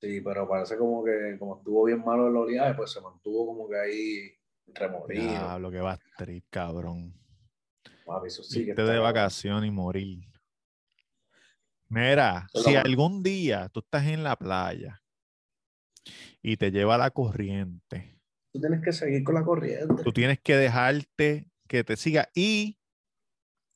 Sí, 0.00 0.20
pero 0.20 0.48
parece 0.48 0.78
como 0.78 1.04
que, 1.04 1.36
como 1.38 1.58
estuvo 1.58 1.84
bien 1.84 2.04
malo 2.04 2.28
el 2.28 2.36
oleaje, 2.36 2.74
pues 2.74 2.92
se 2.92 3.00
mantuvo 3.00 3.46
como 3.48 3.68
que 3.68 3.76
ahí 3.78 4.32
remolido. 4.68 5.20
Diablo, 5.20 5.70
que 5.70 5.80
va 5.80 5.92
a 5.92 5.98
trip, 6.16 6.44
cabrón. 6.48 7.12
Papi, 8.06 8.28
eso 8.28 8.42
sí 8.44 8.64
que 8.64 8.70
Irte 8.70 8.82
está 8.82 8.92
de 8.92 8.98
vacación 9.00 9.64
y 9.64 9.70
morir. 9.72 10.24
Mira, 11.88 12.46
si 12.54 12.76
algún 12.76 13.22
día 13.22 13.68
tú 13.70 13.80
estás 13.80 14.04
en 14.06 14.22
la 14.22 14.36
playa 14.36 15.02
y 16.42 16.56
te 16.56 16.70
lleva 16.70 16.96
la 16.98 17.10
corriente, 17.10 18.17
Tú 18.52 18.60
tienes 18.60 18.82
que 18.82 18.92
seguir 18.92 19.24
con 19.24 19.34
la 19.34 19.44
corriente. 19.44 20.02
tú 20.02 20.12
tienes 20.12 20.40
que 20.40 20.56
dejarte 20.56 21.46
que 21.66 21.84
te 21.84 21.96
siga 21.96 22.30
y 22.34 22.78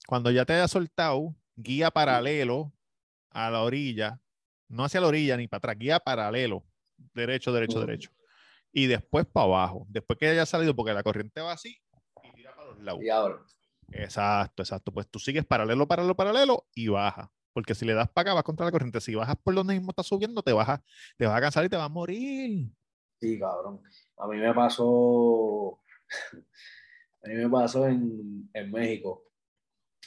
cuando 0.07 0.31
ya 0.31 0.45
te 0.45 0.55
haya 0.55 0.69
soltado, 0.69 1.35
guía 1.57 1.91
paralelo 1.91 2.73
a 3.31 3.51
la 3.51 3.63
orilla, 3.63 4.21
no 4.69 4.85
hacia 4.85 5.01
la 5.01 5.09
orilla 5.09 5.37
ni 5.37 5.47
para 5.47 5.59
atrás, 5.59 5.79
guía 5.79 6.01
paralelo, 6.01 6.65
derecho, 7.15 7.53
derecho, 7.53 7.81
derecho. 7.81 8.11
Y 8.73 8.87
después 8.87 9.27
para 9.27 9.45
abajo, 9.45 9.87
después 9.89 10.19
que 10.19 10.29
haya 10.29 10.47
salido, 10.47 10.75
porque 10.75 10.95
la 10.95 11.03
corriente 11.03 11.41
va 11.41 11.53
así 11.53 11.79
y 12.25 12.33
tira 12.33 12.55
para 12.55 12.69
los 12.69 12.81
lados. 12.81 13.03
Y 13.03 13.11
ahora, 13.11 13.43
Exacto, 13.93 14.63
exacto. 14.63 14.93
Pues 14.93 15.09
tú 15.09 15.19
sigues 15.19 15.45
paralelo, 15.45 15.87
paralelo, 15.87 16.17
paralelo 16.17 16.67
y 16.75 16.89
baja. 16.89 17.31
Porque 17.53 17.75
si 17.75 17.85
le 17.85 17.93
das 17.95 18.09
para 18.09 18.31
acá, 18.31 18.35
vas 18.35 18.45
contra 18.45 18.65
la 18.65 18.73
corriente. 18.73 19.01
Si 19.01 19.15
bajas 19.15 19.37
por 19.43 19.55
donde 19.55 19.75
mismo 19.75 19.91
estás 19.91 20.07
subiendo, 20.07 20.43
te 20.43 20.53
vas 20.53 20.69
a, 20.69 20.85
te 21.19 21.27
vas 21.27 21.37
a 21.37 21.41
cansar 21.41 21.65
y 21.65 21.69
te 21.69 21.77
vas 21.77 21.87
a 21.87 21.91
morir. 21.91 22.73
Sí, 23.21 23.39
cabrón. 23.39 23.81
A 24.19 24.27
mí 24.29 24.37
me 24.39 24.55
pasó, 24.55 25.79
a 27.25 27.29
mí 27.29 27.35
me 27.35 27.49
pasó 27.49 27.87
en, 27.89 28.49
en 28.53 28.71
México. 28.71 29.25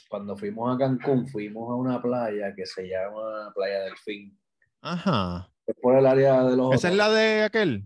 Cuando 0.08 0.36
fuimos 0.36 0.74
a 0.74 0.78
Cancún, 0.78 1.26
fuimos 1.28 1.70
a 1.70 1.74
una 1.74 2.00
playa 2.00 2.54
que 2.54 2.64
se 2.64 2.88
llama 2.88 3.52
Playa 3.54 3.80
Delfín. 3.84 4.38
Ajá. 4.82 5.50
Es 5.66 5.74
por 5.82 5.96
el 5.96 6.06
área 6.06 6.44
de 6.44 6.56
los 6.56 6.74
Esa 6.74 6.88
es 6.90 6.94
la 6.96 7.10
de 7.10 7.42
aquel. 7.42 7.84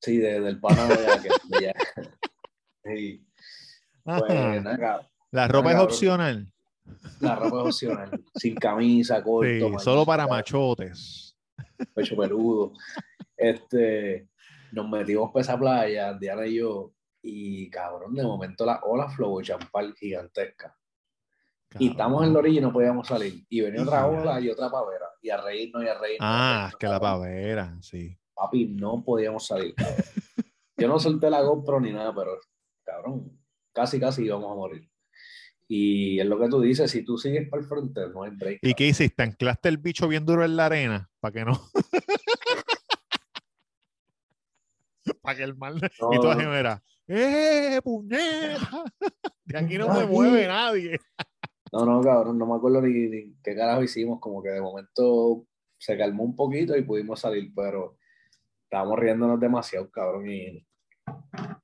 Sí, 0.00 0.18
de- 0.18 0.40
del 0.40 0.60
pana 0.60 0.86
de 0.86 0.94
allá. 0.94 1.32
Sí, 2.84 3.26
pues 4.04 4.62
nada. 4.62 5.10
La 5.32 5.48
ropa 5.48 5.72
es 5.72 5.78
opcional. 5.80 6.46
la 7.18 7.34
ropa 7.34 7.58
es 7.62 7.64
opcional. 7.66 8.24
Sin 8.36 8.54
camisa, 8.54 9.20
corto, 9.24 9.48
Sí, 9.70 9.74
solo 9.84 10.06
para 10.06 10.28
machotes. 10.28 11.36
pecho 11.92 12.16
peludo. 12.16 12.74
Este, 13.36 14.28
nos 14.76 14.88
metimos 14.88 15.30
para 15.32 15.40
esa 15.42 15.58
playa, 15.58 16.12
Diana 16.14 16.46
y 16.46 16.56
yo, 16.56 16.92
y 17.22 17.68
cabrón, 17.70 18.14
de 18.14 18.22
momento 18.22 18.64
la 18.66 18.80
ola 18.84 19.08
flow 19.08 19.40
champal 19.42 19.94
gigantesca. 19.94 20.76
Y 21.78 21.90
estamos 21.90 22.24
en 22.24 22.32
la 22.32 22.38
orilla 22.38 22.58
y 22.58 22.62
no 22.62 22.72
podíamos 22.72 23.08
salir. 23.08 23.44
Y 23.48 23.60
venía 23.60 23.82
otra 23.82 24.00
Ya. 24.00 24.06
ola 24.06 24.40
y 24.40 24.48
otra 24.48 24.70
pavera. 24.70 25.06
Y 25.20 25.30
a 25.30 25.36
reírnos 25.38 25.82
y 25.84 25.88
a 25.88 25.98
reírnos. 25.98 26.20
Ah, 26.22 26.66
es 26.70 26.76
que 26.76 26.86
la 26.86 27.00
cabrón. 27.00 27.20
pavera, 27.20 27.76
sí. 27.82 28.16
Papi, 28.34 28.66
no 28.66 29.02
podíamos 29.04 29.46
salir, 29.46 29.74
cabrón. 29.74 29.96
Yo 30.78 30.88
no 30.88 30.98
solté 30.98 31.28
la 31.28 31.40
GoPro 31.42 31.80
ni 31.80 31.92
nada, 31.92 32.14
pero 32.14 32.38
cabrón, 32.84 33.32
casi, 33.72 33.98
casi 33.98 34.24
íbamos 34.24 34.50
a 34.52 34.54
morir. 34.54 34.88
Y 35.68 36.20
es 36.20 36.26
lo 36.26 36.38
que 36.38 36.48
tú 36.48 36.60
dices, 36.60 36.90
si 36.90 37.02
tú 37.04 37.18
sigues 37.18 37.48
para 37.48 37.60
el 37.62 37.68
frente, 37.68 38.00
no 38.14 38.22
hay 38.22 38.30
break. 38.30 38.58
¿Y 38.62 38.74
qué 38.74 38.86
hiciste? 38.86 39.22
¿Anclaste 39.22 39.68
el 39.68 39.78
bicho 39.78 40.06
bien 40.06 40.24
duro 40.24 40.44
en 40.44 40.54
la 40.56 40.66
arena? 40.66 41.10
Para 41.18 41.32
que 41.32 41.44
no. 41.44 41.60
Para 45.26 45.36
que 45.38 45.42
el 45.42 45.56
mal. 45.56 45.74
No, 46.00 46.14
y 46.14 46.20
tú 46.20 46.28
así, 46.28 46.46
mira, 46.46 46.80
¡eh, 47.08 47.80
puñeta! 47.82 48.84
De 49.44 49.58
aquí 49.58 49.76
no 49.76 49.92
se 49.92 50.02
Aquí. 50.02 50.12
mueve 50.12 50.46
nadie. 50.46 51.00
No, 51.72 51.84
no, 51.84 52.00
cabrón, 52.00 52.38
no 52.38 52.46
me 52.46 52.54
acuerdo 52.54 52.80
ni, 52.80 53.08
ni 53.08 53.34
qué 53.42 53.56
carajo 53.56 53.82
hicimos, 53.82 54.20
como 54.20 54.40
que 54.40 54.50
de 54.50 54.60
momento 54.60 55.44
se 55.76 55.98
calmó 55.98 56.22
un 56.22 56.36
poquito 56.36 56.76
y 56.76 56.82
pudimos 56.82 57.18
salir, 57.18 57.52
pero 57.54 57.98
estábamos 58.62 59.00
riéndonos 59.00 59.40
demasiado, 59.40 59.90
cabrón, 59.90 60.30
y 60.30 60.64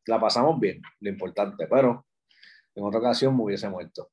la 0.06 0.20
pasamos 0.20 0.58
bien, 0.58 0.82
lo 0.98 1.08
importante, 1.08 1.68
pero 1.68 2.04
en 2.74 2.84
otra 2.84 2.98
ocasión 2.98 3.36
me 3.36 3.44
hubiese 3.44 3.68
muerto. 3.68 4.10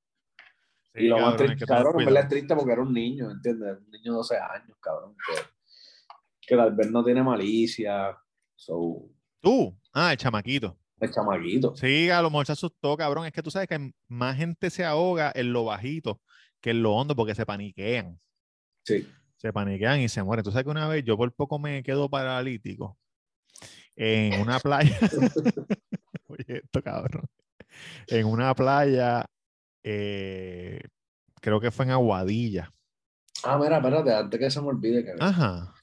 y 0.93 1.07
lo 1.07 1.15
más 1.17 1.31
cabrón, 1.31 1.47
triste, 1.47 1.65
cabrón, 1.65 2.01
en 2.01 2.17
es 2.17 2.27
triste 2.27 2.55
porque 2.55 2.71
era 2.71 2.81
un 2.83 2.93
niño, 2.93 3.31
¿entiendes? 3.31 3.79
Un 3.79 3.89
niño 3.89 4.11
de 4.11 4.17
12 4.17 4.37
años, 4.37 4.77
cabrón, 4.79 5.15
que, 5.15 5.41
que 6.41 6.55
tal 6.55 6.75
vez 6.75 6.91
no 6.91 7.03
tiene 7.03 7.23
malicia, 7.23 8.15
so, 8.55 9.09
Tú, 9.41 9.77
ah, 9.93 10.11
el 10.11 10.17
chamaquito. 10.17 10.77
es 10.99 11.11
chamaquito. 11.11 11.75
Sí, 11.75 12.09
a 12.09 12.21
lo 12.21 12.29
mejor 12.29 12.45
se 12.45 12.51
asustó, 12.53 12.97
cabrón. 12.97 13.25
Es 13.25 13.31
que 13.31 13.41
tú 13.41 13.51
sabes 13.51 13.67
que 13.67 13.93
más 14.07 14.37
gente 14.37 14.69
se 14.69 14.85
ahoga 14.85 15.31
en 15.33 15.53
lo 15.53 15.65
bajito 15.65 16.21
que 16.61 16.71
en 16.71 16.83
lo 16.83 16.93
hondo 16.93 17.15
porque 17.15 17.35
se 17.35 17.45
paniquean. 17.45 18.19
Sí. 18.83 19.07
Se 19.37 19.53
paniquean 19.53 20.01
y 20.01 20.09
se 20.09 20.21
mueren. 20.23 20.43
Tú 20.43 20.51
sabes 20.51 20.65
que 20.65 20.71
una 20.71 20.87
vez 20.87 21.03
yo 21.05 21.17
por 21.17 21.31
poco 21.33 21.59
me 21.59 21.81
quedo 21.83 22.09
paralítico 22.09 22.97
en 23.95 24.41
una 24.41 24.59
playa. 24.59 24.97
Oye, 26.27 26.61
esto 26.63 26.81
cabrón. 26.83 27.25
En 28.07 28.25
una 28.25 28.53
playa, 28.55 29.25
eh, 29.83 30.81
creo 31.41 31.59
que 31.59 31.71
fue 31.71 31.85
en 31.85 31.91
Aguadilla. 31.91 32.71
Ah, 33.43 33.57
mira, 33.57 33.77
espérate, 33.77 34.13
antes 34.13 34.39
que 34.39 34.51
se 34.51 34.61
me 34.61 34.67
olvide 34.67 35.03
que 35.03 35.13
Ajá. 35.19 35.73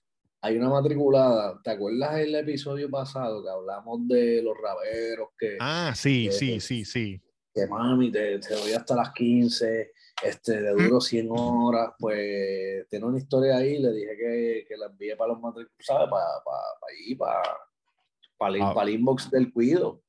Hay 0.47 0.57
una 0.59 0.68
matriculada. 0.68 1.61
¿Te 1.62 1.70
acuerdas 1.70 2.18
el 2.20 2.34
episodio 2.34 2.88
pasado 2.88 3.42
que 3.42 3.51
hablamos 3.51 4.07
de 4.07 4.42
los 4.42 4.57
raveros 4.57 5.30
que, 5.38 5.57
Ah, 5.61 5.92
sí, 5.94 6.30
sí, 6.30 6.61
sí, 6.61 6.84
sí. 6.84 7.20
que 7.53 7.66
mami, 7.66 8.12
te, 8.12 8.38
te 8.38 8.55
doy 8.55 8.72
hasta 8.72 8.94
las 8.94 9.12
15, 9.12 9.92
este, 10.22 10.62
de 10.62 10.70
duro 10.70 11.01
100 11.01 11.28
horas? 11.30 11.90
Pues 11.99 12.86
tiene 12.88 13.07
una 13.07 13.18
historia 13.18 13.57
ahí, 13.57 13.78
le 13.78 13.92
dije 13.92 14.16
que, 14.16 14.64
que 14.68 14.76
la 14.76 14.86
envíe 14.86 15.16
para 15.16 15.32
los 15.32 15.40
matriculados, 15.40 15.74
¿sabes? 15.80 16.09
Para, 16.11 16.26
para, 16.44 16.62
para 16.80 16.92
ahí, 16.97 17.14
para, 17.16 17.42
para, 18.38 18.55
el, 18.55 18.62
Ah. 18.62 18.72
para 18.74 18.88
el 18.88 18.94
inbox 18.97 19.30
del 19.30 19.53
cuido. 19.53 20.03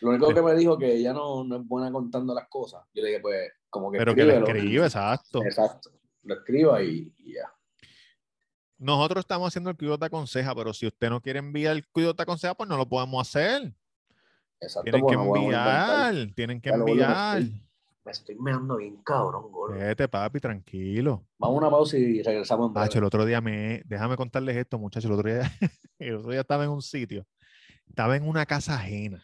Lo 0.00 0.10
único 0.10 0.32
que 0.34 0.42
me 0.42 0.54
dijo 0.54 0.76
que 0.78 0.92
ella 0.92 1.12
no, 1.12 1.44
no 1.44 1.56
es 1.56 1.66
buena 1.66 1.90
contando 1.92 2.34
las 2.34 2.48
cosas. 2.48 2.84
Yo 2.94 3.02
le 3.02 3.08
dije, 3.10 3.20
pues, 3.20 3.52
como 3.70 3.90
que 3.92 3.98
Pero 3.98 4.14
que 4.14 4.22
escríbelo. 4.22 4.46
escribe, 4.46 4.84
exacto. 4.84 5.44
Exacto. 5.44 5.90
Lo 6.22 6.34
escriba 6.34 6.82
y, 6.82 7.12
y 7.18 7.34
ya. 7.34 7.52
Nosotros 8.78 9.22
estamos 9.24 9.48
haciendo 9.48 9.70
el 9.70 9.76
cuidado 9.76 9.98
te 9.98 10.06
aconseja, 10.06 10.54
pero 10.54 10.72
si 10.72 10.86
usted 10.86 11.10
no 11.10 11.20
quiere 11.20 11.40
enviar 11.40 11.76
el 11.76 11.86
cuidado 11.88 12.14
te 12.14 12.22
aconseja, 12.22 12.54
pues 12.54 12.68
no 12.68 12.76
lo 12.76 12.88
podemos 12.88 13.26
hacer. 13.26 13.74
Exacto. 14.60 14.84
Tienen 14.84 15.06
que 15.06 15.16
no 15.16 15.26
podemos 15.26 15.38
inventar. 15.38 16.14
enviar, 16.14 16.34
tienen 16.34 16.60
que 16.60 16.70
Ya 16.70 16.76
enviar. 16.76 17.42
Me 18.04 18.12
estoy 18.12 18.36
meando 18.36 18.76
bien 18.76 18.96
cabrón, 19.02 19.50
gordo. 19.52 19.76
Vete, 19.76 20.08
papi, 20.08 20.40
tranquilo. 20.40 21.26
Vamos 21.36 21.56
a 21.56 21.58
una 21.58 21.70
pausa 21.70 21.98
y 21.98 22.22
regresamos 22.22 22.72
breve. 22.72 22.86
Pacho, 22.86 22.98
el 22.98 23.04
otro 23.04 23.26
día 23.26 23.40
me. 23.40 23.82
Déjame 23.84 24.16
contarles 24.16 24.56
esto, 24.56 24.78
muchachos. 24.78 25.10
El 25.10 25.18
otro 25.18 25.28
día, 25.28 25.42
el 25.98 26.14
otro 26.14 26.30
día 26.30 26.40
estaba 26.40 26.64
en 26.64 26.70
un 26.70 26.80
sitio. 26.80 27.26
Estaba 27.86 28.16
en 28.16 28.26
una 28.26 28.46
casa 28.46 28.76
ajena. 28.76 29.22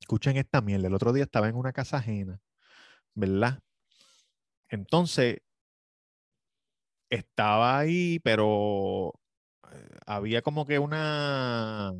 Escuchen 0.00 0.38
esta 0.38 0.60
mierda. 0.60 0.88
El 0.88 0.94
otro 0.94 1.12
día 1.12 1.22
estaba 1.22 1.48
en 1.48 1.54
una 1.54 1.72
casa 1.72 1.98
ajena. 1.98 2.40
¿Verdad? 3.14 3.60
Entonces, 4.68 5.42
estaba 7.10 7.78
ahí, 7.78 8.18
pero 8.20 9.12
eh, 9.72 9.98
había 10.06 10.42
como 10.42 10.66
que 10.66 10.78
una. 10.78 11.92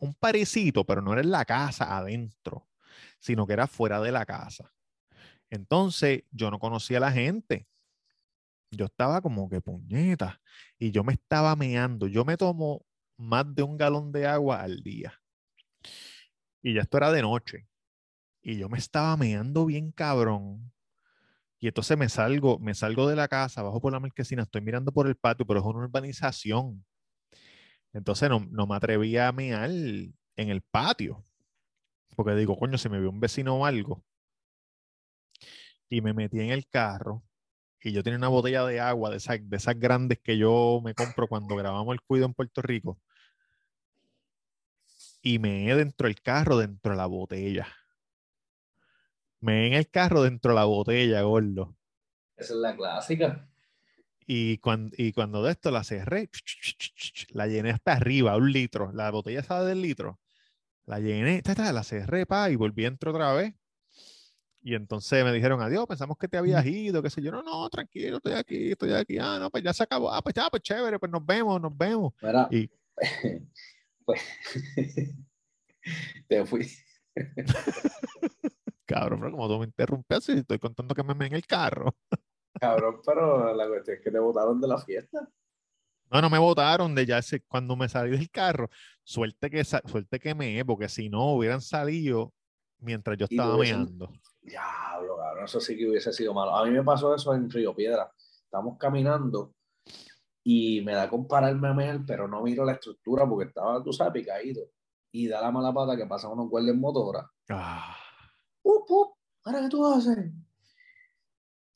Un 0.00 0.14
parecito, 0.14 0.84
pero 0.84 1.00
no 1.00 1.12
era 1.12 1.22
en 1.22 1.30
la 1.30 1.44
casa 1.46 1.96
adentro, 1.96 2.68
sino 3.18 3.46
que 3.46 3.54
era 3.54 3.66
fuera 3.66 4.00
de 4.00 4.12
la 4.12 4.26
casa. 4.26 4.72
Entonces, 5.50 6.24
yo 6.30 6.50
no 6.50 6.58
conocía 6.58 6.98
a 6.98 7.00
la 7.00 7.12
gente. 7.12 7.66
Yo 8.70 8.86
estaba 8.86 9.22
como 9.22 9.48
que 9.48 9.60
puñeta 9.60 10.40
y 10.78 10.90
yo 10.90 11.02
me 11.04 11.14
estaba 11.14 11.56
meando. 11.56 12.08
Yo 12.08 12.24
me 12.24 12.36
tomo 12.36 12.84
más 13.16 13.54
de 13.54 13.62
un 13.62 13.78
galón 13.78 14.12
de 14.12 14.26
agua 14.26 14.60
al 14.60 14.82
día. 14.82 15.14
Y 16.62 16.74
ya 16.74 16.82
esto 16.82 16.98
era 16.98 17.12
de 17.12 17.22
noche. 17.22 17.68
Y 18.42 18.58
yo 18.58 18.68
me 18.68 18.78
estaba 18.78 19.16
meando 19.16 19.66
bien 19.66 19.92
cabrón. 19.92 20.72
Y 21.58 21.68
entonces 21.68 21.96
me 21.96 22.08
salgo, 22.08 22.58
me 22.58 22.74
salgo 22.74 23.08
de 23.08 23.16
la 23.16 23.28
casa, 23.28 23.62
bajo 23.62 23.80
por 23.80 23.92
la 23.92 24.00
marquesina, 24.00 24.42
estoy 24.42 24.60
mirando 24.60 24.92
por 24.92 25.06
el 25.06 25.16
patio, 25.16 25.46
pero 25.46 25.60
es 25.60 25.66
una 25.66 25.80
urbanización. 25.80 26.84
Entonces 27.92 28.28
no, 28.28 28.46
no 28.50 28.66
me 28.66 28.76
atrevía 28.76 29.28
a 29.28 29.32
mear 29.32 29.70
en 29.70 30.14
el 30.36 30.62
patio. 30.62 31.24
Porque 32.16 32.34
digo, 32.34 32.56
coño, 32.58 32.78
si 32.78 32.88
me 32.88 33.00
vio 33.00 33.10
un 33.10 33.20
vecino 33.20 33.56
o 33.56 33.66
algo. 33.66 34.04
Y 35.88 36.00
me 36.00 36.12
metí 36.12 36.40
en 36.40 36.50
el 36.50 36.66
carro 36.68 37.22
y 37.86 37.92
yo 37.92 38.02
tenía 38.02 38.18
una 38.18 38.28
botella 38.28 38.64
de 38.64 38.80
agua 38.80 39.10
de 39.10 39.18
esas, 39.18 39.38
de 39.48 39.56
esas 39.56 39.78
grandes 39.78 40.18
que 40.18 40.36
yo 40.36 40.80
me 40.84 40.92
compro 40.92 41.28
cuando 41.28 41.54
grabamos 41.54 41.94
el 41.94 42.00
cuido 42.02 42.26
en 42.26 42.34
Puerto 42.34 42.60
Rico. 42.60 42.98
Y 45.22 45.38
me 45.38 45.72
dentro 45.72 46.08
del 46.08 46.20
carro, 46.20 46.56
dentro 46.58 46.90
de 46.90 46.96
la 46.98 47.06
botella. 47.06 47.68
Me 49.40 49.66
en 49.66 49.72
el 49.74 49.88
carro 49.88 50.22
dentro 50.22 50.52
de 50.52 50.54
la 50.56 50.64
botella, 50.64 51.22
gordo. 51.22 51.76
Esa 52.36 52.54
es 52.54 52.58
la 52.60 52.76
clásica. 52.76 53.48
Y 54.26 54.58
cuando, 54.58 54.94
y 54.98 55.12
cuando 55.12 55.42
de 55.42 55.52
esto 55.52 55.70
la 55.70 55.84
cerré, 55.84 56.28
la 57.30 57.46
llené 57.46 57.70
hasta 57.70 57.92
arriba, 57.92 58.36
un 58.36 58.50
litro. 58.50 58.90
La 58.92 59.10
botella 59.10 59.40
estaba 59.40 59.64
del 59.64 59.80
litro. 59.82 60.18
La 60.84 60.98
llené, 61.00 61.42
la 61.72 61.82
cerré, 61.82 62.26
pa, 62.26 62.50
y 62.50 62.56
volví 62.56 62.84
a 62.84 62.88
entrar 62.88 63.14
otra 63.14 63.32
vez. 63.32 63.54
Y 64.62 64.74
entonces 64.74 65.24
me 65.24 65.32
dijeron, 65.32 65.60
adiós, 65.60 65.86
pensamos 65.86 66.18
que 66.18 66.26
te 66.26 66.36
habías 66.36 66.66
ido, 66.66 67.00
qué 67.02 67.10
sé 67.10 67.22
yo. 67.22 67.30
No, 67.30 67.42
no, 67.42 67.68
tranquilo, 67.70 68.16
estoy 68.16 68.32
aquí, 68.32 68.72
estoy 68.72 68.92
aquí. 68.94 69.16
Ah, 69.18 69.38
no, 69.38 69.48
pues 69.48 69.62
ya 69.62 69.72
se 69.72 69.84
acabó. 69.84 70.12
Ah, 70.12 70.20
pues 70.22 70.34
ya, 70.34 70.50
pues 70.50 70.62
chévere, 70.62 70.98
pues 70.98 71.10
nos 71.12 71.24
vemos, 71.24 71.60
nos 71.60 71.76
vemos. 71.76 72.12
Mira, 72.20 72.48
Y- 72.50 72.68
pues 74.04 74.20
te 76.28 76.44
fui. 76.46 76.68
Cabrón, 78.86 79.20
pero 79.20 79.32
como 79.32 79.48
tú 79.48 79.58
me 79.58 79.64
interrumpes, 79.66 80.24
si 80.24 80.32
estoy 80.32 80.58
contando 80.58 80.94
que 80.94 81.02
me 81.02 81.14
me 81.14 81.26
en 81.26 81.34
el 81.34 81.44
carro. 81.46 81.94
Cabrón, 82.60 83.00
pero 83.04 83.52
la 83.54 83.66
cuestión 83.68 83.96
es 83.98 84.02
que 84.02 84.10
te 84.10 84.18
botaron 84.18 84.60
de 84.60 84.68
la 84.68 84.78
fiesta. 84.78 85.28
No, 86.10 86.22
no 86.22 86.30
me 86.30 86.38
votaron 86.38 86.94
de 86.94 87.04
ya 87.04 87.18
ese- 87.18 87.42
cuando 87.42 87.74
me 87.76 87.88
salí 87.88 88.12
del 88.12 88.30
carro. 88.30 88.70
Suerte 89.02 89.50
que, 89.50 89.64
suerte 89.64 90.20
que 90.20 90.34
me, 90.34 90.64
porque 90.64 90.88
si 90.88 91.08
no 91.08 91.32
hubieran 91.34 91.60
salido 91.60 92.32
mientras 92.78 93.18
yo 93.18 93.26
estaba 93.28 93.56
meando. 93.58 94.12
Diablo, 94.40 95.16
cabrón, 95.16 95.44
eso 95.44 95.60
sí 95.60 95.76
que 95.76 95.88
hubiese 95.88 96.12
sido 96.12 96.32
malo. 96.32 96.54
A 96.56 96.64
mí 96.64 96.70
me 96.70 96.84
pasó 96.84 97.14
eso 97.14 97.34
en 97.34 97.50
Río 97.50 97.74
Piedra. 97.74 98.10
Estamos 98.44 98.78
caminando 98.78 99.52
y 100.44 100.80
me 100.82 100.92
da 100.92 101.10
con 101.10 101.26
pararme 101.26 101.68
a 101.68 101.74
mear, 101.74 102.00
pero 102.06 102.28
no 102.28 102.40
miro 102.42 102.64
la 102.64 102.72
estructura 102.72 103.28
porque 103.28 103.48
estaba, 103.48 103.82
tú 103.82 103.92
sabes, 103.92 104.12
picadito. 104.12 104.60
Y 105.12 105.26
da 105.26 105.40
la 105.42 105.50
mala 105.50 105.72
pata 105.74 105.96
que 105.96 106.06
pasan 106.06 106.30
unos 106.30 106.48
guardias 106.48 106.74
en 106.74 106.80
motora. 106.80 107.28
Ah, 107.50 107.96
¡Up, 108.66 108.84
up! 108.88 109.14
¿Ahora 109.44 109.60
qué 109.60 109.68
tú 109.68 109.86
haces? 109.86 110.18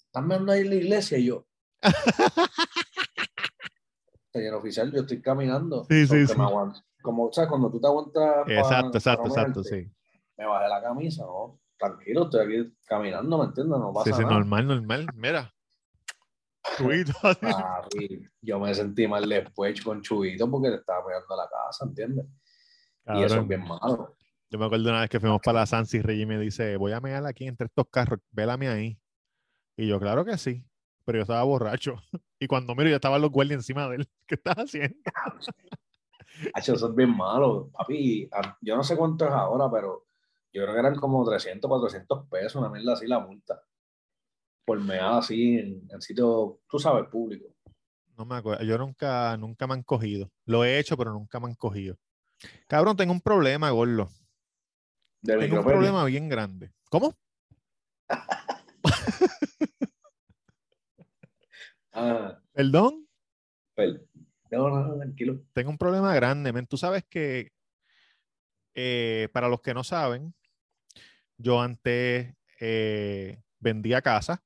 Están 0.06 0.26
meando 0.26 0.50
ahí 0.50 0.62
en 0.62 0.70
la 0.70 0.74
iglesia 0.74 1.18
y 1.18 1.26
yo. 1.26 1.46
Señor 4.32 4.54
oficial, 4.54 4.90
yo 4.90 5.02
estoy 5.02 5.22
caminando. 5.22 5.84
Sí, 5.84 6.04
sí, 6.08 6.26
sí. 6.26 6.36
me. 6.36 6.46
Como, 7.00 7.32
¿sabes? 7.32 7.48
Cuando 7.48 7.70
tú 7.70 7.80
te 7.80 7.86
aguantas. 7.86 8.48
exacto, 8.48 8.98
exacto, 8.98 9.22
para 9.22 9.34
exacto, 9.42 9.62
sí. 9.62 9.88
Me 10.36 10.46
bajé 10.46 10.68
la 10.68 10.82
camisa, 10.82 11.24
¿no? 11.24 11.60
Tranquilo, 11.78 12.24
estoy 12.24 12.44
aquí 12.44 12.76
caminando, 12.86 13.38
¿me 13.38 13.44
entiendes? 13.44 13.78
No 13.78 13.92
pasa 13.92 14.10
Sí, 14.10 14.16
sí, 14.16 14.22
nada. 14.22 14.34
normal, 14.34 14.66
normal. 14.66 15.06
Mira. 15.14 15.54
Chubito, 16.76 17.12
yo 18.42 18.58
me 18.58 18.74
sentí 18.74 19.06
mal 19.06 19.28
después 19.28 19.80
con 19.82 20.02
Chubito 20.02 20.50
porque 20.50 20.70
le 20.70 20.76
estaba 20.76 21.06
pegando 21.06 21.34
a 21.34 21.36
la 21.36 21.48
casa, 21.48 21.84
¿entiendes? 21.84 22.26
Y 23.14 23.22
eso 23.22 23.40
es 23.40 23.48
bien 23.48 23.62
malo. 23.62 24.16
Yo 24.50 24.58
me 24.58 24.66
acuerdo 24.66 24.90
una 24.90 25.00
vez 25.02 25.10
que 25.10 25.20
fuimos 25.20 25.40
para 25.44 25.60
la 25.60 25.66
Sansi 25.66 25.98
y 25.98 26.02
Reggie 26.02 26.26
me 26.26 26.38
dice, 26.38 26.76
voy 26.76 26.92
a 26.92 27.00
mear 27.00 27.24
aquí 27.24 27.46
entre 27.46 27.66
estos 27.66 27.86
carros, 27.88 28.18
vélame 28.32 28.68
ahí. 28.68 28.98
Y 29.76 29.86
yo, 29.86 30.00
claro 30.00 30.24
que 30.24 30.36
sí, 30.38 30.64
pero 31.04 31.18
yo 31.18 31.22
estaba 31.22 31.42
borracho. 31.44 31.94
Y 32.42 32.46
cuando 32.46 32.74
miro, 32.74 32.88
ya 32.88 32.96
estaban 32.96 33.20
los 33.20 33.30
guardias 33.30 33.58
encima 33.58 33.86
de 33.90 33.96
él. 33.96 34.08
¿Qué 34.26 34.34
estás 34.36 34.56
haciendo? 34.56 34.96
Hacho, 36.54 36.72
eso 36.72 36.88
es 36.88 36.94
bien 36.94 37.14
malo. 37.14 37.68
Papi, 37.70 38.28
a- 38.32 38.56
yo 38.62 38.76
no 38.76 38.82
sé 38.82 38.96
cuánto 38.96 39.26
es 39.26 39.30
ahora, 39.30 39.70
pero 39.70 40.06
yo 40.52 40.62
creo 40.62 40.72
que 40.72 40.80
eran 40.80 40.94
como 40.96 41.22
300, 41.28 41.68
400 41.68 42.26
pesos, 42.28 42.54
una 42.56 42.70
mierda 42.70 42.94
así 42.94 43.06
la 43.06 43.18
multa. 43.20 43.62
Por 44.64 44.80
meada 44.80 45.18
así 45.18 45.58
en, 45.58 45.86
en 45.90 46.00
sitio, 46.00 46.60
tú 46.66 46.78
sabes, 46.78 47.08
público. 47.08 47.54
No 48.16 48.24
me 48.24 48.36
acuerdo. 48.36 48.64
Yo 48.64 48.78
nunca, 48.78 49.36
nunca 49.36 49.66
me 49.66 49.74
han 49.74 49.82
cogido. 49.82 50.30
Lo 50.46 50.64
he 50.64 50.78
hecho, 50.78 50.96
pero 50.96 51.12
nunca 51.12 51.38
me 51.40 51.46
han 51.48 51.54
cogido. 51.56 51.96
Cabrón, 52.68 52.96
tengo 52.96 53.12
un 53.12 53.20
problema, 53.20 53.68
gordo. 53.70 54.08
Tengo 55.22 55.56
un 55.58 55.64
problema 55.64 56.04
bien 56.04 56.28
grande. 56.28 56.72
¿Cómo? 56.88 57.14
Ah, 61.92 62.38
Perdón. 62.52 63.08
pel- 63.74 64.06
No, 64.50 64.68
no, 64.68 64.84
no, 64.86 64.96
tranquilo. 64.96 65.42
Tengo 65.52 65.70
un 65.70 65.78
problema 65.78 66.14
grande, 66.14 66.52
men. 66.52 66.66
Tú 66.66 66.76
sabes 66.76 67.04
que, 67.04 67.52
eh, 68.74 69.28
para 69.32 69.48
los 69.48 69.60
que 69.60 69.74
no 69.74 69.82
saben, 69.82 70.32
yo 71.36 71.60
antes 71.60 72.32
eh, 72.60 73.42
vendía 73.58 74.02
casa 74.02 74.42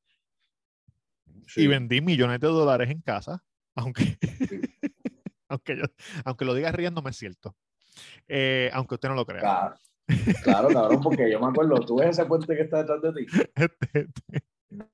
y 1.57 1.67
vendí 1.67 2.01
millones 2.01 2.41
de 2.41 2.49
dólares 2.49 2.91
en 2.91 3.03
casa, 3.03 3.45
aunque, 3.75 4.19
aunque, 5.49 5.77
yo, 5.77 5.85
aunque 6.25 6.45
lo 6.47 6.55
diga 6.55 6.73
riéndome 6.73 7.11
es 7.11 7.17
cierto. 7.17 7.55
Eh, 8.27 8.71
aunque 8.73 8.95
usted 8.95 9.09
no 9.11 9.15
lo 9.15 9.27
crea. 9.27 9.41
Claro, 9.41 9.77
claro, 10.43 10.69
cabrón, 10.69 11.01
porque 11.03 11.31
yo 11.31 11.41
me 11.41 11.47
acuerdo, 11.47 11.77
tú 11.87 11.97
ves 11.99 12.11
ese 12.11 12.25
puente 12.27 12.55
que 12.55 12.63
está 12.63 12.79
detrás 12.85 13.01
de 13.03 13.13
ti. 13.13 13.27
Este, 13.55 14.09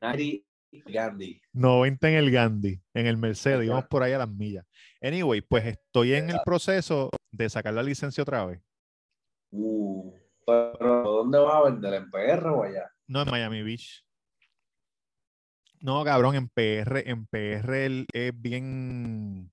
Nari 0.01 0.47
Gandhi. 0.87 1.41
90 1.53 2.09
en 2.11 2.15
el 2.17 2.31
Gandhi, 2.31 2.81
en 2.95 3.07
el 3.07 3.17
Mercedes, 3.17 3.65
íbamos 3.67 3.87
por 3.87 4.03
ahí 4.03 4.13
a 4.13 4.19
las 4.19 4.29
millas. 4.29 4.65
Anyway, 5.03 5.41
pues 5.41 5.67
estoy 5.67 6.15
en 6.15 6.31
el 6.31 6.39
proceso 6.45 7.11
de 7.33 7.49
sacar 7.49 7.75
la 7.75 7.83
licencia 7.83 8.23
otra 8.23 8.45
vez. 8.47 8.61
Uh, 9.51 10.13
pero 10.47 11.03
¿dónde 11.03 11.39
vas 11.39 11.55
a 11.55 11.63
vender? 11.71 11.95
¿En 11.95 12.11
PR 12.11 12.49
o 12.51 12.63
allá? 12.63 12.91
No 13.09 13.23
en 13.23 13.31
Miami 13.31 13.63
Beach. 13.63 14.05
No, 15.81 16.05
cabrón, 16.05 16.35
en 16.37 16.49
PR, 16.49 17.09
en 17.11 17.27
PR 17.27 17.87
el- 17.87 18.07
es 18.13 18.33
bien. 18.41 19.51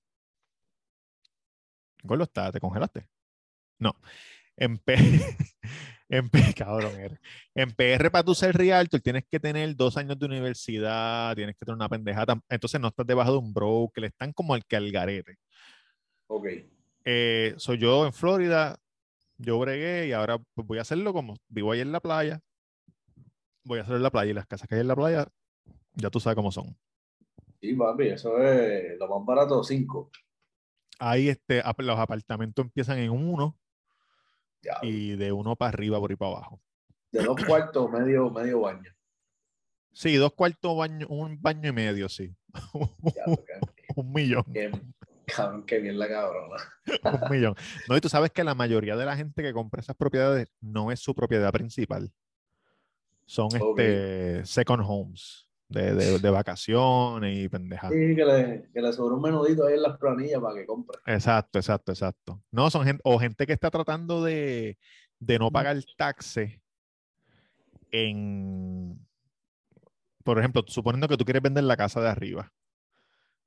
¿Cuál 2.06 2.22
está? 2.22 2.52
¿Te 2.52 2.60
congelaste? 2.60 3.08
No. 3.80 3.94
En 4.58 4.80
P, 4.80 4.96
en 6.10 6.30
P, 6.30 6.54
cabrón, 6.56 7.00
eres. 7.00 7.20
En 7.54 7.72
PR 7.72 8.10
para 8.10 8.24
tú 8.24 8.34
ser 8.34 8.56
realtor 8.56 9.00
tienes 9.02 9.24
que 9.30 9.40
tener 9.40 9.76
dos 9.76 9.98
años 9.98 10.18
de 10.18 10.26
universidad, 10.26 11.36
tienes 11.36 11.56
que 11.56 11.66
tener 11.66 11.76
una 11.76 11.88
pendejada. 11.88 12.40
Entonces 12.50 12.82
no 12.82 12.88
estás 12.88 13.06
debajo 13.06 13.32
de 13.34 13.38
un 13.38 13.54
broker, 13.54 14.06
están 14.06 14.34
como 14.34 14.56
al 14.56 14.66
que 14.66 14.76
al 14.76 14.92
garete. 14.92 15.38
Ok. 16.28 16.48
Eh, 17.06 17.54
soy 17.58 17.78
yo 17.78 18.06
en 18.06 18.14
Florida, 18.14 18.78
yo 19.38 19.60
bregué 19.60 20.08
y 20.08 20.12
ahora 20.12 20.40
pues, 20.56 20.68
voy 20.68 20.80
a 20.80 20.82
hacerlo 20.82 21.14
como 21.14 21.36
vivo 21.48 21.72
ahí 21.72 21.82
en 21.82 21.92
la 21.92 22.00
playa. 22.00 22.42
Voy 23.64 23.80
a 23.80 23.82
hacerlo 23.84 23.98
en 23.98 24.04
la 24.04 24.12
playa 24.12 24.32
y 24.32 24.34
las 24.34 24.48
casas 24.48 24.68
que 24.68 24.76
hay 24.76 24.82
en 24.82 24.88
la 24.88 24.96
playa, 24.96 25.28
ya 25.94 26.10
tú 26.10 26.20
sabes 26.20 26.36
cómo 26.36 26.52
son. 26.52 26.76
Sí, 27.62 27.74
papi, 27.74 28.08
eso 28.08 28.38
es 28.42 28.98
lo 28.98 29.08
más 29.08 29.26
barato, 29.26 29.64
cinco. 29.64 30.10
Ahí 31.00 31.30
este, 31.30 31.62
los 31.78 32.00
apartamentos 32.00 32.66
empiezan 32.66 32.98
en 32.98 33.12
uno 33.12 33.56
Ya, 34.68 34.80
y 34.88 35.16
de 35.16 35.32
uno 35.32 35.56
para 35.56 35.70
arriba, 35.70 35.98
por 36.00 36.12
ahí 36.12 36.18
para 36.18 36.32
abajo. 36.32 36.62
de 37.12 37.24
dos 37.24 37.38
cuartos, 37.46 37.90
medio, 37.90 38.30
medio 38.30 38.60
baño. 38.60 38.92
Sí, 39.94 40.16
dos 40.18 40.34
cuartos, 40.34 40.78
baño, 40.78 41.08
un 41.10 41.42
baño 41.42 41.70
y 41.70 41.74
medio, 41.74 42.10
sí. 42.10 42.36
Ya, 43.16 43.24
un 43.96 44.12
millón, 44.12 44.44
qué- 44.54 44.72
cabrón, 45.26 45.66
qué 45.66 45.80
bien 45.80 45.98
la 45.98 46.08
cabrona. 46.10 46.58
un 47.24 47.30
millón. 47.32 47.56
No, 47.88 47.96
y 47.98 48.02
tú 48.02 48.10
sabes 48.10 48.32
que 48.32 48.44
la 48.44 48.56
mayoría 48.56 48.96
de 48.98 49.06
la 49.06 49.16
gente 49.16 49.42
que 49.42 49.54
compra 49.54 49.80
esas 49.82 49.96
propiedades 49.96 50.50
no 50.62 50.92
es 50.92 51.00
su 51.00 51.16
propiedad 51.16 51.52
principal. 51.54 52.12
Son 53.26 53.48
este 53.56 54.46
second 54.46 54.84
homes 54.86 55.47
de, 55.70 55.94
de- 55.96 56.20
de 56.20 56.30
vacaciones 56.30 57.38
y 57.38 57.50
pendejadas. 57.50 57.94
Sí, 57.94 58.16
que 58.16 58.26
le, 58.26 58.70
que 58.74 58.82
le 58.82 58.94
sobró 58.94 59.16
un 59.16 59.22
menudito 59.22 59.66
ahí 59.66 59.74
en 59.76 59.82
las 59.82 59.98
planillas 59.98 60.40
para 60.42 60.56
que 60.56 60.66
compre. 60.66 60.98
Exacto, 61.06 61.60
exacto, 61.60 61.92
exacto. 61.92 62.42
No, 62.52 62.70
son 62.70 62.86
gente, 62.86 63.02
o 63.04 63.20
gente 63.20 63.46
que 63.46 63.54
está 63.54 63.70
tratando 63.70 64.24
de, 64.24 64.78
de 65.20 65.40
no 65.40 65.52
pagar 65.52 65.78
taxes 65.98 66.60
en, 67.92 68.98
por 70.24 70.40
ejemplo, 70.40 70.64
suponiendo 70.68 71.08
que 71.08 71.18
tú 71.18 71.26
quieres 71.26 71.42
vender 71.44 71.64
la 71.64 71.78
casa 71.78 72.02
de 72.02 72.10
arriba, 72.10 72.52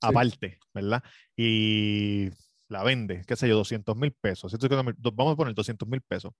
Sí. 0.03 0.07
aparte, 0.09 0.59
¿verdad? 0.73 1.03
Y 1.37 2.31
la 2.69 2.83
vendes, 2.83 3.27
qué 3.27 3.37
sé 3.37 3.49
yo, 3.49 3.57
200 3.57 3.97
mil 3.97 4.13
pesos. 4.13 4.51
150 4.51 4.83
mil- 4.83 4.95
do- 4.99 5.13
Vamos 5.13 5.35
a 5.35 5.37
poner 5.37 5.55
200 5.55 5.87
mil 5.89 6.01
pesos. 6.01 6.33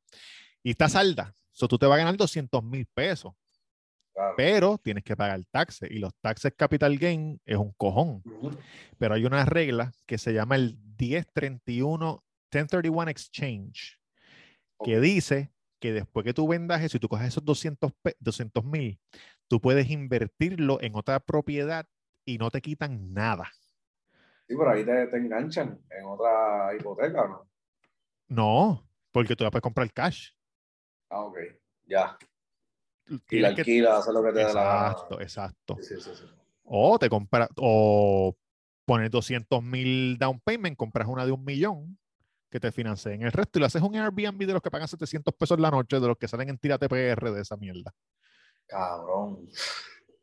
Y 0.63 0.71
está 0.71 0.89
salda. 0.89 1.35
So, 1.53 1.69
tú 1.69 1.77
te 1.79 1.85
vas 1.87 1.97
a 1.97 1.99
ganar 1.99 2.17
200 2.17 2.63
mil 2.65 2.87
pesos, 2.87 3.35
Claro. 4.21 4.35
pero 4.37 4.77
tienes 4.77 5.03
que 5.03 5.17
pagar 5.17 5.41
taxes. 5.51 5.91
Y 5.91 5.99
los 5.99 6.15
taxes 6.21 6.53
capital 6.55 6.99
gain 6.99 7.41
es 7.47 7.57
un 7.57 7.73
cojón 7.73 8.23
pero 8.99 9.15
hay 9.15 9.25
una 9.25 9.47
regla 9.47 9.93
que 10.07 10.19
se 10.19 10.35
llama 10.35 10.57
el 10.57 10.77
1031, 10.99 12.23
1031 12.53 13.11
Exchange, 13.11 13.99
que 14.85 15.01
dice 15.01 15.55
que 15.81 15.95
después 15.95 16.25
que 16.25 16.35
tú 16.35 16.47
vendas 16.47 16.83
eso 16.83 16.99
y 16.99 17.01
tú 17.01 17.09
coges 17.09 17.29
esos 17.29 17.45
200 17.45 18.65
mil, 18.65 19.01
tú 19.49 19.59
puedes 19.59 19.89
invertirlo 19.91 20.83
en 20.83 20.95
otra 20.97 21.19
propiedad 21.21 21.87
y 22.27 22.37
no 22.37 22.51
te 22.51 22.61
quitan 22.61 23.15
nada. 23.15 23.51
Sí, 24.47 24.55
pero 24.55 24.71
ahí 24.71 24.85
te, 24.85 25.07
te 25.07 25.17
enganchan 25.17 25.81
en 25.89 26.05
otra 26.05 26.75
hipoteca, 26.79 27.23
¿o 27.23 27.29
¿no? 27.29 27.51
No, 28.29 28.89
porque 29.13 29.35
tú 29.35 29.45
la 29.45 29.51
puedes 29.51 29.63
comprar 29.63 29.91
cash. 29.93 30.33
Ah, 31.09 31.23
ok. 31.23 31.39
Ya. 31.87 32.19
Y 33.31 33.39
la 33.41 33.49
alquila, 33.49 33.99
hace 33.99 34.13
lo 34.13 34.23
que 34.23 34.33
te 34.33 34.39
dé 34.39 34.45
la 34.55 34.63
gana. 34.65 34.91
Exacto, 34.93 35.21
exacto. 35.21 35.77
Sí, 35.81 35.95
sí, 35.97 36.01
sí, 36.01 36.11
sí. 36.15 36.25
O 36.65 36.99
te 36.99 37.09
compras, 37.11 37.49
o 37.57 38.37
pones 38.85 39.11
200 39.11 39.63
mil 39.63 40.17
down 40.19 40.41
payment, 40.41 40.77
compras 40.77 41.09
una 41.09 41.27
de 41.27 41.33
un 41.33 41.45
millón 41.45 41.99
que 42.51 42.59
te 42.61 42.73
financien 42.73 43.23
el 43.23 43.33
resto 43.33 43.59
y 43.59 43.61
lo 43.61 43.67
haces 43.67 43.83
un 43.83 43.95
Airbnb 43.97 44.39
de 44.47 44.53
los 44.53 44.63
que 44.63 44.71
pagan 44.71 44.89
700 44.89 45.33
pesos 45.35 45.59
la 45.61 45.71
noche, 45.71 46.01
de 46.01 46.07
los 46.09 46.17
que 46.17 46.27
salen 46.29 46.49
en 46.49 46.59
Tírate 46.59 46.89
PR 46.89 47.31
de 47.33 47.41
esa 47.43 47.57
mierda. 47.57 47.93
Cabrón. 48.67 49.49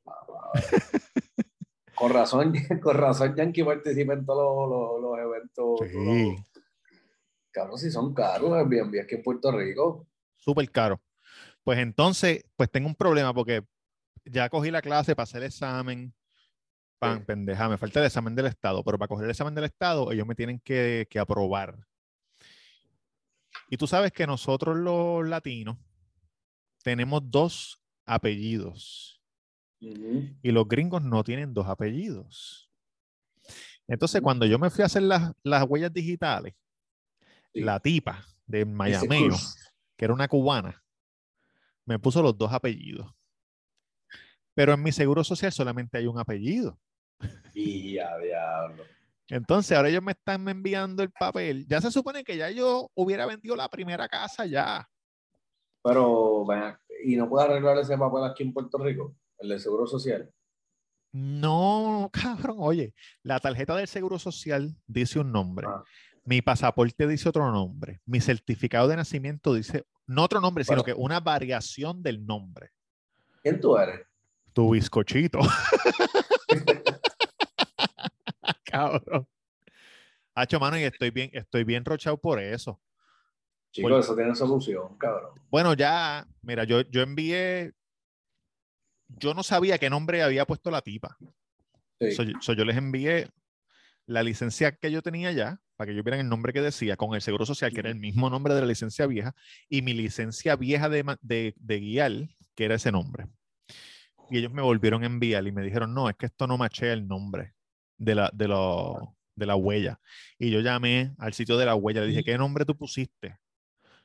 con 1.96 2.12
razón, 2.12 2.54
con 2.82 2.96
razón 2.98 3.36
Yankee 3.36 3.64
participa 3.64 4.14
en 4.14 4.26
todos 4.26 4.70
los, 4.70 5.02
los- 5.02 5.02
los 5.02 5.20
eventos. 5.20 5.80
Sí. 5.90 6.32
los- 6.34 6.64
Cabrón, 7.52 7.78
si 7.80 7.90
son 7.90 8.14
caros, 8.14 8.54
Airbnb 8.54 9.02
aquí 9.02 9.16
en 9.16 9.24
Puerto 9.24 9.52
Rico. 9.52 10.06
Súper 10.36 10.70
caro. 10.70 11.02
Pues 11.68 11.80
entonces, 11.80 12.46
pues 12.56 12.72
tengo 12.72 12.88
un 12.88 12.96
problema 12.96 13.34
porque 13.34 13.62
ya 14.24 14.48
cogí 14.48 14.72
la 14.72 14.82
clase 14.82 15.18
para 15.18 15.26
hacer 15.26 15.42
el 15.42 15.48
examen. 15.48 16.14
Pan, 16.98 17.20
Sí. 17.20 17.26
pendeja, 17.26 17.68
me 17.68 17.78
falta 17.78 18.00
el 18.00 18.06
examen 18.06 18.36
del 18.36 18.46
Estado, 18.46 18.82
pero 18.86 18.98
para 18.98 19.10
coger 19.10 19.26
el 19.26 19.32
examen 19.32 19.54
del 19.54 19.66
Estado, 19.66 20.10
ellos 20.14 20.26
me 20.26 20.34
tienen 20.34 20.62
que, 20.62 21.08
que 21.10 21.20
aprobar. 21.20 21.78
Y 23.70 23.76
tú 23.76 23.86
sabes 23.86 24.14
que 24.14 24.26
nosotros 24.26 24.78
los 24.78 25.28
latinos 25.28 25.78
tenemos 26.84 27.22
dos 27.30 27.84
apellidos 28.06 29.22
y 29.82 30.52
los 30.54 30.70
gringos 30.70 31.04
no 31.04 31.22
tienen 31.26 31.54
dos 31.54 31.68
apellidos. 31.68 32.72
Entonces, 33.90 34.22
Mm. 34.22 34.24
cuando 34.24 34.46
yo 34.46 34.58
me 34.58 34.70
fui 34.70 34.84
a 34.84 34.86
hacer 34.86 35.04
las, 35.04 35.34
las 35.44 35.66
huellas 35.68 35.92
digitales, 35.92 36.56
Sí. 37.54 37.60
la 37.60 37.82
tipa 37.82 38.24
de 38.46 38.64
Miami, 38.64 39.28
que 39.98 40.06
era 40.06 40.14
una 40.14 40.30
cubana, 40.30 40.82
me 41.88 41.98
puso 41.98 42.22
los 42.22 42.38
dos 42.38 42.54
apellidos. 42.54 43.12
Pero 44.54 44.74
en 44.74 44.84
mi 44.84 44.92
seguro 44.92 45.24
social 45.24 45.52
solamente 45.52 45.98
hay 45.98 46.06
un 46.06 46.20
apellido. 46.20 46.78
Y 47.54 47.98
a 47.98 48.18
diablo. 48.18 48.84
Entonces, 49.30 49.76
ahora 49.76 49.90
ellos 49.90 50.04
me 50.04 50.12
están 50.12 50.48
enviando 50.48 51.02
el 51.02 51.12
papel. 51.12 51.66
Ya 51.68 51.82
se 51.82 51.92
supone 51.92 52.24
que 52.24 52.38
ya 52.38 52.50
yo 52.52 52.90
hubiera 52.94 53.26
vendido 53.26 53.56
la 53.56 53.70
primera 53.70 54.08
casa 54.08 54.46
ya. 54.46 54.88
Pero, 55.84 56.46
¿y 57.04 57.16
no 57.16 57.30
puedo 57.30 57.46
arreglar 57.46 57.78
ese 57.78 57.98
papel 57.98 58.24
aquí 58.26 58.44
en 58.44 58.54
Puerto 58.54 58.78
Rico? 58.78 59.16
El 59.40 59.50
de 59.50 59.60
Seguro 59.60 59.88
Social. 59.88 60.32
No, 61.14 62.10
cabrón, 62.14 62.58
oye, 62.60 62.94
la 63.24 63.40
tarjeta 63.40 63.76
del 63.76 63.88
seguro 63.88 64.20
social 64.20 64.76
dice 64.86 65.20
un 65.20 65.32
nombre. 65.32 65.68
Ah. 65.68 65.84
Mi 66.28 66.42
pasaporte 66.42 67.08
dice 67.08 67.30
otro 67.30 67.50
nombre. 67.54 68.02
Mi 68.06 68.20
certificado 68.20 68.90
de 68.90 68.98
nacimiento 68.98 69.54
dice 69.54 69.86
no 70.08 70.26
otro 70.26 70.42
nombre, 70.42 70.66
sino 70.66 70.84
que 70.84 70.94
una 70.94 71.22
variación 71.22 72.04
del 72.04 72.26
nombre. 72.26 72.72
¿Quién 73.42 73.62
tú 73.62 73.78
eres? 73.78 74.06
Tu 74.52 74.72
bizcochito. 74.72 75.40
cabrón. 78.66 79.26
Hacho, 80.36 80.60
mano, 80.60 80.78
y 80.78 80.84
estoy 80.84 81.12
bien, 81.12 81.30
estoy 81.32 81.64
bien 81.64 81.86
rochado 81.86 82.18
por 82.18 82.42
eso. 82.42 82.82
Chicos, 83.72 83.90
Por- 83.90 84.00
eso 84.02 84.14
tiene 84.16 84.36
solución, 84.36 84.98
cabrón. 84.98 85.32
Bueno, 85.50 85.76
ya, 85.76 86.28
mira, 86.42 86.66
yo, 86.66 86.82
yo 86.82 87.04
envié, 87.04 87.72
yo 89.08 89.34
no 89.34 89.44
sabía 89.44 89.78
qué 89.78 89.90
nombre 89.90 90.24
había 90.24 90.44
puesto 90.46 90.70
la 90.72 90.82
tipa. 90.82 91.18
Sí. 92.02 92.12
So, 92.12 92.24
yo- 92.24 92.38
so, 92.42 92.52
yo 92.52 92.66
les 92.66 92.76
envié 92.76 93.30
la 94.08 94.24
licencia 94.24 94.72
que 94.72 94.90
yo 94.92 95.04
tenía 95.04 95.32
ya, 95.32 95.60
para 95.76 95.86
que 95.88 95.92
ellos 95.92 96.04
vieran 96.04 96.22
el 96.22 96.30
nombre 96.30 96.54
que 96.54 96.62
decía, 96.62 96.96
con 96.98 97.14
el 97.14 97.22
seguro 97.22 97.46
social, 97.46 97.72
que 97.72 97.82
era 97.82 97.90
el 97.90 98.00
mismo 98.00 98.30
nombre 98.32 98.56
de 98.56 98.62
la 98.62 98.68
licencia 98.68 99.06
vieja, 99.06 99.36
y 99.70 99.84
mi 99.84 99.94
licencia 99.94 100.56
vieja 100.56 100.90
de, 100.90 101.04
de, 101.22 101.54
de 101.58 101.80
guiar, 101.80 102.12
que 102.56 102.66
era 102.66 102.76
ese 102.76 102.92
nombre. 102.92 103.28
Y 104.32 104.40
ellos 104.40 104.52
me 104.52 104.62
volvieron 104.62 105.04
a 105.04 105.06
enviar 105.06 105.46
y 105.46 105.52
me 105.52 105.62
dijeron, 105.62 105.94
no, 105.94 106.10
es 106.10 106.16
que 106.16 106.26
esto 106.26 106.48
no 106.48 106.58
machea 106.58 106.94
el 106.94 107.08
nombre 107.08 107.54
de 107.98 108.16
la, 108.16 108.32
de, 108.34 108.48
lo- 108.48 109.16
de 109.36 109.46
la 109.46 109.56
huella. 109.56 110.00
Y 110.40 110.50
yo 110.52 110.62
llamé 110.62 111.14
al 111.20 111.34
sitio 111.34 111.58
de 111.58 111.66
la 111.66 111.76
huella, 111.76 112.02
le 112.02 112.08
dije, 112.08 112.24
¿qué 112.24 112.38
nombre 112.38 112.66
tú 112.66 112.76
pusiste? 112.76 113.38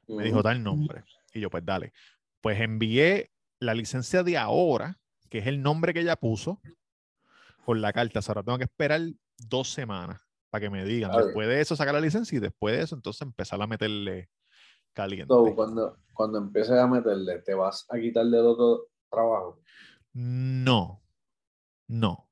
Me 0.07 0.25
dijo 0.25 0.43
tal 0.43 0.63
nombre. 0.63 1.05
Y 1.33 1.41
yo, 1.41 1.49
pues 1.49 1.65
dale. 1.65 1.93
Pues 2.41 2.61
envié 2.61 3.31
la 3.61 3.73
licencia 3.73 4.23
de 4.23 4.37
ahora, 4.37 4.99
que 5.31 5.39
es 5.39 5.47
el 5.47 5.63
nombre 5.63 5.95
que 5.95 6.01
ella 6.01 6.17
puso, 6.17 6.61
con 7.65 7.81
la 7.81 7.93
carta. 7.93 8.19
O 8.19 8.23
sea, 8.23 8.33
ahora 8.33 8.43
tengo 8.45 8.59
que 8.59 8.65
esperar 8.65 9.01
dos 9.49 9.73
semanas 9.73 10.21
para 10.51 10.63
que 10.63 10.71
me 10.71 10.85
digan. 10.85 11.11
Después 11.13 11.49
de 11.49 11.61
eso, 11.61 11.77
sacar 11.77 11.95
la 11.95 12.01
licencia 12.01 12.37
y 12.37 12.41
después 12.41 12.77
de 12.77 12.83
eso, 12.83 12.95
entonces 12.95 13.23
empezar 13.23 13.61
a 13.63 13.67
meterle 13.67 14.29
caliente. 14.93 15.33
So, 15.33 15.55
cuando, 15.55 15.97
cuando 16.13 16.39
empieces 16.39 16.79
a 16.79 16.87
meterle, 16.87 17.39
te 17.41 17.55
vas 17.55 17.87
a 17.89 17.99
quitar 17.99 18.27
del 18.27 18.47
otro 18.47 18.89
trabajo. 19.11 19.61
No, 20.13 21.03
no. 21.89 22.29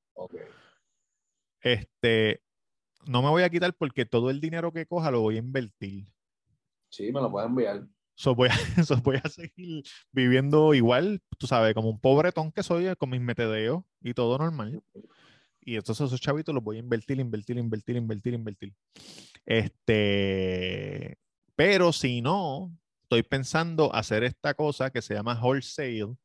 Este, 1.62 2.42
no 3.06 3.22
me 3.22 3.30
voy 3.30 3.42
a 3.42 3.50
quitar 3.50 3.74
porque 3.74 4.04
todo 4.04 4.30
el 4.30 4.40
dinero 4.40 4.72
que 4.72 4.86
coja 4.86 5.10
lo 5.10 5.20
voy 5.20 5.36
a 5.36 5.40
invertir. 5.40 6.06
Sí, 6.90 7.12
me 7.12 7.20
lo 7.20 7.30
puedes 7.30 7.48
enviar. 7.48 7.86
So, 8.14 8.34
voy, 8.34 8.48
a, 8.48 8.52
so, 8.84 8.96
voy 8.98 9.16
a 9.22 9.28
seguir 9.28 9.82
viviendo 10.12 10.74
igual, 10.74 11.22
tú 11.38 11.46
sabes, 11.46 11.72
como 11.72 11.88
un 11.88 12.00
pobretón 12.00 12.52
que 12.52 12.62
soy, 12.62 12.94
con 12.96 13.08
mis 13.08 13.20
metedeos 13.22 13.82
y 14.02 14.12
todo 14.12 14.36
normal. 14.36 14.82
Y 15.62 15.76
entonces 15.76 16.06
esos 16.06 16.20
chavitos 16.20 16.54
los 16.54 16.64
voy 16.64 16.76
a 16.76 16.80
invertir, 16.80 17.20
invertir, 17.20 17.58
invertir, 17.58 17.96
invertir, 17.96 18.34
invertir. 18.34 18.74
Este, 19.44 21.18
pero 21.54 21.92
si 21.92 22.22
no, 22.22 22.72
estoy 23.02 23.22
pensando 23.22 23.94
hacer 23.94 24.24
esta 24.24 24.54
cosa 24.54 24.90
que 24.90 25.02
se 25.02 25.14
llama 25.14 25.40
wholesale, 25.40 26.16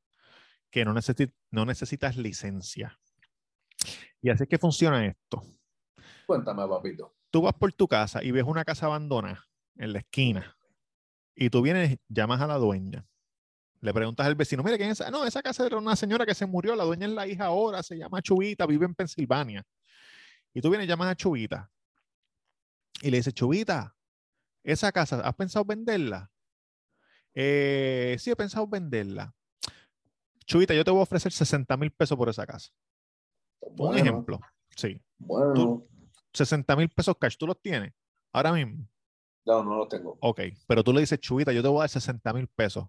que 0.70 0.86
no, 0.86 0.94
necesi- 0.94 1.34
no 1.52 1.66
necesitas 1.66 2.16
licencia. 2.18 2.98
Y 4.22 4.30
así 4.30 4.44
es 4.44 4.50
que 4.50 4.58
funciona 4.58 5.06
esto. 5.06 5.44
Cuéntame, 6.26 6.68
papito. 6.68 7.16
Tú 7.30 7.42
vas 7.42 7.54
por 7.54 7.74
tu 7.74 7.88
casa 7.88 8.24
y 8.24 8.32
ves 8.32 8.46
una 8.46 8.64
casa 8.64 8.86
abandonada 8.86 9.46
en 9.76 9.94
la 9.94 10.00
esquina 10.00 10.56
y 11.36 11.50
tú 11.50 11.62
vienes, 11.62 11.98
llamas 12.08 12.40
a 12.42 12.48
la 12.48 12.58
dueña. 12.58 13.06
Le 13.86 13.94
preguntas 13.94 14.26
al 14.26 14.34
vecino, 14.34 14.64
mira, 14.64 14.78
¿quién 14.78 14.90
es 14.90 15.00
esa? 15.00 15.12
No, 15.12 15.26
esa 15.26 15.44
casa 15.44 15.64
era 15.64 15.78
una 15.78 15.96
señora 15.96 16.26
que 16.26 16.34
se 16.34 16.48
murió, 16.48 16.76
la 16.76 16.84
dueña 16.86 17.06
es 17.06 17.12
la 17.14 17.28
hija 17.28 17.46
ahora, 17.46 17.84
se 17.84 17.96
llama 17.96 18.20
Chubita, 18.20 18.66
vive 18.66 18.86
en 18.88 18.96
Pensilvania. 18.96 19.64
Y 20.56 20.62
tú 20.62 20.72
vienes, 20.72 20.88
llamas 20.88 21.10
a 21.10 21.16
Chubita 21.16 21.70
y 23.04 23.12
le 23.12 23.18
dices, 23.18 23.34
Chubita, 23.36 23.96
esa 24.64 24.92
casa, 24.92 25.20
¿has 25.22 25.36
pensado 25.36 25.64
venderla? 25.66 26.32
"Eh, 27.36 28.16
sí, 28.18 28.32
he 28.32 28.36
pensado 28.36 28.66
venderla. 28.66 29.36
Chubita, 30.48 30.74
yo 30.74 30.84
te 30.84 30.90
voy 30.90 31.02
a 31.02 31.04
ofrecer 31.04 31.32
60 31.32 31.78
mil 31.78 31.92
pesos 31.92 32.18
por 32.18 32.28
esa 32.30 32.46
casa. 32.48 32.72
Un 33.60 33.98
ejemplo. 33.98 34.40
Sí. 34.76 35.00
Bueno, 35.20 35.54
Tú- 35.54 35.88
60 36.34 36.76
mil 36.76 36.90
pesos 36.90 37.16
cash, 37.20 37.36
¿tú 37.38 37.46
los 37.46 37.62
tienes? 37.62 37.94
Ahora 38.34 38.52
mismo. 38.52 38.88
no, 39.46 39.64
no 39.64 39.76
lo 39.78 39.88
tengo. 39.88 40.18
Ok, 40.22 40.42
pero 40.66 40.84
tú 40.84 40.92
le 40.92 41.02
dices, 41.02 41.20
Chubita, 41.20 41.52
yo 41.52 41.62
te 41.62 41.68
voy 41.68 41.78
a 41.78 41.82
dar 41.82 41.90
60 41.90 42.34
mil 42.34 42.48
pesos 42.48 42.88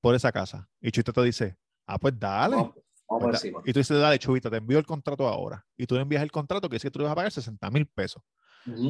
por 0.00 0.14
esa 0.14 0.32
casa. 0.32 0.68
Y 0.80 0.90
Chubita 0.90 1.12
te 1.12 1.22
dice, 1.22 1.56
ah, 1.86 1.98
pues 1.98 2.18
dale. 2.18 2.72
Pues 3.06 3.42
da-. 3.42 3.60
Y 3.64 3.72
tú 3.72 3.80
dices, 3.80 3.98
dale, 3.98 4.18
Chubita, 4.18 4.50
te 4.50 4.56
envío 4.56 4.78
el 4.78 4.86
contrato 4.86 5.26
ahora. 5.26 5.64
Y 5.76 5.86
tú 5.86 5.94
le 5.94 6.02
envías 6.02 6.22
el 6.22 6.32
contrato 6.32 6.68
que 6.68 6.76
dice 6.76 6.88
que 6.88 6.92
tú 6.92 6.98
le 6.98 7.04
vas 7.04 7.12
a 7.12 7.16
pagar 7.16 7.32
60 7.32 7.70
mil 7.70 7.86
pesos. 7.86 8.22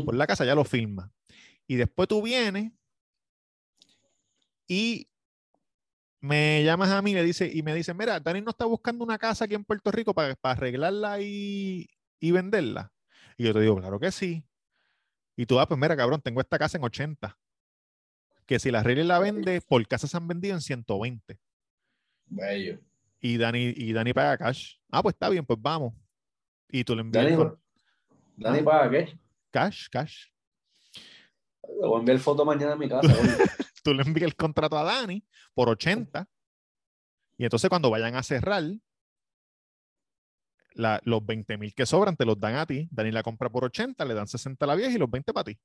Por 0.04 0.14
la 0.14 0.26
casa 0.26 0.44
ya 0.44 0.54
lo 0.54 0.64
firma. 0.64 1.12
Y 1.66 1.76
después 1.76 2.08
tú 2.08 2.22
vienes 2.22 2.72
y 4.66 5.08
me 6.20 6.64
llamas 6.64 6.90
a 6.90 7.02
mí 7.02 7.12
y 7.12 7.14
le 7.14 7.22
dice, 7.22 7.50
y 7.52 7.62
me 7.62 7.74
dice, 7.74 7.92
mira, 7.92 8.18
Dani 8.18 8.40
no 8.40 8.50
está 8.50 8.64
buscando 8.64 9.04
una 9.04 9.18
casa 9.18 9.44
aquí 9.44 9.54
en 9.54 9.64
Puerto 9.64 9.90
Rico 9.90 10.14
para, 10.14 10.34
para 10.34 10.54
arreglarla 10.54 11.20
y, 11.20 11.88
y 12.20 12.30
venderla. 12.30 12.92
Y 13.36 13.44
yo 13.44 13.52
te 13.52 13.60
digo, 13.60 13.76
claro 13.76 14.00
que 14.00 14.10
sí. 14.10 14.44
Y 15.36 15.44
tú, 15.44 15.60
ah, 15.60 15.68
pues 15.68 15.78
mira, 15.78 15.96
cabrón, 15.96 16.22
tengo 16.22 16.40
esta 16.40 16.58
casa 16.58 16.78
en 16.78 16.84
80. 16.84 17.38
Que 18.46 18.58
si 18.58 18.70
la 18.70 18.80
y 18.88 18.94
la 19.02 19.18
vende, 19.18 19.60
por 19.60 19.86
casa 19.88 20.06
se 20.06 20.16
han 20.16 20.28
vendido 20.28 20.54
en 20.54 20.60
120. 20.60 21.38
Bello. 22.26 22.80
Y 23.20 23.38
Dani, 23.38 23.72
y 23.76 23.92
Dani 23.92 24.12
paga 24.12 24.38
cash. 24.38 24.76
Ah, 24.90 25.02
pues 25.02 25.14
está 25.14 25.28
bien, 25.28 25.44
pues 25.44 25.58
vamos. 25.60 25.94
Y 26.68 26.84
tú 26.84 26.94
le 26.94 27.00
envías 27.02 27.24
Dani, 27.24 27.50
Dani, 28.36 28.58
Ah. 28.60 28.64
¿paga 28.64 28.90
qué? 28.90 29.18
cash, 29.50 29.88
cash. 29.90 30.26
Le 31.68 31.86
voy 31.86 31.96
a 31.96 31.98
enviar 32.00 32.18
foto 32.18 32.44
mañana 32.44 32.72
a 32.72 32.76
mi 32.76 32.88
casa. 32.88 33.00
tú 33.82 33.92
le 33.94 34.02
envías 34.02 34.26
el 34.28 34.36
contrato 34.36 34.78
a 34.78 34.84
Dani 34.84 35.24
por 35.54 35.68
80 35.68 36.28
y 37.38 37.44
entonces 37.44 37.68
cuando 37.68 37.90
vayan 37.90 38.14
a 38.14 38.22
cerrar, 38.22 38.62
la- 40.74 41.00
los 41.04 41.24
20 41.24 41.56
mil 41.56 41.74
que 41.74 41.86
sobran 41.86 42.16
te 42.16 42.24
los 42.24 42.38
dan 42.38 42.54
a 42.56 42.66
ti. 42.66 42.88
Dani 42.90 43.10
la 43.10 43.22
compra 43.22 43.48
por 43.50 43.64
80, 43.64 44.04
le 44.04 44.14
dan 44.14 44.28
60 44.28 44.64
a 44.64 44.68
la 44.68 44.74
vieja 44.74 44.92
y 44.94 44.98
los 44.98 45.10
20 45.10 45.32
para 45.32 45.44
ti. 45.44 45.58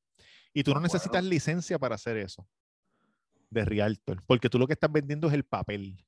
Y 0.53 0.63
tú 0.63 0.73
no 0.73 0.79
necesitas 0.79 1.23
licencia 1.23 1.77
para 1.77 1.95
hacer 1.95 2.17
eso 2.17 2.47
de 3.51 3.65
Realtor, 3.65 4.23
porque 4.25 4.49
tú 4.49 4.57
lo 4.57 4.65
que 4.65 4.73
estás 4.73 4.91
vendiendo 4.91 5.27
es 5.27 5.33
el 5.33 5.43
papel. 5.43 6.03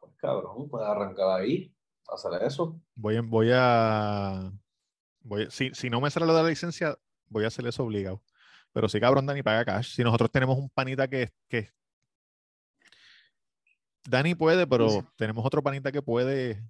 Pues, 0.00 0.12
cabrón, 0.16 0.68
puedes 0.68 0.86
arrancar 0.88 1.40
ahí, 1.40 1.74
hacer 2.08 2.42
eso. 2.42 2.78
Voy, 2.94 3.16
a- 3.16 3.22
voy 3.22 3.48
a... 3.54 4.52
Voy, 5.20 5.46
si, 5.50 5.70
si 5.74 5.88
no 5.88 6.00
me 6.00 6.10
sale 6.10 6.26
lo 6.26 6.34
de 6.34 6.42
la 6.42 6.48
licencia, 6.48 6.98
voy 7.28 7.44
a 7.44 7.48
hacer 7.48 7.66
eso 7.66 7.84
obligado. 7.84 8.22
Pero 8.72 8.88
sí, 8.88 9.00
cabrón, 9.00 9.26
Dani 9.26 9.42
paga 9.42 9.64
cash. 9.64 9.94
Si 9.94 10.02
nosotros 10.04 10.30
tenemos 10.30 10.58
un 10.58 10.68
panita 10.70 11.08
que, 11.08 11.32
que 11.48 11.70
Dani 14.08 14.34
puede, 14.34 14.66
pero 14.66 14.88
Sí. 14.90 15.00
tenemos 15.16 15.44
otro 15.44 15.62
panita 15.62 15.92
que 15.92 16.02
puede. 16.02 16.62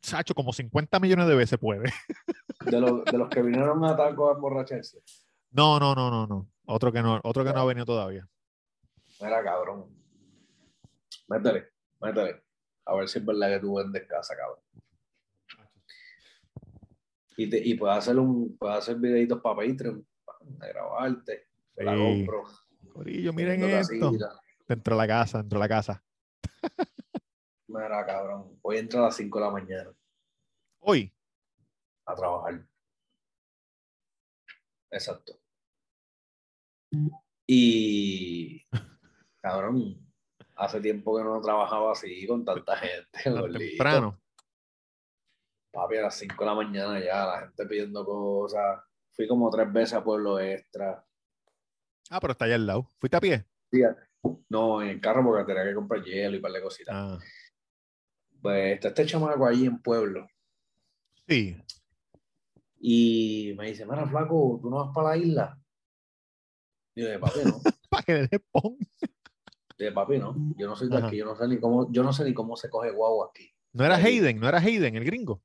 Sacho, 0.00 0.34
como 0.34 0.52
50 0.52 0.98
millones 1.00 1.26
de 1.28 1.34
veces 1.34 1.58
puede. 1.58 1.92
De, 2.66 2.80
los- 2.80 3.04
de 3.04 3.18
los 3.18 3.28
que 3.28 3.42
vinieron 3.42 3.84
a 3.84 3.96
Taco 3.96 4.30
a 4.30 4.34
emborracharse. 4.34 5.02
No, 5.52 5.78
no, 5.78 5.94
no, 5.94 6.10
no, 6.10 6.26
no. 6.26 6.48
Otro 6.64 6.92
que 6.92 7.02
no, 7.02 7.20
otro 7.22 7.44
que 7.44 7.52
no 7.52 7.60
ha 7.60 7.64
venido 7.64 7.86
todavía. 7.86 8.28
Mira, 9.20 9.42
cabrón. 9.44 9.86
Métele, 11.28 11.68
métele. 12.00 12.42
A 12.84 12.94
ver 12.94 13.08
si 13.08 13.18
es 13.18 13.24
verdad 13.24 13.48
que 13.48 13.60
tú 13.60 13.76
vendes 13.76 14.06
casa, 14.08 14.34
cabrón. 14.36 14.60
Y, 17.36 17.48
te, 17.48 17.58
y 17.58 17.74
puedes 17.74 17.96
hacer 17.98 18.18
un, 18.18 18.56
puedes 18.58 18.78
hacer 18.78 18.96
videitos 18.96 19.40
para 19.40 19.56
Patreon, 19.56 20.06
para 20.24 20.72
grabarte, 20.72 21.48
te 21.74 21.84
la 21.84 21.96
compro. 21.96 22.44
Corillo, 22.92 23.32
miren 23.32 23.64
esto. 23.64 24.12
Dentro 24.68 24.96
de 24.96 24.98
la 25.00 25.06
casa, 25.06 25.38
dentro 25.38 25.58
de 25.58 25.64
la 25.64 25.68
casa. 25.68 26.04
Mira, 27.68 28.04
cabrón. 28.04 28.58
Voy 28.62 28.76
a 28.76 28.80
entrar 28.80 29.02
a 29.02 29.06
las 29.06 29.16
5 29.16 29.38
de 29.38 29.44
la 29.44 29.50
mañana 29.50 29.90
Hoy, 30.80 31.14
a 32.04 32.14
trabajar. 32.14 32.66
Exacto. 34.90 35.41
Y, 37.46 38.62
cabrón, 39.40 39.96
hace 40.56 40.80
tiempo 40.80 41.16
que 41.16 41.24
no 41.24 41.40
trabajaba 41.40 41.92
así 41.92 42.26
con 42.26 42.44
tanta 42.44 42.76
gente. 42.76 43.08
tan 43.24 43.52
temprano. 43.52 44.18
Papi, 45.72 45.96
a 45.96 46.02
las 46.02 46.14
5 46.16 46.36
de 46.38 46.46
la 46.50 46.54
mañana 46.54 47.00
ya, 47.00 47.26
la 47.26 47.40
gente 47.40 47.66
pidiendo 47.66 48.04
cosas. 48.04 48.80
Fui 49.10 49.26
como 49.26 49.50
tres 49.50 49.72
veces 49.72 49.94
a 49.94 50.04
Pueblo 50.04 50.38
Extra. 50.38 51.04
Ah, 52.10 52.20
pero 52.20 52.32
está 52.32 52.44
allá 52.44 52.56
al 52.56 52.66
lado. 52.66 52.84
¿Fuiste 52.98 53.16
a 53.16 53.20
pie? 53.20 53.46
No, 54.50 54.82
en 54.82 54.88
el 54.88 55.00
carro 55.00 55.24
porque 55.24 55.44
tenía 55.52 55.64
que 55.68 55.74
comprar 55.74 56.02
hielo 56.04 56.34
y 56.34 56.36
un 56.36 56.42
par 56.42 56.52
de 56.52 56.62
cositas. 56.62 56.94
Ah, 56.96 57.18
Pues 58.40 58.74
está 58.74 58.88
este 58.88 59.06
chamaco 59.06 59.46
allí 59.46 59.66
en 59.66 59.80
Pueblo. 59.80 60.26
sí. 61.26 61.56
Y 62.84 63.54
me 63.56 63.68
dice, 63.68 63.86
mira, 63.86 64.04
flaco, 64.08 64.58
¿tú 64.60 64.68
no 64.68 64.84
vas 64.84 64.92
para 64.92 65.10
la 65.10 65.16
isla? 65.16 65.61
Y 66.94 67.02
yo 67.02 67.08
de 67.08 67.18
papi, 67.18 67.38
no. 67.44 67.60
Para 67.90 68.02
que 68.02 68.14
le 68.14 68.26
dé 68.28 68.38
pon. 68.38 68.76
De 69.78 69.92
papi, 69.92 70.18
no. 70.18 70.34
Yo 70.56 70.66
no 70.68 70.76
soy 70.76 70.88
de 70.88 70.96
Ajá. 70.96 71.06
aquí, 71.08 71.16
yo 71.16 71.24
no 71.24 71.36
sé 71.36 71.48
ni 71.48 71.58
cómo, 71.58 71.90
yo 71.92 72.02
no 72.02 72.12
sé 72.12 72.24
ni 72.24 72.34
cómo 72.34 72.56
se 72.56 72.68
coge 72.70 72.90
guagua 72.90 73.28
aquí. 73.30 73.50
No 73.72 73.84
era. 73.84 73.96
Hayden, 73.96 74.38
no 74.38 74.48
era 74.48 74.58
Hayden, 74.58 74.94
el 74.96 75.04
gringo. 75.04 75.42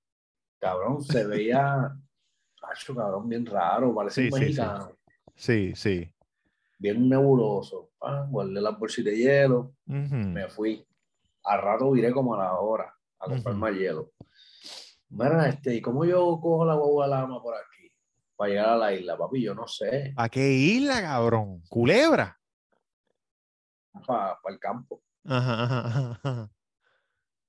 Cabrón, 0.59 1.01
se 1.03 1.25
veía, 1.25 1.95
macho, 2.61 2.95
cabrón, 2.95 3.29
bien 3.29 3.45
raro, 3.45 3.93
parece 3.95 4.21
Sí, 4.23 4.27
un 4.27 4.33
sí. 4.33 4.39
mexicano. 4.45 4.91
Sí, 5.35 5.73
sí. 5.75 6.11
Bien 6.79 7.07
nebuloso. 7.09 7.91
Ah, 8.01 8.25
guardé 8.29 8.61
las 8.61 8.77
bolsitas 8.77 9.11
de 9.13 9.17
hielo, 9.17 9.73
me 9.85 10.47
fui. 10.49 10.85
A 11.43 11.57
rato 11.57 11.89
viré 11.91 12.11
como 12.11 12.35
a 12.35 12.43
la 12.43 12.53
hora 12.59 12.93
a 13.19 13.25
comprar 13.27 13.55
más 13.55 13.73
hielo. 13.73 14.11
Mira, 15.09 15.47
este, 15.47 15.75
¿y 15.75 15.81
cómo 15.81 16.03
yo 16.05 16.37
cojo 16.41 16.65
la 16.65 16.75
guagua 16.75 17.07
lama 17.07 17.41
por 17.41 17.55
aquí? 17.55 17.76
Para 18.38 18.49
llegar 18.51 18.69
a 18.69 18.77
la 18.77 18.93
isla, 18.93 19.17
papi, 19.17 19.41
yo 19.41 19.55
no 19.55 19.67
sé. 19.67 20.13
¿A 20.15 20.29
qué 20.29 20.51
isla, 20.51 21.01
cabrón? 21.01 21.63
Culebra. 21.67 22.39
Para 24.05 24.38
el 24.47 24.59
campo. 24.59 25.01
Ajá, 25.25 25.63
ajá, 25.63 26.11
ajá. 26.11 26.51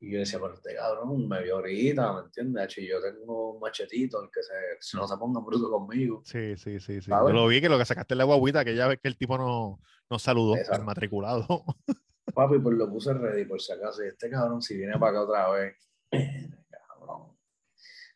Y 0.00 0.12
yo 0.12 0.20
decía, 0.20 0.38
pero 0.40 0.54
este 0.54 0.76
cabrón 0.76 1.28
me 1.28 1.42
vio 1.42 1.56
ahorita, 1.56 2.12
¿me 2.14 2.20
entiendes? 2.20 2.78
Y 2.78 2.88
yo 2.88 3.00
tengo 3.02 3.52
un 3.52 3.60
machetito, 3.60 4.22
el 4.22 4.30
que 4.30 4.42
se, 4.42 4.54
si 4.80 4.96
no 4.96 5.06
se 5.06 5.16
ponga 5.16 5.40
bruto 5.40 5.70
conmigo. 5.70 6.22
Sí, 6.24 6.56
sí, 6.56 6.80
sí, 6.80 7.02
sí. 7.02 7.10
¿Sabes? 7.10 7.34
Yo 7.34 7.40
lo 7.40 7.48
vi 7.48 7.60
que 7.60 7.68
lo 7.68 7.78
que 7.78 7.84
sacaste 7.84 8.14
en 8.14 8.18
la 8.18 8.24
guaguita, 8.24 8.64
que 8.64 8.74
ya 8.74 8.86
ves 8.86 9.00
que 9.02 9.08
el 9.08 9.18
tipo 9.18 9.36
no, 9.36 9.80
no 10.08 10.18
saludó, 10.18 10.54
el 10.54 10.84
matriculado. 10.84 11.46
Papi, 12.34 12.58
pues 12.60 12.76
lo 12.76 12.88
puse 12.88 13.12
ready 13.12 13.44
por 13.44 13.60
si 13.60 13.72
acaso. 13.72 14.04
Y 14.04 14.08
este 14.08 14.30
cabrón, 14.30 14.62
si 14.62 14.76
viene 14.76 14.98
para 14.98 15.10
acá 15.10 15.22
otra 15.22 15.50
vez, 15.50 15.90
cabrón. 16.88 17.36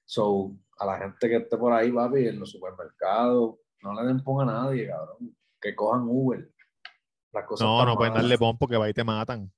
So, 0.05 0.57
a 0.83 0.87
la 0.87 0.99
gente 0.99 1.29
que 1.29 1.37
esté 1.37 1.57
por 1.57 1.73
ahí, 1.73 1.93
papi, 1.93 2.27
en 2.27 2.41
los 2.41 2.51
supermercados, 2.51 3.55
no 3.83 3.95
le 3.95 4.07
den 4.07 4.23
ponga 4.23 4.43
a 4.43 4.47
nadie, 4.65 4.89
cabrón. 4.89 5.37
Que 5.61 5.77
cojan 5.77 6.03
Uber. 6.09 6.51
Las 7.33 7.45
cosas 7.47 7.67
No, 7.67 7.87
no 7.87 7.97
pueden 7.97 8.15
darle 8.15 8.37
pon 8.37 8.59
porque 8.59 8.77
va 8.77 8.89
y 8.89 8.93
te 8.93 9.05
matan. 9.05 9.53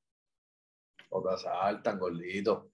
O 1.08 1.22
te 1.22 1.34
asaltan, 1.34 1.98
gordito. 1.98 2.70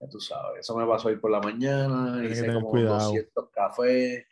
Ya 0.00 0.08
tú 0.08 0.18
sabes, 0.18 0.60
eso 0.60 0.76
me 0.76 0.86
pasó 0.86 1.08
hoy 1.08 1.16
por 1.16 1.30
la 1.30 1.40
mañana, 1.40 2.24
hice 2.24 2.52
como 2.52 2.70
cuidado. 2.70 3.10
200 3.10 3.50
cafés, 3.50 4.26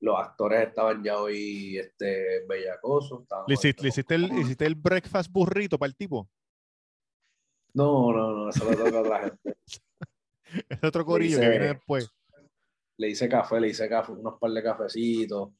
los 0.00 0.18
actores 0.18 0.68
estaban 0.68 1.02
ya 1.02 1.18
hoy 1.18 1.78
este, 1.78 2.46
bellacosos. 2.46 3.24
¿Le 3.48 3.54
hiciste, 3.54 3.80
jodiendo 3.80 3.82
le 3.82 3.88
hiciste 3.88 4.14
el, 4.14 4.38
hiciste 4.38 4.66
el 4.66 4.74
breakfast 4.76 5.32
burrito 5.32 5.78
para 5.78 5.88
el 5.88 5.96
tipo? 5.96 6.28
No, 7.74 8.12
no, 8.12 8.32
no, 8.32 8.50
eso 8.50 8.70
lo 8.70 8.76
toca 8.76 8.98
a 8.98 9.00
otra 9.00 9.20
gente. 9.20 9.56
Es 10.68 10.84
otro 10.84 11.04
corillo 11.04 11.38
que 11.38 11.44
hice- 11.44 11.50
viene 11.50 11.66
después. 11.68 12.10
Le 12.98 13.08
hice 13.08 13.28
café, 13.28 13.60
le 13.60 13.68
hice 13.68 13.88
café, 13.88 14.12
unos 14.12 14.38
par 14.38 14.50
de 14.50 14.62
cafecitos, 14.62 15.50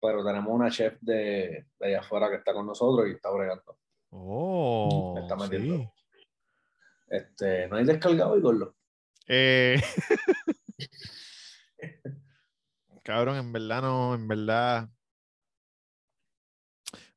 pero 0.00 0.24
tenemos 0.24 0.52
una 0.54 0.70
chef 0.70 0.96
de, 1.00 1.66
de 1.78 1.86
allá 1.86 2.00
afuera 2.00 2.30
que 2.30 2.36
está 2.36 2.52
con 2.52 2.66
nosotros 2.66 3.08
y 3.08 3.12
está 3.12 3.30
bregando. 3.30 3.78
Oh, 4.10 5.12
Me 5.16 5.20
está 5.22 5.36
metiendo. 5.36 5.76
sí. 5.76 5.90
Este, 7.10 7.68
¿no 7.68 7.76
hay 7.76 7.84
descargado 7.84 8.36
y 8.38 8.40
gordo? 8.40 8.76
Eh, 9.26 9.80
Cabrón, 13.02 13.36
en 13.36 13.52
verdad 13.52 13.82
no, 13.82 14.14
en 14.14 14.28
verdad. 14.28 14.88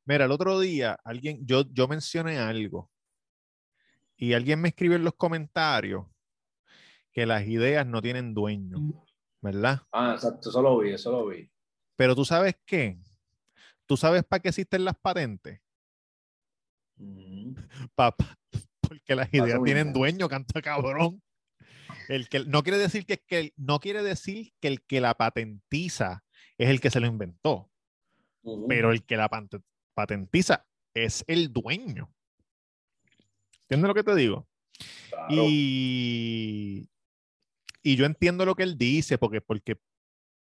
Mira, 0.04 0.24
el 0.24 0.32
otro 0.32 0.58
día 0.58 0.98
alguien, 1.04 1.46
yo, 1.46 1.62
yo 1.70 1.86
mencioné 1.86 2.38
algo 2.38 2.90
y 4.16 4.32
alguien 4.32 4.60
me 4.60 4.68
escribió 4.70 4.96
en 4.96 5.04
los 5.04 5.14
comentarios 5.14 6.06
que 7.12 7.26
las 7.26 7.46
ideas 7.46 7.86
no 7.86 8.00
tienen 8.02 8.34
dueño, 8.34 8.78
¿verdad? 9.40 9.82
Ah, 9.92 10.12
exacto, 10.14 10.48
eso 10.48 10.62
lo 10.62 10.78
vi, 10.78 10.90
eso 10.92 11.12
lo 11.12 11.26
vi. 11.26 11.50
Pero 11.96 12.14
tú 12.14 12.24
sabes 12.24 12.56
qué? 12.64 12.98
¿Tú 13.86 13.96
sabes 13.96 14.24
para 14.24 14.40
qué 14.40 14.48
existen 14.48 14.84
las 14.84 14.96
patentes? 14.96 15.60
Ujú. 16.98 17.54
Pa- 17.94 18.16
pa- 18.16 18.36
porque 18.80 19.14
las 19.14 19.32
ideas 19.32 19.58
tienen 19.64 19.92
dueño, 19.92 20.28
canta 20.28 20.60
cabrón. 20.62 21.22
El 22.08 22.28
que, 22.28 22.40
no 22.46 22.62
quiere 22.62 22.78
decir 22.78 23.04
que, 23.06 23.18
que 23.18 23.38
el- 23.40 23.52
no 23.56 23.78
quiere 23.78 24.02
decir 24.02 24.52
que 24.60 24.68
el 24.68 24.82
que 24.82 25.00
la 25.00 25.14
patentiza 25.14 26.24
es 26.58 26.68
el 26.68 26.80
que 26.80 26.90
se 26.90 27.00
lo 27.00 27.06
inventó, 27.06 27.70
pero 28.68 28.90
el 28.92 29.04
que 29.04 29.16
la 29.16 29.28
patentiza 29.94 30.66
es 30.94 31.24
el 31.26 31.52
dueño. 31.52 32.12
¿Entiendes 33.62 33.88
lo 33.88 33.94
que 33.94 34.02
te 34.04 34.14
digo? 34.14 34.48
Claro. 35.08 35.26
Y, 35.30 36.88
y 37.82 37.96
yo 37.96 38.06
entiendo 38.06 38.44
lo 38.44 38.54
que 38.54 38.62
él 38.62 38.78
dice, 38.78 39.18
porque, 39.18 39.40
porque 39.40 39.80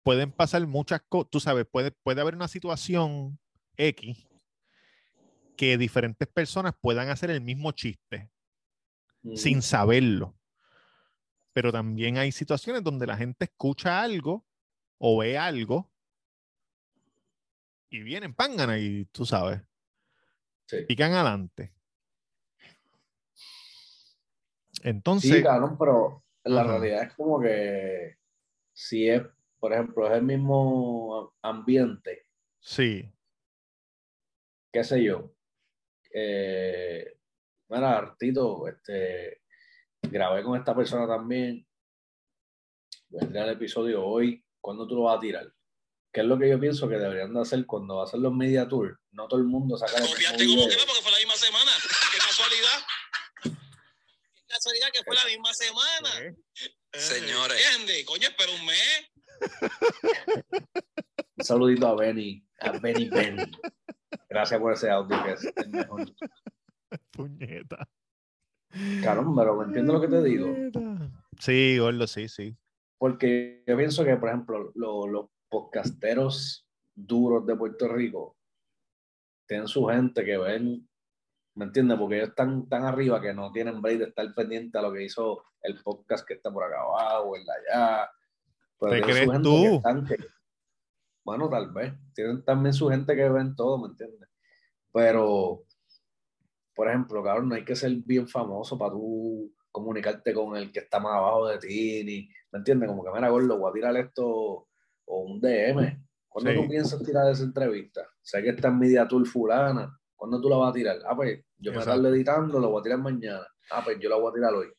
pueden 0.03 0.31
pasar 0.33 0.67
muchas 0.67 1.03
cosas, 1.09 1.31
tú 1.31 1.41
sabes, 1.41 1.67
puede, 1.67 1.91
puede 1.91 2.21
haber 2.21 2.35
una 2.35 2.49
situación 2.49 3.39
X 3.77 4.29
que 5.57 5.79
diferentes 5.79 6.29
personas 6.29 6.75
puedan 6.81 7.09
hacer 7.09 7.31
el 7.31 7.41
mismo 7.41 7.73
chiste 7.73 8.31
sin 9.35 9.63
saberlo. 9.63 10.37
Pero 11.53 11.73
también 11.73 12.19
hay 12.19 12.33
situaciones 12.33 12.83
donde 12.83 13.07
la 13.07 13.17
gente 13.17 13.45
escucha 13.45 14.03
algo 14.03 14.45
o 14.99 15.19
ve 15.19 15.39
algo 15.39 15.91
y 17.89 18.03
vienen 18.03 18.35
pángana 18.35 18.79
y 18.79 19.05
tú 19.07 19.25
sabes, 19.25 19.63
Sí. 20.67 20.79
pican 20.89 21.13
adelante. 21.13 21.73
Entonces, 24.83 25.31
Sí, 25.31 25.43
cabrón, 25.43 25.77
pero 25.79 26.24
la 26.45 26.63
Ajá. 26.63 26.79
realidad 26.79 27.03
es 27.05 27.15
como 27.15 27.41
que 27.41 28.17
si 28.73 29.09
es, 29.09 29.23
por 29.59 29.73
ejemplo, 29.73 30.07
es 30.07 30.13
el 30.15 30.23
mismo 30.23 31.35
ambiente, 31.43 32.27
sí, 32.61 33.11
qué 34.73 34.85
sé 34.85 35.03
yo. 35.03 35.31
Eh, 36.13 37.17
mira, 37.69 37.99
Artito, 37.99 38.69
este, 38.69 39.43
grabé 40.03 40.43
con 40.43 40.59
esta 40.59 40.75
persona 40.75 41.07
también. 41.07 41.67
Vendrá 43.09 43.45
el 43.45 43.51
episodio 43.51 44.05
hoy. 44.05 44.45
¿Cuándo 44.61 44.87
tú 44.87 44.95
lo 44.97 45.03
vas 45.03 45.19
a 45.19 45.21
tirar? 45.21 45.53
¿Qué 46.13 46.21
es 46.21 46.27
lo 46.27 46.39
que 46.39 46.49
yo 46.49 46.59
pienso 46.61 46.89
que 46.89 46.97
deberían 46.97 47.35
de 47.35 47.41
hacer 47.41 47.67
cuando 47.67 47.97
va 47.97 48.03
a 48.03 48.05
hacer 48.05 48.21
los 48.21 48.33
media 48.33 48.69
tour? 48.69 48.99
No 49.11 49.27
todo 49.29 49.41
el 49.41 49.47
mundo 49.47 49.77
saca 49.77 49.97
el 49.97 50.03
mismo 50.05 50.17
video. 50.37 50.69
que 50.69 50.77
no, 50.77 50.83
porque 50.87 51.03
fue 51.03 51.11
la 51.13 51.19
misma 51.19 51.35
semana. 51.35 51.73
Casualidad. 54.55 54.87
Que 54.93 55.03
fue 55.05 55.15
la 55.17 55.25
misma 55.27 55.53
semana. 55.53 56.11
Señores. 56.93 57.61
¿Entiendes? 57.73 58.05
Coño, 58.07 58.29
espera 58.29 58.53
un 58.53 58.67
mes. 58.67 59.11
Un 61.37 61.45
saludito 61.45 61.89
a 61.89 61.97
Benny, 61.97 62.47
a 62.61 62.71
Benny 62.79 63.09
Benny. 63.09 63.43
Gracias 64.29 64.61
por 64.61 64.73
ese 64.73 64.89
audio 64.91 65.23
que 65.25 65.33
es 65.33 65.45
el 65.57 65.71
mejor. 65.71 66.07
puñeta. 67.11 67.89
Caramba, 69.03 69.43
pero 69.43 69.57
¿me 69.57 69.65
entiendes 69.65 69.93
lo 69.95 70.01
que 70.01 70.09
te 70.09 70.23
digo? 70.23 70.55
Sí, 71.41 71.79
gordo, 71.79 72.07
sí, 72.07 72.29
sí. 72.29 72.57
Porque 72.99 73.65
yo 73.67 73.77
pienso 73.77 74.05
que, 74.05 74.17
por 74.17 74.29
ejemplo, 74.29 74.71
lo- 74.77 75.07
los 75.09 75.27
podcasteros 75.49 76.67
duros 76.95 77.45
de 77.47 77.57
Puerto 77.57 77.89
Rico 77.89 78.37
tienen 79.47 79.67
su 79.69 79.85
gente 79.87 80.25
que 80.25 80.39
ven, 80.39 80.89
¿me 81.55 81.65
entiendes? 81.67 81.99
Porque 81.99 82.17
ellos 82.17 82.29
están 82.31 82.69
tan 82.69 82.85
arriba 82.85 83.21
que 83.21 83.33
no 83.33 83.53
tienen 83.53 83.81
break 83.81 83.99
de 83.99 84.05
estar 84.07 84.35
pendiente 84.35 84.79
a 84.79 84.83
lo 84.83 84.93
que 84.93 85.05
hizo 85.05 85.43
el 85.63 85.81
podcast 85.83 86.27
que 86.27 86.35
está 86.35 86.51
por 86.53 86.65
acá 86.65 86.81
abajo 86.81 87.37
el 87.37 87.45
de 87.45 87.53
allá. 87.53 88.11
Pero 88.79 88.93
¿Te 88.93 89.03
tienen 89.03 89.29
crees 89.29 89.43
tú? 89.43 89.51
que 89.63 89.75
están 89.77 90.05
que- 90.07 90.17
bueno, 91.25 91.49
tal 91.49 91.71
vez. 91.73 91.95
Tienen 92.15 92.45
también 92.45 92.75
su 92.75 92.89
gente 92.89 93.17
que 93.17 93.29
ven 93.29 93.55
todo, 93.57 93.79
¿me 93.79 93.89
entiendes? 93.89 94.29
Pero, 94.93 95.63
por 96.75 96.89
ejemplo, 96.89 97.23
cabrón, 97.23 97.49
no 97.49 97.55
hay 97.55 97.65
que 97.65 97.75
ser 97.77 97.93
bien 98.05 98.29
famoso 98.29 98.77
para 98.79 98.93
tú 98.93 99.51
comunicarte 99.71 100.33
con 100.35 100.57
el 100.57 100.71
que 100.71 100.81
está 100.81 101.01
más 101.01 101.15
abajo 101.15 101.49
de 101.49 101.59
ti, 101.59 102.05
ni, 102.05 102.29
¿me 102.53 102.59
entiendes? 102.59 102.89
Como 102.89 103.03
que, 103.05 103.11
mira, 103.13 103.29
gordo, 103.31 103.59
voy 103.59 103.71
a 103.71 103.73
tirar 103.73 103.97
esto 103.97 104.27
o 105.07 105.19
un 105.21 105.41
DM. 105.41 106.01
¿Cuándo 106.29 106.51
Sí. 106.51 106.57
tú 106.57 106.69
piensas 106.69 107.03
tirar 107.03 107.31
esa 107.31 107.43
entrevista? 107.45 108.07
Sé 108.21 108.43
que 108.43 108.51
está 108.51 108.69
en 108.69 108.79
Media 108.79 109.07
Tour 109.09 109.27
fulana. 109.27 109.99
¿Cuándo 110.25 110.41
tú 110.41 110.49
la 110.49 110.57
vas 110.57 110.71
a 110.71 110.73
tirar? 110.73 110.97
Ah, 111.07 111.15
pues 111.15 111.45
yo 111.59 111.71
me 111.71 111.85
tardo 111.85 112.09
editando, 112.09 112.59
lo 112.59 112.71
voy 112.71 112.81
a 112.81 112.83
tirar 112.83 112.99
mañana. 112.99 113.47
Ah, 113.71 113.83
pues 113.85 113.99
yo 114.01 114.09
la 114.09 114.17
voy 114.17 114.31
a 114.31 114.35
tirar 114.35 114.55
hoy. 114.55 114.73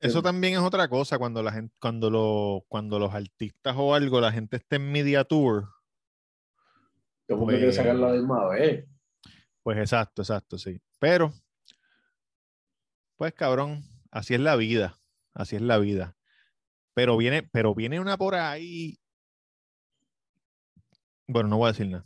Eso 0.00 0.20
también 0.20 0.52
es 0.52 0.58
otra 0.58 0.86
cosa 0.86 1.16
cuando 1.16 1.42
la 1.42 1.50
gente, 1.50 1.74
cuando 1.80 2.10
lo, 2.10 2.62
cuando 2.68 2.98
los 2.98 3.14
artistas 3.14 3.74
o 3.78 3.94
algo, 3.94 4.20
la 4.20 4.30
gente 4.32 4.56
está 4.58 4.76
en 4.76 4.92
media 4.92 5.24
tour. 5.24 5.64
Todo 7.26 7.36
el 7.36 7.36
mundo 7.38 7.52
quiere 7.52 7.66
Pues- 7.68 7.76
sacarla 7.76 8.12
de 8.12 8.18
misma 8.18 8.46
vez. 8.50 8.86
Pues 9.62 9.78
exacto, 9.78 10.20
exacto, 10.20 10.58
sí. 10.58 10.78
Pero, 10.98 11.32
pues 13.16 13.32
cabrón, 13.32 13.82
así 14.10 14.34
es 14.34 14.40
la 14.40 14.56
vida, 14.56 14.98
así 15.32 15.56
es 15.56 15.62
la 15.62 15.78
vida. 15.78 16.18
Pero 16.92 17.16
viene, 17.16 17.42
pero 17.44 17.74
viene 17.74 17.98
una 17.98 18.18
por 18.18 18.34
ahí. 18.34 18.98
Bueno, 21.26 21.48
no 21.48 21.56
voy 21.56 21.68
a 21.70 21.72
decir 21.72 21.88
nada. 21.88 22.04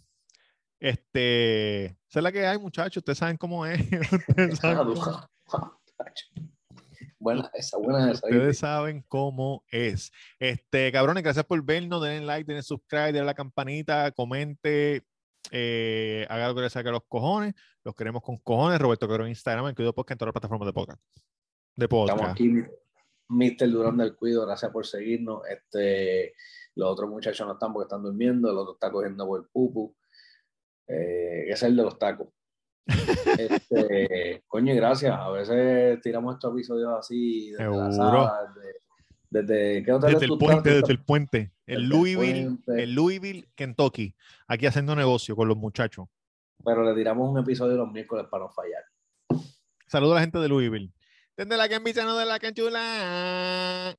Este, 0.78 1.97
esa 2.08 2.20
es 2.20 2.22
la 2.22 2.32
que 2.32 2.46
hay, 2.46 2.58
muchachos. 2.58 2.98
Ustedes 3.02 3.18
saben 3.18 3.36
cómo 3.36 3.66
es. 3.66 3.80
Saben 4.60 4.78
cómo-. 4.78 5.30
Buena 7.18 7.50
esa, 7.52 7.76
buena 7.78 8.10
esa. 8.10 8.26
Ustedes 8.26 8.46
¿viste? 8.46 8.54
saben 8.54 9.04
cómo 9.08 9.64
es. 9.70 10.12
Este, 10.38 10.92
cabrones, 10.92 11.22
gracias 11.22 11.44
por 11.44 11.62
vernos. 11.62 12.02
Denle 12.02 12.24
like, 12.24 12.46
denle 12.46 12.62
subscribe, 12.62 13.12
denle 13.12 13.24
la 13.24 13.34
campanita, 13.34 14.12
comente, 14.12 15.02
eh, 15.50 16.26
haga 16.30 16.48
lo 16.48 16.54
que 16.54 16.62
les 16.62 16.72
saque 16.72 16.88
a 16.88 16.92
los 16.92 17.04
cojones. 17.08 17.54
Los 17.84 17.94
queremos 17.94 18.22
con 18.22 18.38
cojones. 18.38 18.78
Roberto 18.78 19.08
Quero 19.08 19.24
en 19.24 19.30
Instagram, 19.30 19.66
el 19.66 19.74
Cuido 19.74 19.92
Podcast 19.92 20.12
en 20.12 20.18
todas 20.18 20.28
las 20.28 20.40
plataformas 20.40 20.66
de 20.66 20.72
podcast. 20.72 21.02
De 21.76 21.84
Estamos 21.84 22.30
aquí, 22.30 22.64
Mr. 23.28 23.70
Durán 23.70 23.96
del 23.98 24.16
Cuido, 24.16 24.46
gracias 24.46 24.70
por 24.72 24.86
seguirnos. 24.86 25.42
Este, 25.48 26.34
los 26.74 26.90
otros 26.90 27.10
muchachos 27.10 27.46
no 27.46 27.54
están 27.54 27.72
porque 27.72 27.84
están 27.84 28.02
durmiendo, 28.02 28.50
el 28.50 28.58
otro 28.58 28.74
está 28.74 28.90
cogiendo 28.90 29.26
por 29.26 29.40
el 29.40 29.46
pupu. 29.48 29.94
Eh, 30.88 31.42
ese 31.44 31.52
es 31.52 31.62
el 31.62 31.76
de 31.76 31.82
los 31.82 31.98
tacos. 31.98 32.28
Este, 33.38 34.42
coño, 34.48 34.72
y 34.72 34.76
gracias. 34.76 35.14
A 35.16 35.30
veces 35.30 36.00
tiramos 36.00 36.34
estos 36.34 36.52
episodios 36.52 36.90
así 36.98 37.50
desde 37.50 37.64
la 37.64 37.92
Seguro. 37.92 37.92
sala, 37.92 38.54
desde, 39.30 39.46
desde 39.46 39.82
¿qué 39.84 39.92
Desde 39.92 40.24
el 40.24 40.38
puente, 40.38 40.56
estás? 40.70 40.82
desde 40.82 40.92
el 40.92 41.04
puente. 41.04 41.38
El 41.38 41.48
Desde 41.66 41.82
el 41.82 41.88
Louisville, 41.88 42.44
puente. 42.64 42.82
el 42.82 42.94
Louisville, 42.94 43.48
Kentucky. 43.54 44.14
Aquí 44.48 44.66
haciendo 44.66 44.96
negocio 44.96 45.36
con 45.36 45.46
los 45.48 45.56
muchachos. 45.56 46.06
Pero 46.64 46.82
le 46.82 46.94
tiramos 46.94 47.30
un 47.30 47.38
episodio 47.38 47.76
los 47.76 47.92
miércoles 47.92 48.26
para 48.30 48.44
no 48.44 48.50
fallar. 48.50 48.82
Saludos 49.86 50.12
a 50.12 50.16
la 50.16 50.20
gente 50.22 50.38
de 50.38 50.48
Louisville. 50.48 50.92
Desde 51.36 51.56
la 51.56 51.68
que 51.68 51.76
no 52.04 52.16
de 52.16 52.26
la 52.26 52.38
canchula. 52.38 53.94